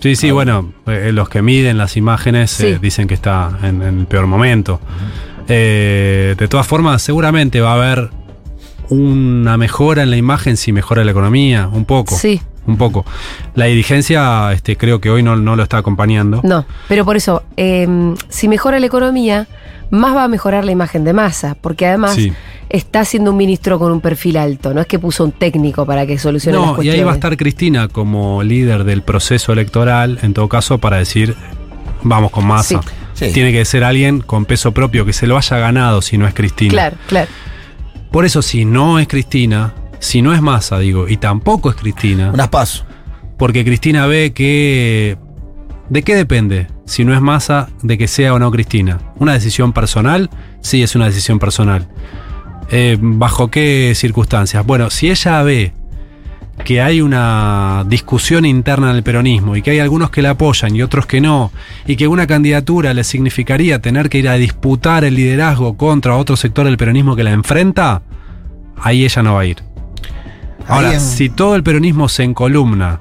Sí, 0.00 0.16
sí, 0.16 0.30
bueno, 0.30 0.72
eh, 0.86 1.10
los 1.12 1.28
que 1.28 1.42
miden 1.42 1.76
las 1.78 1.96
imágenes 1.96 2.58
eh, 2.60 2.74
Sí. 2.74 2.78
dicen 2.80 3.06
que 3.06 3.14
está 3.14 3.50
en, 3.62 3.82
en 3.82 4.00
el 4.00 4.06
peor 4.06 4.26
momento. 4.26 4.80
Eh, 5.48 6.34
de 6.38 6.48
todas 6.48 6.66
formas, 6.66 7.02
seguramente 7.02 7.60
va 7.60 7.72
a 7.72 7.74
haber 7.74 8.10
una 8.88 9.56
mejora 9.56 10.02
en 10.02 10.10
la 10.10 10.16
imagen 10.16 10.56
si 10.56 10.72
mejora 10.72 11.04
la 11.04 11.10
economía, 11.10 11.68
un 11.68 11.84
poco. 11.84 12.16
Sí, 12.16 12.40
Un 12.66 12.76
poco. 12.76 13.04
La 13.54 13.64
dirigencia, 13.66 14.52
este, 14.52 14.76
creo 14.76 15.00
que 15.00 15.10
hoy 15.10 15.22
no, 15.22 15.34
no 15.36 15.56
lo 15.56 15.62
está 15.62 15.78
acompañando. 15.78 16.40
no. 16.44 16.66
Pero 16.88 17.04
por 17.04 17.16
eso, 17.16 17.42
eh, 17.56 17.86
si 18.28 18.48
mejora 18.48 18.78
la 18.80 18.86
economía, 18.86 19.48
más 19.90 20.14
va 20.14 20.24
a 20.24 20.28
mejorar 20.28 20.64
la 20.64 20.72
imagen 20.72 21.04
de 21.04 21.12
masa, 21.12 21.56
porque 21.60 21.86
además 21.86 22.14
Sí. 22.14 22.32
está 22.68 23.04
siendo 23.04 23.30
un 23.32 23.36
ministro 23.36 23.78
con 23.78 23.90
un 23.92 24.00
perfil 24.00 24.36
alto, 24.36 24.72
no 24.72 24.80
es 24.80 24.86
que 24.86 24.98
puso 24.98 25.24
un 25.24 25.32
técnico 25.32 25.84
para 25.86 26.06
que 26.06 26.18
solucione 26.18 26.56
las 26.58 26.66
No, 26.66 26.72
y 26.72 26.74
cuestiones. 26.76 27.00
ahí 27.00 27.04
va 27.04 27.10
a 27.12 27.14
estar 27.14 27.36
Cristina 27.36 27.88
como 27.88 28.42
líder 28.42 28.84
del 28.84 29.02
proceso 29.02 29.52
electoral, 29.52 30.18
en 30.22 30.32
todo 30.34 30.48
caso, 30.48 30.78
para 30.78 30.98
decir, 30.98 31.34
vamos 32.02 32.30
con 32.30 32.46
masa. 32.46 32.80
Sí. 32.82 33.26
Sí. 33.26 33.32
Tiene 33.34 33.52
que 33.52 33.64
ser 33.66 33.84
alguien 33.84 34.20
con 34.20 34.46
peso 34.46 34.72
propio, 34.72 35.04
que 35.04 35.12
se 35.12 35.26
lo 35.26 35.36
haya 35.36 35.58
ganado 35.58 36.00
si 36.00 36.16
no 36.16 36.26
es 36.26 36.32
Cristina. 36.32 36.70
Claro, 36.70 36.96
claro. 37.06 37.28
Por 38.10 38.24
eso, 38.24 38.40
si 38.40 38.64
no 38.64 38.98
es 38.98 39.08
Cristina, 39.08 39.74
si 39.98 40.22
no 40.22 40.32
es 40.32 40.40
masa, 40.40 40.78
digo, 40.78 41.06
y 41.08 41.16
tampoco 41.18 41.68
es 41.68 41.76
Cristina, 41.76 42.30
Unas 42.32 42.48
pasos. 42.48 42.84
porque 43.36 43.64
Cristina 43.64 44.06
ve 44.06 44.32
que... 44.32 45.18
¿De 45.90 46.04
qué 46.04 46.14
depende? 46.14 46.68
Si 46.86 47.04
no 47.04 47.12
es 47.14 47.20
masa, 47.20 47.68
de 47.82 47.98
que 47.98 48.06
sea 48.06 48.32
o 48.32 48.38
no 48.38 48.50
Cristina. 48.52 49.00
¿Una 49.16 49.32
decisión 49.32 49.72
personal? 49.72 50.30
Sí, 50.60 50.84
es 50.84 50.94
una 50.94 51.06
decisión 51.06 51.40
personal. 51.40 51.88
Eh, 52.70 52.96
¿Bajo 53.00 53.50
qué 53.50 53.92
circunstancias? 53.96 54.64
Bueno, 54.64 54.88
si 54.90 55.10
ella 55.10 55.42
ve 55.42 55.72
que 56.64 56.80
hay 56.80 57.00
una 57.00 57.84
discusión 57.88 58.44
interna 58.44 58.90
en 58.90 58.96
el 58.98 59.02
peronismo 59.02 59.56
y 59.56 59.62
que 59.62 59.72
hay 59.72 59.80
algunos 59.80 60.10
que 60.10 60.22
la 60.22 60.30
apoyan 60.30 60.76
y 60.76 60.82
otros 60.82 61.06
que 61.06 61.20
no, 61.20 61.50
y 61.84 61.96
que 61.96 62.06
una 62.06 62.28
candidatura 62.28 62.94
le 62.94 63.02
significaría 63.02 63.80
tener 63.80 64.08
que 64.08 64.18
ir 64.18 64.28
a 64.28 64.34
disputar 64.34 65.02
el 65.02 65.14
liderazgo 65.14 65.76
contra 65.76 66.16
otro 66.16 66.36
sector 66.36 66.66
del 66.66 66.76
peronismo 66.76 67.16
que 67.16 67.24
la 67.24 67.32
enfrenta, 67.32 68.02
ahí 68.76 69.04
ella 69.04 69.22
no 69.24 69.34
va 69.34 69.40
a 69.40 69.46
ir. 69.46 69.56
Ahora, 70.68 71.00
si 71.00 71.30
todo 71.30 71.56
el 71.56 71.64
peronismo 71.64 72.08
se 72.08 72.22
encolumna, 72.22 73.00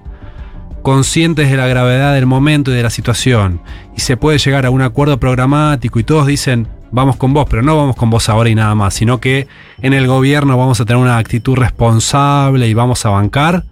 conscientes 0.82 1.50
de 1.50 1.58
la 1.58 1.68
gravedad 1.68 2.14
del 2.14 2.26
momento 2.26 2.72
y 2.72 2.76
de 2.76 2.84
la 2.84 2.90
situación, 2.90 3.62
y 3.96 4.02
se 4.02 4.18
puede 4.18 4.38
llegar 4.38 4.66
a 4.66 4.70
un 4.70 4.82
acuerdo 4.82 5.20
programático 5.20 6.00
y 6.00 6.04
todos 6.04 6.28
dicen, 6.28 6.68
vamos 6.92 7.16
con 7.18 7.34
vos, 7.34 7.48
pero 7.50 7.62
no 7.62 7.78
vamos 7.78 7.96
con 7.96 8.10
vos 8.10 8.30
ahora 8.30 8.50
y 8.50 8.56
nada 8.56 8.76
más, 8.76 8.94
sino 8.94 9.20
que 9.20 9.48
en 9.82 9.94
el 9.94 10.08
gobierno 10.08 10.58
vamos 10.58 10.80
a 10.80 10.86
tener 10.86 11.02
una 11.02 11.18
actitud 11.18 11.56
responsable 11.56 12.68
y 12.68 12.74
vamos 12.74 13.06
a 13.06 13.10
bancar, 13.10 13.64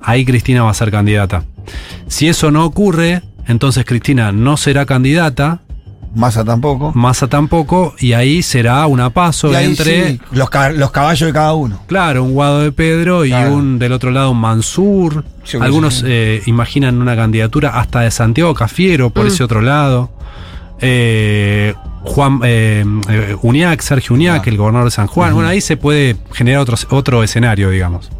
ahí 0.00 0.24
Cristina 0.24 0.62
va 0.62 0.70
a 0.70 0.74
ser 0.74 0.90
candidata. 0.90 1.44
Si 2.08 2.28
eso 2.28 2.50
no 2.50 2.64
ocurre, 2.64 3.22
entonces 3.46 3.84
Cristina 3.84 4.32
no 4.32 4.56
será 4.56 4.86
candidata, 4.86 5.60
Masa 6.14 6.44
tampoco. 6.44 6.92
Massa 6.94 7.26
tampoco, 7.26 7.94
y 7.98 8.12
ahí 8.12 8.42
será 8.42 8.86
una 8.86 9.08
paso 9.10 9.50
Y 9.50 9.54
ahí 9.54 9.64
entre... 9.66 10.10
sí, 10.12 10.20
los, 10.32 10.50
ca- 10.50 10.70
los 10.70 10.90
caballos 10.90 11.26
de 11.26 11.32
cada 11.32 11.54
uno. 11.54 11.80
Claro, 11.86 12.22
un 12.24 12.32
Guado 12.34 12.60
de 12.60 12.70
Pedro 12.70 13.24
y 13.24 13.30
Claro. 13.30 13.54
un 13.54 13.78
del 13.78 13.92
otro 13.92 14.10
lado 14.10 14.30
un 14.32 14.38
Mansur. 14.38 15.24
Sí, 15.44 15.56
Algunos 15.60 15.94
sí. 16.00 16.04
eh, 16.06 16.42
imaginan 16.46 17.00
una 17.00 17.16
candidatura 17.16 17.78
hasta 17.80 18.00
de 18.00 18.10
Santiago 18.10 18.52
Cafiero 18.54 19.08
por 19.10 19.24
Mm. 19.24 19.28
ese 19.28 19.42
otro 19.44 19.62
lado. 19.62 20.10
Eh, 20.80 21.74
Juan 22.04 22.40
eh, 22.44 22.84
eh, 23.08 23.36
Uñac, 23.42 23.80
Sergio 23.80 24.14
Uñac, 24.14 24.42
Ah. 24.46 24.50
el 24.50 24.56
gobernador 24.58 24.88
de 24.88 24.90
San 24.90 25.06
Juan. 25.06 25.32
Bueno, 25.32 25.48
ahí 25.48 25.60
se 25.62 25.76
puede 25.78 26.16
generar 26.32 26.60
otro, 26.60 26.76
otro 26.90 27.22
escenario, 27.22 27.70
digamos. 27.70 28.10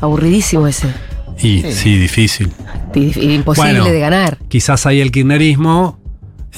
Aburridísimo 0.00 0.66
ese. 0.66 0.88
Y 1.40 1.62
Sí. 1.62 1.72
sí, 1.72 1.98
difícil. 1.98 2.52
Imposible 2.94 3.80
Bueno. 3.80 3.84
de 3.84 4.00
ganar. 4.00 4.38
Quizás 4.48 4.86
ahí 4.86 5.00
el 5.00 5.12
kirchnerismo 5.12 5.97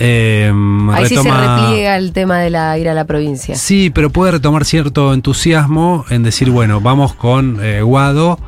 eh, 0.00 0.52
Ahí 0.92 1.06
sí 1.06 1.16
se 1.16 1.30
repliega 1.30 1.96
el 1.96 2.12
tema 2.12 2.38
de 2.38 2.50
la 2.50 2.76
ir 2.78 2.88
a 2.88 2.94
la 2.94 3.04
provincia. 3.04 3.54
Sí, 3.54 3.90
pero 3.90 4.10
puede 4.10 4.32
retomar 4.32 4.64
cierto 4.64 5.14
entusiasmo 5.14 6.04
en 6.10 6.22
decir, 6.22 6.50
bueno, 6.50 6.80
vamos 6.80 7.14
con 7.14 7.58
eh, 7.62 7.82
Guado 7.82 8.38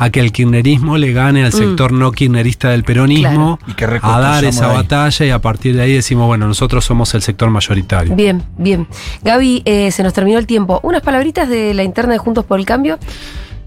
a 0.00 0.10
que 0.10 0.20
el 0.20 0.32
kirchnerismo 0.32 0.96
le 0.98 1.12
gane 1.12 1.44
al 1.44 1.50
Mm. 1.52 1.56
sector 1.56 1.92
no 1.92 2.10
kirchnerista 2.12 2.70
del 2.70 2.82
peronismo, 2.82 3.58
a 4.02 4.20
dar 4.20 4.44
esa 4.44 4.70
ahí. 4.70 4.76
batalla 4.76 5.26
y 5.26 5.30
a 5.30 5.38
partir 5.38 5.76
de 5.76 5.82
ahí 5.82 5.92
decimos, 5.92 6.26
bueno, 6.26 6.46
nosotros 6.48 6.84
somos 6.84 7.14
el 7.14 7.22
sector 7.22 7.50
mayoritario. 7.50 8.14
Bien, 8.16 8.42
bien. 8.58 8.86
Gaby, 9.22 9.62
eh, 9.64 9.90
se 9.90 10.02
nos 10.02 10.12
terminó 10.14 10.38
el 10.38 10.46
tiempo. 10.46 10.80
Unas 10.82 11.02
palabritas 11.02 11.48
de 11.48 11.74
la 11.74 11.82
interna 11.84 12.12
de 12.14 12.18
Juntos 12.18 12.44
por 12.44 12.58
el 12.58 12.64
Cambio. 12.66 12.98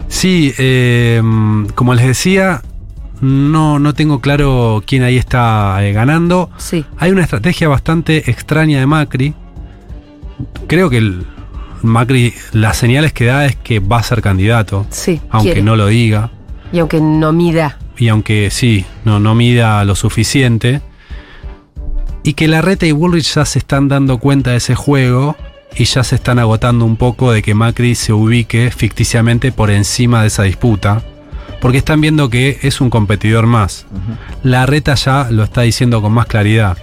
Sí, 0.08 0.54
eh, 0.58 1.22
como 1.76 1.94
les 1.94 2.06
decía, 2.06 2.62
no, 3.22 3.80
no 3.80 3.94
tengo 3.94 4.20
claro 4.22 4.84
quién 4.86 5.04
ahí 5.04 5.18
está 5.18 5.78
eh, 5.86 5.94
ganando. 5.94 6.50
Sí. 6.58 6.86
Hay 6.98 7.12
una 7.12 7.24
estrategia 7.24 7.68
bastante 7.68 8.30
extraña 8.30 8.80
de 8.80 8.86
Macri. 8.86 9.34
Creo 10.68 10.90
que 10.90 10.98
el 10.98 11.26
Macri, 11.82 12.34
las 12.52 12.78
señales 12.78 13.14
que 13.14 13.26
da 13.26 13.46
es 13.46 13.56
que 13.56 13.80
va 13.80 13.98
a 14.00 14.04
ser 14.04 14.22
candidato, 14.22 14.86
Sí. 14.90 15.22
aunque 15.30 15.50
quiere. 15.52 15.64
no 15.64 15.76
lo 15.76 15.88
diga. 15.88 16.32
Y 16.74 16.80
aunque 16.80 17.00
no 17.00 17.32
mida. 17.32 17.78
y 17.98 18.10
aunque 18.10 18.50
sí, 18.52 18.86
no, 19.06 19.20
no 19.20 19.36
mida 19.36 19.84
lo 19.86 19.96
suficiente, 19.96 20.82
y 22.24 22.34
que 22.34 22.48
Larreta 22.48 22.86
y 22.88 22.92
Bullrich 22.92 23.36
ya 23.36 23.46
se 23.46 23.60
están 23.60 23.88
dando 23.88 24.18
cuenta 24.18 24.52
de 24.52 24.58
ese 24.58 24.76
juego 24.76 25.38
y 25.78 25.86
ya 25.86 26.04
se 26.04 26.16
están 26.16 26.40
agotando 26.40 26.84
un 26.84 26.98
poco 26.98 27.32
de 27.32 27.42
que 27.44 27.54
Macri 27.54 27.94
se 27.96 28.12
ubique 28.14 28.72
ficticiamente 28.72 29.52
por 29.52 29.70
encima 29.70 30.22
de 30.22 30.28
esa 30.28 30.44
disputa, 30.44 31.04
porque 31.66 31.80
están 31.80 32.00
viendo 32.00 32.30
que 32.30 32.60
es 32.62 32.80
un 32.80 32.92
competidor 32.92 33.48
más. 33.48 33.88
Larreta 34.44 34.94
ya 34.94 35.30
lo 35.32 35.44
está 35.44 35.62
diciendo 35.62 36.00
con 36.00 36.12
más 36.12 36.28
claridad. 36.28 36.78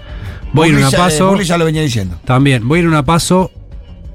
Voy 0.53 0.67
a 0.67 0.73
ir 0.73 0.77
una 0.79 0.91
ya- 0.91 0.97
eh, 0.97 1.01
paso. 1.01 1.29
Bullrich 1.29 1.47
ya 1.47 1.57
lo 1.57 1.65
venía 1.67 1.83
diciendo. 1.83 2.19
También, 2.25 2.67
voy 2.67 2.79
a 2.79 2.81
ir 2.81 2.87
a 2.87 2.89
una 2.89 3.05
paso 3.05 3.53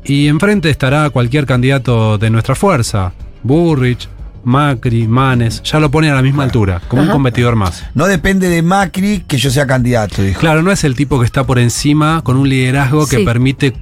y 0.04 0.28
enfrente 0.28 0.70
estará 0.70 1.10
cualquier 1.10 1.46
candidato 1.46 2.18
de 2.18 2.30
nuestra 2.32 2.54
fuerza. 2.54 3.14
Burrich, 3.44 4.10
Macri, 4.44 5.08
Manes, 5.08 5.64
ya 5.64 5.80
lo 5.80 5.90
pone 5.90 6.12
a 6.12 6.16
la 6.16 6.22
misma 6.22 6.44
altura, 6.44 6.82
como 6.90 7.02
Ajá. 7.04 7.12
un 7.12 7.16
competidor 7.16 7.56
más. 7.56 7.86
No 7.94 8.06
depende 8.06 8.50
de 8.50 8.62
Macri 8.62 9.24
que 9.26 9.38
yo 9.38 9.50
sea 9.50 9.66
candidato, 9.68 10.22
dijo. 10.22 10.38
Claro, 10.42 10.64
no 10.64 10.72
es 10.74 10.84
el 10.84 10.96
tipo 10.96 11.18
que 11.18 11.26
está 11.26 11.46
por 11.46 11.60
encima 11.60 12.22
con 12.26 12.36
un 12.36 12.50
liderazgo 12.50 13.08
que 13.08 13.20
permite 13.20 13.74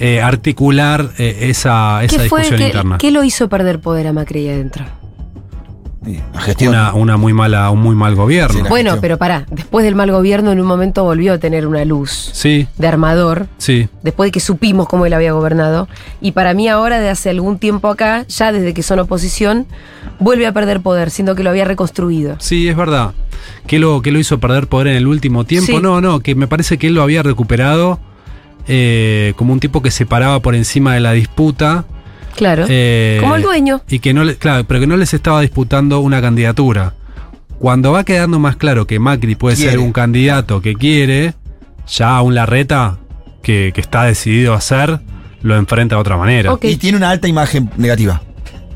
eh, 0.00 0.20
articular 0.20 1.10
eh, 1.16 1.46
esa, 1.48 2.02
esa 2.02 2.16
¿Qué 2.22 2.28
fue? 2.28 2.40
discusión 2.40 2.58
¿Qué, 2.58 2.66
interna. 2.66 2.98
qué 2.98 3.12
lo 3.12 3.22
hizo 3.22 3.48
perder 3.48 3.78
poder 3.78 4.08
a 4.08 4.12
Macri 4.12 4.40
ahí 4.48 4.48
adentro? 4.54 4.84
Sí, 6.16 6.20
La 6.34 6.40
gestión. 6.40 6.70
Una, 6.70 6.94
una 6.94 7.16
muy 7.16 7.32
mala, 7.32 7.70
un 7.70 7.80
muy 7.80 7.94
mal 7.94 8.14
gobierno. 8.14 8.54
Sí, 8.54 8.60
Bueno, 8.68 8.90
gestión. 8.90 9.00
pero 9.00 9.18
pará. 9.18 9.46
Después 9.50 9.84
del 9.84 9.94
mal 9.94 10.10
gobierno, 10.10 10.52
en 10.52 10.60
un 10.60 10.66
momento 10.66 11.04
volvió 11.04 11.32
a 11.34 11.38
tener 11.38 11.66
una 11.66 11.84
luz 11.84 12.30
Sí, 12.32 12.66
de 12.78 12.86
armador. 12.88 13.46
sí. 13.58 13.88
Después 14.02 14.28
de 14.28 14.32
que 14.32 14.40
supimos 14.40 14.88
cómo 14.88 15.06
él 15.06 15.12
había 15.12 15.32
gobernado. 15.32 15.88
Y 16.20 16.32
para 16.32 16.54
mí 16.54 16.68
ahora, 16.68 17.00
de 17.00 17.10
hace 17.10 17.30
algún 17.30 17.58
tiempo 17.58 17.88
acá, 17.88 18.24
ya 18.28 18.52
desde 18.52 18.72
que 18.74 18.82
son 18.82 18.98
oposición, 19.00 19.66
vuelve 20.18 20.46
a 20.46 20.52
perder 20.52 20.80
poder, 20.80 21.10
siendo 21.10 21.34
que 21.34 21.42
lo 21.42 21.50
había 21.50 21.64
reconstruido. 21.64 22.36
Sí, 22.38 22.68
es 22.68 22.76
verdad. 22.76 23.12
¿Qué 23.66 23.78
lo, 23.78 24.00
qué 24.02 24.10
lo 24.12 24.18
hizo 24.18 24.38
perder 24.40 24.66
poder 24.66 24.88
en 24.88 24.96
el 24.96 25.06
último 25.06 25.44
tiempo? 25.44 25.66
Sí. 25.72 25.78
No, 25.82 26.00
no, 26.00 26.20
que 26.20 26.34
me 26.34 26.46
parece 26.46 26.78
que 26.78 26.86
él 26.88 26.94
lo 26.94 27.02
había 27.02 27.22
recuperado 27.22 27.98
eh, 28.66 29.32
como 29.36 29.52
un 29.52 29.60
tipo 29.60 29.82
que 29.82 29.90
se 29.90 30.06
paraba 30.06 30.40
por 30.40 30.54
encima 30.54 30.94
de 30.94 31.00
la 31.00 31.12
disputa. 31.12 31.84
Claro. 32.38 32.64
eh, 32.68 33.18
Como 33.20 33.36
el 33.36 33.42
dueño. 33.42 33.82
Y 33.88 33.98
que 33.98 34.14
no 34.14 34.24
le, 34.24 34.36
claro, 34.36 34.64
pero 34.64 34.80
que 34.80 34.86
no 34.86 34.96
les 34.96 35.12
estaba 35.12 35.40
disputando 35.42 36.00
una 36.00 36.20
candidatura. 36.20 36.94
Cuando 37.58 37.92
va 37.92 38.04
quedando 38.04 38.38
más 38.38 38.56
claro 38.56 38.86
que 38.86 38.98
Macri 38.98 39.34
puede 39.34 39.56
ser 39.56 39.78
un 39.80 39.92
candidato 39.92 40.62
que 40.62 40.74
quiere, 40.74 41.34
ya 41.88 42.22
un 42.22 42.34
Larreta 42.36 42.98
que, 43.42 43.72
que 43.74 43.80
está 43.80 44.04
decidido 44.04 44.54
a 44.54 44.58
hacer, 44.58 45.00
lo 45.42 45.56
enfrenta 45.56 45.96
de 45.96 46.00
otra 46.00 46.16
manera. 46.16 46.56
Y 46.62 46.76
tiene 46.76 46.96
una 46.96 47.10
alta 47.10 47.26
imagen 47.26 47.70
negativa. 47.76 48.22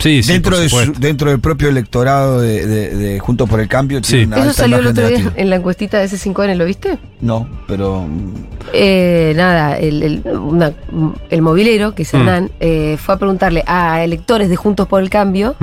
Sí, 0.02 0.22
sí, 0.22 0.32
dentro, 0.32 0.58
de 0.58 0.68
su- 0.68 0.92
dentro 0.98 1.30
del 1.30 1.38
propio 1.40 1.68
electorado 1.68 2.40
de, 2.40 2.66
de- 2.66 2.96
de 2.96 3.18
Juntos 3.20 3.48
por 3.48 3.60
el 3.60 3.68
Cambio 3.68 4.00
tiene 4.02 4.22
Sí. 4.22 4.26
una 4.26 4.36
Eso 4.38 4.48
alta 4.48 4.62
salió 4.62 4.78
el 4.78 4.86
otro 4.88 5.06
día 5.08 5.18
negativa. 5.18 5.40
en 5.40 5.50
la 5.50 5.56
encuestita 5.56 5.98
de 5.98 6.08
C5N, 6.08 6.56
¿lo 6.56 6.64
viste? 6.64 6.98
No, 7.20 7.48
pero 7.68 8.02
mm, 8.08 8.34
Eh, 8.72 9.32
nada, 9.36 9.78
el, 9.78 10.02
el- 10.02 10.22
una- 10.36 10.72
el 11.30 11.42
movilero, 11.42 11.94
que 11.94 12.02
es 12.02 12.12
Mm. 12.12 12.16
Hernán, 12.16 12.50
eh, 12.60 12.96
fue 13.00 13.14
a 13.14 13.18
preguntarle 13.18 13.62
a 13.66 14.02
electores 14.02 14.48
de 14.48 14.56
Juntos 14.56 14.88
por 14.88 15.02
el 15.02 15.08
Cambio 15.10 15.54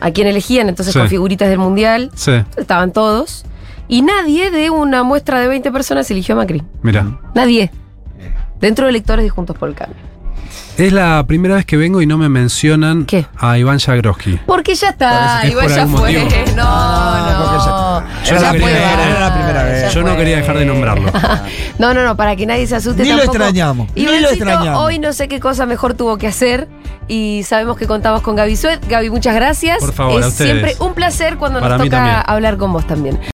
a 0.00 0.10
quién 0.10 0.26
elegían, 0.28 0.68
entonces 0.68 0.92
Sí. 0.92 0.98
con 0.98 1.08
figuritas 1.08 1.48
del 1.48 1.58
Mundial, 1.58 2.10
Sí, 2.14 2.32
estaban 2.56 2.92
todos, 2.92 3.44
y 3.88 4.02
nadie 4.02 4.50
de 4.50 4.70
una 4.70 5.02
muestra 5.02 5.40
de 5.40 5.48
20 5.48 5.72
personas 5.72 6.10
eligió 6.10 6.34
a 6.34 6.38
Macri. 6.38 6.62
mira. 6.82 7.18
Nadie. 7.34 7.70
Dentro 8.60 8.86
de 8.86 8.90
electores 8.90 9.24
de 9.24 9.30
Juntos 9.30 9.56
por 9.58 9.68
el 9.68 9.74
Cambio. 9.74 9.96
Es 10.76 10.92
la 10.92 11.24
primera 11.26 11.54
vez 11.54 11.64
que 11.64 11.76
vengo 11.76 12.02
y 12.02 12.06
no 12.06 12.18
me 12.18 12.28
mencionan 12.28 13.04
¿Qué? 13.06 13.26
a 13.38 13.56
Iván 13.58 13.78
Jagroski. 13.78 14.40
Porque 14.44 14.74
ya 14.74 14.88
está, 14.88 15.42
Es 15.44 15.54
por 15.54 15.68
ya 15.68 15.86
fue. 15.86 16.12
motivo. 16.14 16.28
No, 16.56 16.62
Ah, 16.66 18.02
no. 18.04 18.24
ya- 18.24 18.30
Yo 18.34 18.40
Ya 18.40 18.46
no 18.46 18.52
quería- 18.58 18.80
va, 18.96 19.02
era 19.10 19.20
la 19.20 19.34
primera 19.34 19.62
vez. 19.62 19.82
ya 19.82 19.88
Yo 19.90 20.02
no 20.02 20.16
quería 20.16 20.36
dejar 20.38 20.58
de 20.58 20.64
nombrarlo. 20.66 21.12
No, 21.78 21.92
no, 21.92 22.04
no, 22.04 22.16
para 22.16 22.36
que 22.36 22.46
nadie 22.46 22.66
se 22.68 22.76
asuste 22.76 23.02
Ni 23.02 23.10
lo 23.12 23.22
extrañamos, 23.24 23.88
ni 23.96 24.04
lo 24.04 24.28
extrañamos. 24.30 24.80
hoy 24.80 24.98
no 25.00 25.12
sé 25.12 25.26
qué 25.28 25.40
cosa 25.40 25.66
mejor 25.66 25.94
tuvo 25.94 26.18
que 26.18 26.28
hacer 26.28 26.68
y 27.08 27.42
sabemos 27.44 27.76
que 27.76 27.86
contamos 27.86 28.22
con 28.22 28.36
Gaby 28.36 28.56
Suet. 28.56 28.86
Gaby, 28.88 29.10
muchas 29.10 29.34
gracias. 29.34 29.78
Por 29.80 29.92
favor, 29.92 30.20
es 30.20 30.26
a 30.26 30.28
ustedes. 30.28 30.50
siempre 30.52 30.76
un 30.78 30.94
placer 30.94 31.36
cuando 31.36 31.60
Para 31.60 31.76
nos 31.76 31.86
toca 31.86 31.96
también. 31.96 32.16
hablar 32.26 32.56
con 32.56 32.72
vos 32.72 32.86
también. 32.86 33.18